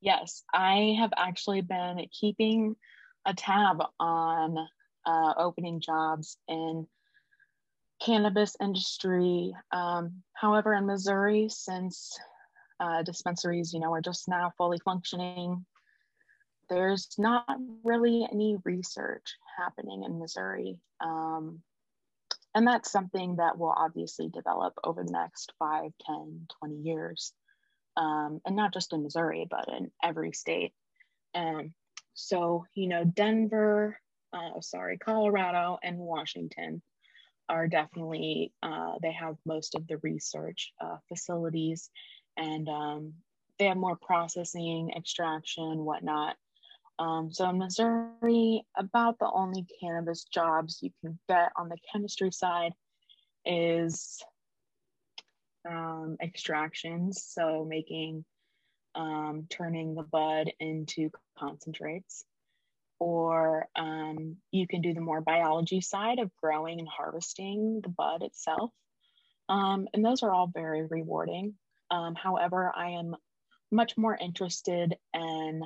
Yes, 0.00 0.42
I 0.52 0.96
have 0.98 1.12
actually 1.16 1.60
been 1.60 2.06
keeping 2.10 2.74
a 3.26 3.34
tab 3.34 3.82
on 4.00 4.56
uh, 5.10 5.34
opening 5.36 5.80
jobs 5.80 6.36
in 6.46 6.86
cannabis 8.00 8.56
industry. 8.60 9.52
Um, 9.72 10.22
however, 10.32 10.72
in 10.74 10.86
Missouri, 10.86 11.48
since 11.48 12.18
uh, 12.78 13.02
dispensaries, 13.02 13.74
you 13.74 13.80
know, 13.80 13.92
are 13.92 14.00
just 14.00 14.28
now 14.28 14.52
fully 14.56 14.78
functioning, 14.84 15.64
there's 16.68 17.08
not 17.18 17.44
really 17.82 18.26
any 18.30 18.56
research 18.64 19.34
happening 19.58 20.04
in 20.04 20.20
Missouri. 20.20 20.78
Um, 21.00 21.60
and 22.54 22.66
that's 22.66 22.92
something 22.92 23.36
that 23.36 23.58
will 23.58 23.74
obviously 23.76 24.28
develop 24.28 24.74
over 24.84 25.02
the 25.02 25.12
next 25.12 25.52
5, 25.58 25.90
10, 26.06 26.46
20 26.60 26.74
years. 26.76 27.32
Um, 27.96 28.40
and 28.46 28.54
not 28.54 28.72
just 28.72 28.92
in 28.92 29.02
Missouri, 29.02 29.46
but 29.50 29.68
in 29.68 29.90
every 30.02 30.32
state. 30.32 30.72
So, 32.14 32.66
you 32.74 32.88
know, 32.88 33.04
Denver, 33.04 33.98
uh, 34.32 34.60
sorry, 34.60 34.98
Colorado 34.98 35.78
and 35.82 35.98
Washington 35.98 36.82
are 37.48 37.66
definitely, 37.66 38.52
uh, 38.62 38.94
they 39.02 39.12
have 39.12 39.36
most 39.44 39.74
of 39.74 39.86
the 39.86 39.98
research 39.98 40.72
uh, 40.80 40.96
facilities 41.08 41.90
and 42.36 42.68
um, 42.68 43.12
they 43.58 43.66
have 43.66 43.76
more 43.76 43.96
processing, 43.96 44.92
extraction, 44.96 45.84
whatnot. 45.84 46.36
Um, 46.98 47.32
so 47.32 47.48
in 47.48 47.58
Missouri, 47.58 48.62
about 48.76 49.18
the 49.18 49.30
only 49.32 49.66
cannabis 49.80 50.24
jobs 50.24 50.78
you 50.82 50.90
can 51.00 51.18
get 51.28 51.50
on 51.56 51.68
the 51.68 51.78
chemistry 51.90 52.30
side 52.30 52.72
is 53.44 54.22
um, 55.68 56.16
extractions, 56.22 57.24
so 57.26 57.66
making, 57.68 58.24
um, 58.94 59.46
turning 59.48 59.94
the 59.94 60.02
bud 60.02 60.52
into 60.60 61.10
concentrates, 61.38 62.24
or 63.00 63.66
um, 63.74 64.36
you 64.52 64.68
can 64.68 64.82
do 64.82 64.94
the 64.94 65.00
more 65.00 65.22
biology 65.22 65.80
side 65.80 66.18
of 66.18 66.30
growing 66.40 66.78
and 66.78 66.88
harvesting 66.88 67.80
the 67.82 67.88
bud 67.88 68.22
itself. 68.22 68.70
Um, 69.48 69.88
and 69.92 70.04
those 70.04 70.22
are 70.22 70.32
all 70.32 70.46
very 70.46 70.86
rewarding. 70.86 71.54
Um, 71.90 72.14
however, 72.14 72.70
I 72.74 72.90
am 72.90 73.16
much 73.72 73.96
more 73.96 74.16
interested 74.16 74.96
in 75.14 75.62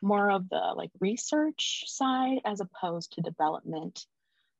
more 0.00 0.30
of 0.30 0.48
the 0.48 0.72
like 0.76 0.90
research 1.00 1.84
side 1.86 2.38
as 2.44 2.60
opposed 2.60 3.12
to 3.12 3.20
development. 3.20 4.04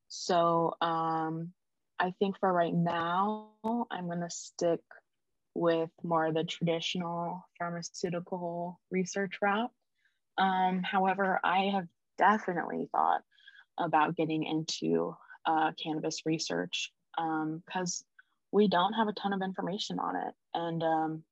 So 0.08 0.74
um, 0.80 1.52
I 1.98 2.12
think 2.18 2.38
for 2.38 2.52
right 2.52 2.74
now, 2.74 3.48
I'm 3.64 4.06
going 4.06 4.20
to 4.20 4.30
stick 4.30 4.80
with 5.54 5.90
more 6.02 6.26
of 6.26 6.34
the 6.34 6.44
traditional 6.44 7.44
pharmaceutical 7.58 8.78
research 8.90 9.38
route. 9.42 9.70
Um, 10.38 10.82
however, 10.82 11.40
I 11.42 11.70
have 11.74 11.86
definitely 12.18 12.88
thought 12.92 13.22
about 13.78 14.16
getting 14.16 14.44
into 14.44 15.16
uh, 15.46 15.72
cannabis 15.82 16.24
research 16.24 16.92
because 17.16 18.04
um, 18.04 18.06
we 18.52 18.68
don't 18.68 18.92
have 18.94 19.08
a 19.08 19.12
ton 19.12 19.32
of 19.32 19.42
information 19.42 19.98
on 19.98 20.16
it. 20.16 20.34
And 20.54 20.82
um, 20.82 21.22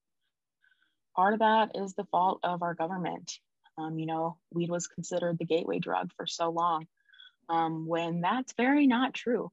part 1.14 1.34
of 1.34 1.40
that 1.40 1.72
is 1.74 1.94
the 1.94 2.04
fault 2.04 2.40
of 2.42 2.62
our 2.62 2.74
government. 2.74 3.38
Um, 3.78 3.98
you 3.98 4.06
know, 4.06 4.36
weed 4.52 4.70
was 4.70 4.86
considered 4.86 5.38
the 5.38 5.44
gateway 5.44 5.78
drug 5.78 6.10
for 6.16 6.26
so 6.26 6.50
long, 6.50 6.86
um, 7.48 7.86
when 7.86 8.20
that's 8.20 8.52
very 8.54 8.86
not 8.86 9.14
true. 9.14 9.50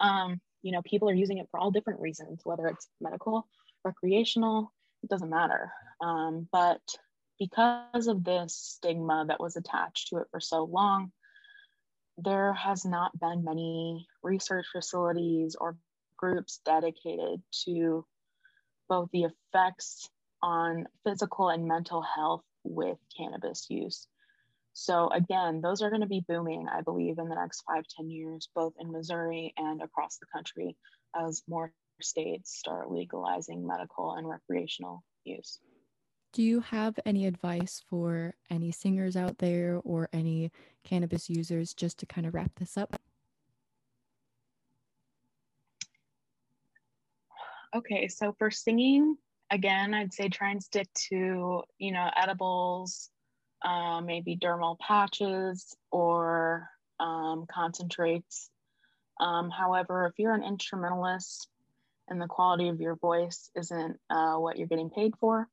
Um, 0.00 0.40
you 0.62 0.72
know, 0.72 0.82
people 0.82 1.08
are 1.08 1.14
using 1.14 1.38
it 1.38 1.48
for 1.50 1.60
all 1.60 1.70
different 1.70 2.00
reasons, 2.00 2.40
whether 2.44 2.66
it's 2.66 2.88
medical, 3.00 3.46
recreational, 3.84 4.72
it 5.02 5.10
doesn't 5.10 5.30
matter. 5.30 5.70
But 6.50 6.80
because 7.38 8.06
of 8.06 8.24
this 8.24 8.54
stigma 8.54 9.24
that 9.28 9.40
was 9.40 9.56
attached 9.56 10.08
to 10.08 10.18
it 10.18 10.26
for 10.30 10.40
so 10.40 10.64
long, 10.64 11.12
there 12.16 12.52
has 12.52 12.84
not 12.84 13.18
been 13.18 13.44
many 13.44 14.06
research 14.22 14.66
facilities 14.72 15.56
or 15.58 15.76
groups 16.16 16.60
dedicated 16.64 17.40
to 17.64 18.04
both 18.88 19.08
the 19.12 19.24
effects 19.24 20.10
on 20.42 20.86
physical 21.04 21.48
and 21.48 21.66
mental 21.66 22.02
health 22.02 22.42
with 22.64 22.98
cannabis 23.16 23.66
use. 23.68 24.06
So 24.72 25.08
again, 25.08 25.60
those 25.60 25.82
are 25.82 25.90
going 25.90 26.02
to 26.02 26.08
be 26.08 26.24
booming, 26.26 26.68
I 26.68 26.82
believe, 26.82 27.18
in 27.18 27.28
the 27.28 27.34
next 27.34 27.62
five 27.62 27.84
ten 27.96 28.10
years, 28.10 28.48
both 28.54 28.74
in 28.78 28.92
Missouri 28.92 29.52
and 29.56 29.82
across 29.82 30.18
the 30.18 30.26
country 30.32 30.76
as 31.16 31.42
more 31.48 31.72
states 32.00 32.56
start 32.56 32.90
legalizing 32.90 33.66
medical 33.66 34.14
and 34.14 34.28
recreational 34.28 35.02
use. 35.24 35.58
Do 36.38 36.44
you 36.44 36.60
have 36.60 36.96
any 37.04 37.26
advice 37.26 37.82
for 37.90 38.32
any 38.48 38.70
singers 38.70 39.16
out 39.16 39.38
there 39.38 39.80
or 39.82 40.08
any 40.12 40.52
cannabis 40.84 41.28
users 41.28 41.74
just 41.74 41.98
to 41.98 42.06
kind 42.06 42.28
of 42.28 42.32
wrap 42.32 42.52
this 42.60 42.76
up? 42.76 42.94
Okay, 47.74 48.06
so 48.06 48.36
for 48.38 48.52
singing, 48.52 49.16
again, 49.50 49.92
I'd 49.92 50.14
say 50.14 50.28
try 50.28 50.52
and 50.52 50.62
stick 50.62 50.86
to, 51.08 51.64
you 51.78 51.90
know, 51.90 52.08
edibles, 52.16 53.10
uh, 53.64 54.00
maybe 54.00 54.36
dermal 54.36 54.78
patches 54.78 55.76
or 55.90 56.68
um, 57.00 57.46
concentrates. 57.52 58.48
Um, 59.18 59.50
however, 59.50 60.06
if 60.06 60.12
you're 60.18 60.34
an 60.34 60.44
instrumentalist 60.44 61.48
and 62.06 62.22
the 62.22 62.28
quality 62.28 62.68
of 62.68 62.80
your 62.80 62.94
voice 62.94 63.50
isn't 63.56 63.98
uh, 64.08 64.36
what 64.36 64.56
you're 64.56 64.68
getting 64.68 64.90
paid 64.90 65.14
for, 65.18 65.48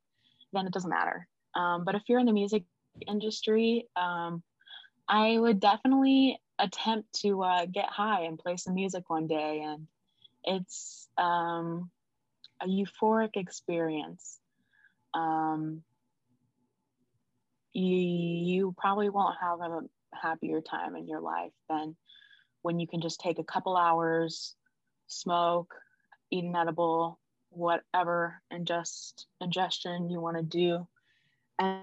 then 0.56 0.68
it 0.68 0.74
doesn't 0.74 0.90
matter. 0.90 1.28
Um, 1.54 1.84
but 1.86 1.96
if 1.96 2.04
you're 2.08 2.20
in 2.20 2.26
the 2.26 2.34
music 2.34 2.64
industry, 3.08 3.88
um, 3.96 4.42
I 5.08 5.38
would 5.38 5.60
definitely 5.60 6.40
attempt 6.58 7.14
to 7.22 7.44
uh, 7.44 7.66
get 7.66 7.86
high 7.86 8.22
and 8.22 8.40
play 8.40 8.58
some 8.58 8.74
music 8.74 9.10
one 9.10 9.28
day. 9.28 9.62
And 9.66 9.88
it's, 10.44 11.08
um, 11.18 11.92
a 12.62 12.68
euphoric 12.68 13.36
experience. 13.36 14.40
Um, 15.14 15.84
you, 17.74 17.98
you 17.98 18.76
probably 18.78 19.10
won't 19.10 19.36
have 19.42 19.60
a 19.60 19.82
happier 20.14 20.62
time 20.62 20.96
in 20.96 21.08
your 21.08 21.20
life 21.20 21.52
than 21.70 21.96
when 22.62 22.80
you 22.80 22.88
can 22.88 23.02
just 23.02 23.20
take 23.20 23.40
a 23.40 23.44
couple 23.44 23.76
hours, 23.76 24.56
smoke, 25.08 25.74
eat 26.32 26.46
an 26.46 26.56
edible, 26.56 27.20
whatever 27.56 28.42
ingest 28.54 29.26
ingestion 29.42 30.10
you 30.10 30.20
want 30.20 30.38
to 30.38 30.44
do, 30.44 30.88
and, 31.60 31.82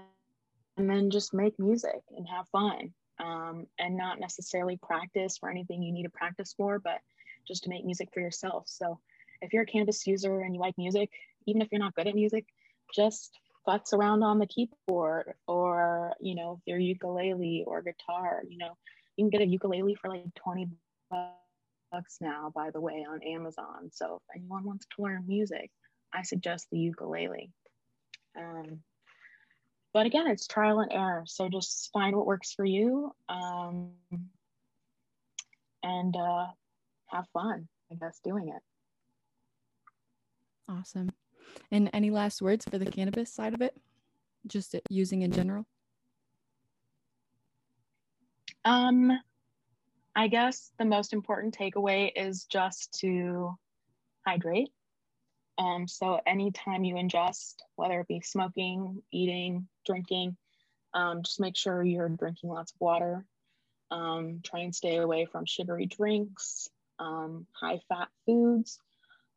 and 0.77 0.89
then 0.89 1.09
just 1.09 1.33
make 1.33 1.57
music 1.59 2.01
and 2.15 2.27
have 2.27 2.47
fun. 2.49 2.93
Um, 3.23 3.67
and 3.77 3.95
not 3.95 4.19
necessarily 4.19 4.75
practice 4.75 5.37
for 5.37 5.49
anything 5.49 5.83
you 5.83 5.93
need 5.93 6.03
to 6.03 6.09
practice 6.09 6.55
for, 6.57 6.79
but 6.79 6.99
just 7.47 7.63
to 7.63 7.69
make 7.69 7.85
music 7.85 8.09
for 8.11 8.19
yourself. 8.19 8.63
So 8.67 8.99
if 9.39 9.53
you're 9.53 9.63
a 9.63 9.67
cannabis 9.67 10.05
user 10.07 10.41
and 10.41 10.55
you 10.55 10.59
like 10.59 10.77
music, 10.79 11.11
even 11.45 11.61
if 11.61 11.67
you're 11.71 11.79
not 11.79 11.93
good 11.93 12.07
at 12.07 12.15
music, 12.15 12.45
just 12.93 13.37
futz 13.67 13.93
around 13.93 14.23
on 14.23 14.39
the 14.39 14.47
keyboard 14.47 15.33
or, 15.47 16.13
you 16.19 16.35
know, 16.35 16.59
your 16.65 16.79
ukulele 16.79 17.63
or 17.67 17.81
guitar, 17.81 18.41
you 18.47 18.57
know, 18.57 18.75
you 19.15 19.23
can 19.23 19.29
get 19.29 19.41
a 19.41 19.47
ukulele 19.47 19.95
for 19.95 20.09
like 20.09 20.33
20 20.35 20.67
bucks 21.09 21.42
now, 22.21 22.51
by 22.55 22.71
the 22.71 22.81
way, 22.81 23.05
on 23.09 23.21
Amazon. 23.23 23.89
So 23.91 24.15
if 24.15 24.37
anyone 24.37 24.63
wants 24.63 24.85
to 24.95 25.01
learn 25.03 25.25
music, 25.27 25.69
I 26.13 26.23
suggest 26.23 26.67
the 26.71 26.79
ukulele. 26.79 27.51
Um, 28.37 28.79
but 29.93 30.05
again, 30.05 30.27
it's 30.27 30.47
trial 30.47 30.79
and 30.79 30.91
error. 30.91 31.23
So 31.25 31.49
just 31.49 31.91
find 31.93 32.15
what 32.15 32.25
works 32.25 32.53
for 32.53 32.65
you 32.65 33.11
um, 33.29 33.91
and 35.83 36.15
uh, 36.15 36.47
have 37.07 37.27
fun, 37.33 37.67
I 37.91 37.95
guess, 37.95 38.19
doing 38.23 38.49
it. 38.49 38.61
Awesome. 40.67 41.11
And 41.71 41.89
any 41.93 42.09
last 42.09 42.41
words 42.41 42.65
for 42.65 42.77
the 42.77 42.85
cannabis 42.85 43.31
side 43.31 43.53
of 43.53 43.61
it? 43.61 43.75
Just 44.47 44.75
using 44.89 45.21
in 45.21 45.31
general? 45.31 45.65
Um, 48.65 49.11
I 50.15 50.27
guess 50.27 50.71
the 50.77 50.85
most 50.85 51.13
important 51.13 51.57
takeaway 51.57 52.11
is 52.15 52.45
just 52.45 52.99
to 52.99 53.57
hydrate. 54.25 54.71
Um, 55.57 55.87
so 55.87 56.19
anytime 56.25 56.83
you 56.83 56.95
ingest, 56.95 57.55
whether 57.75 57.99
it 57.99 58.07
be 58.07 58.21
smoking, 58.21 59.01
eating, 59.11 59.67
drinking, 59.85 60.37
um, 60.93 61.23
just 61.23 61.39
make 61.39 61.55
sure 61.55 61.83
you're 61.83 62.09
drinking 62.09 62.49
lots 62.49 62.71
of 62.71 62.81
water. 62.81 63.25
Um, 63.91 64.41
try 64.43 64.61
and 64.61 64.73
stay 64.73 64.97
away 64.97 65.25
from 65.25 65.45
sugary 65.45 65.85
drinks, 65.85 66.69
um, 66.99 67.45
high 67.53 67.79
fat 67.89 68.09
foods, 68.25 68.79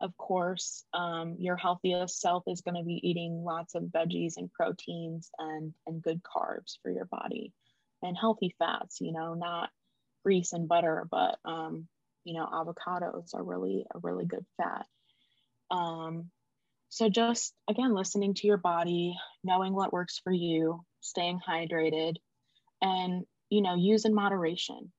of 0.00 0.16
course, 0.16 0.84
um, 0.92 1.36
your 1.38 1.56
healthiest 1.56 2.20
self 2.20 2.44
is 2.46 2.60
going 2.60 2.74
to 2.74 2.82
be 2.82 3.00
eating 3.08 3.44
lots 3.44 3.74
of 3.74 3.84
veggies 3.84 4.36
and 4.36 4.52
proteins 4.52 5.30
and, 5.38 5.72
and 5.86 6.02
good 6.02 6.22
carbs 6.22 6.78
for 6.82 6.90
your 6.90 7.06
body 7.06 7.52
and 8.02 8.16
healthy 8.16 8.54
fats, 8.58 9.00
you 9.00 9.12
know, 9.12 9.34
not 9.34 9.70
grease 10.26 10.52
and 10.52 10.66
butter, 10.66 11.06
but, 11.08 11.38
um, 11.44 11.86
you 12.24 12.34
know, 12.34 12.44
avocados 12.52 13.32
are 13.32 13.44
really 13.44 13.86
a 13.94 14.00
really 14.00 14.26
good 14.26 14.44
fat. 14.56 14.86
Um, 15.70 16.30
so 16.88 17.08
just 17.08 17.54
again, 17.68 17.94
listening 17.94 18.34
to 18.34 18.48
your 18.48 18.56
body, 18.56 19.16
knowing 19.44 19.72
what 19.72 19.92
works 19.92 20.18
for 20.18 20.32
you, 20.32 20.84
staying 21.00 21.38
hydrated, 21.46 22.16
and, 22.82 23.24
you 23.50 23.62
know, 23.62 23.76
use 23.76 24.04
in 24.04 24.14
moderation. 24.14 24.90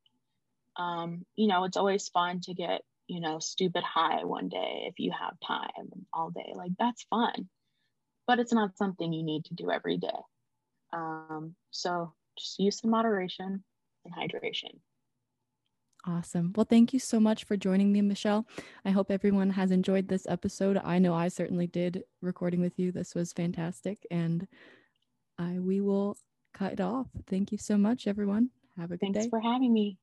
Um, 0.78 1.25
you 1.36 1.47
know, 1.47 1.65
it's 1.65 1.75
always 1.75 2.07
fun 2.07 2.39
to 2.41 2.53
get 2.53 2.84
you 3.07 3.21
know, 3.21 3.39
stupid 3.39 3.84
high 3.84 4.23
one 4.25 4.49
day 4.49 4.86
if 4.88 4.99
you 4.99 5.11
have 5.17 5.39
time 5.45 5.89
all 6.13 6.30
day. 6.30 6.53
Like 6.55 6.71
that's 6.78 7.03
fun, 7.03 7.49
but 8.28 8.39
it's 8.39 8.53
not 8.53 8.78
something 8.78 9.11
you 9.11 9.23
need 9.23 9.45
to 9.45 9.53
do 9.53 9.71
every 9.71 9.97
day. 9.97 10.19
Um, 10.93 11.55
so 11.71 12.13
just 12.38 12.59
use 12.59 12.82
in 12.84 12.89
moderation 12.89 13.63
and 14.05 14.13
hydration. 14.13 14.80
Awesome. 16.06 16.54
Well, 16.56 16.66
thank 16.70 16.93
you 16.93 17.00
so 17.00 17.20
much 17.20 17.43
for 17.43 17.58
joining 17.58 17.91
me, 17.91 18.02
Michelle. 18.02 18.48
I 18.86 18.91
hope 18.91 19.12
everyone 19.12 19.50
has 19.50 19.72
enjoyed 19.72 20.08
this 20.08 20.26
episode. 20.28 20.80
I 20.84 21.00
know 21.00 21.14
I 21.14 21.28
certainly 21.28 21.68
did 21.68 22.04
recording 22.22 22.62
with 22.62 22.80
you. 22.80 22.91
This 22.93 23.14
was 23.14 23.34
fantastic. 23.34 24.06
And 24.10 24.48
I 25.38 25.60
we 25.60 25.82
will 25.82 26.18
cut 26.54 26.74
it 26.74 26.82
off. 26.82 27.08
Thank 27.28 27.52
you 27.52 27.58
so 27.58 27.78
much, 27.78 28.08
everyone. 28.08 28.52
Have 28.78 28.91
a 28.91 28.98
good 28.98 29.02
Thanks 29.02 29.16
day. 29.16 29.22
Thanks 29.22 29.30
for 29.32 29.41
having 29.41 29.74
me. 29.74 29.98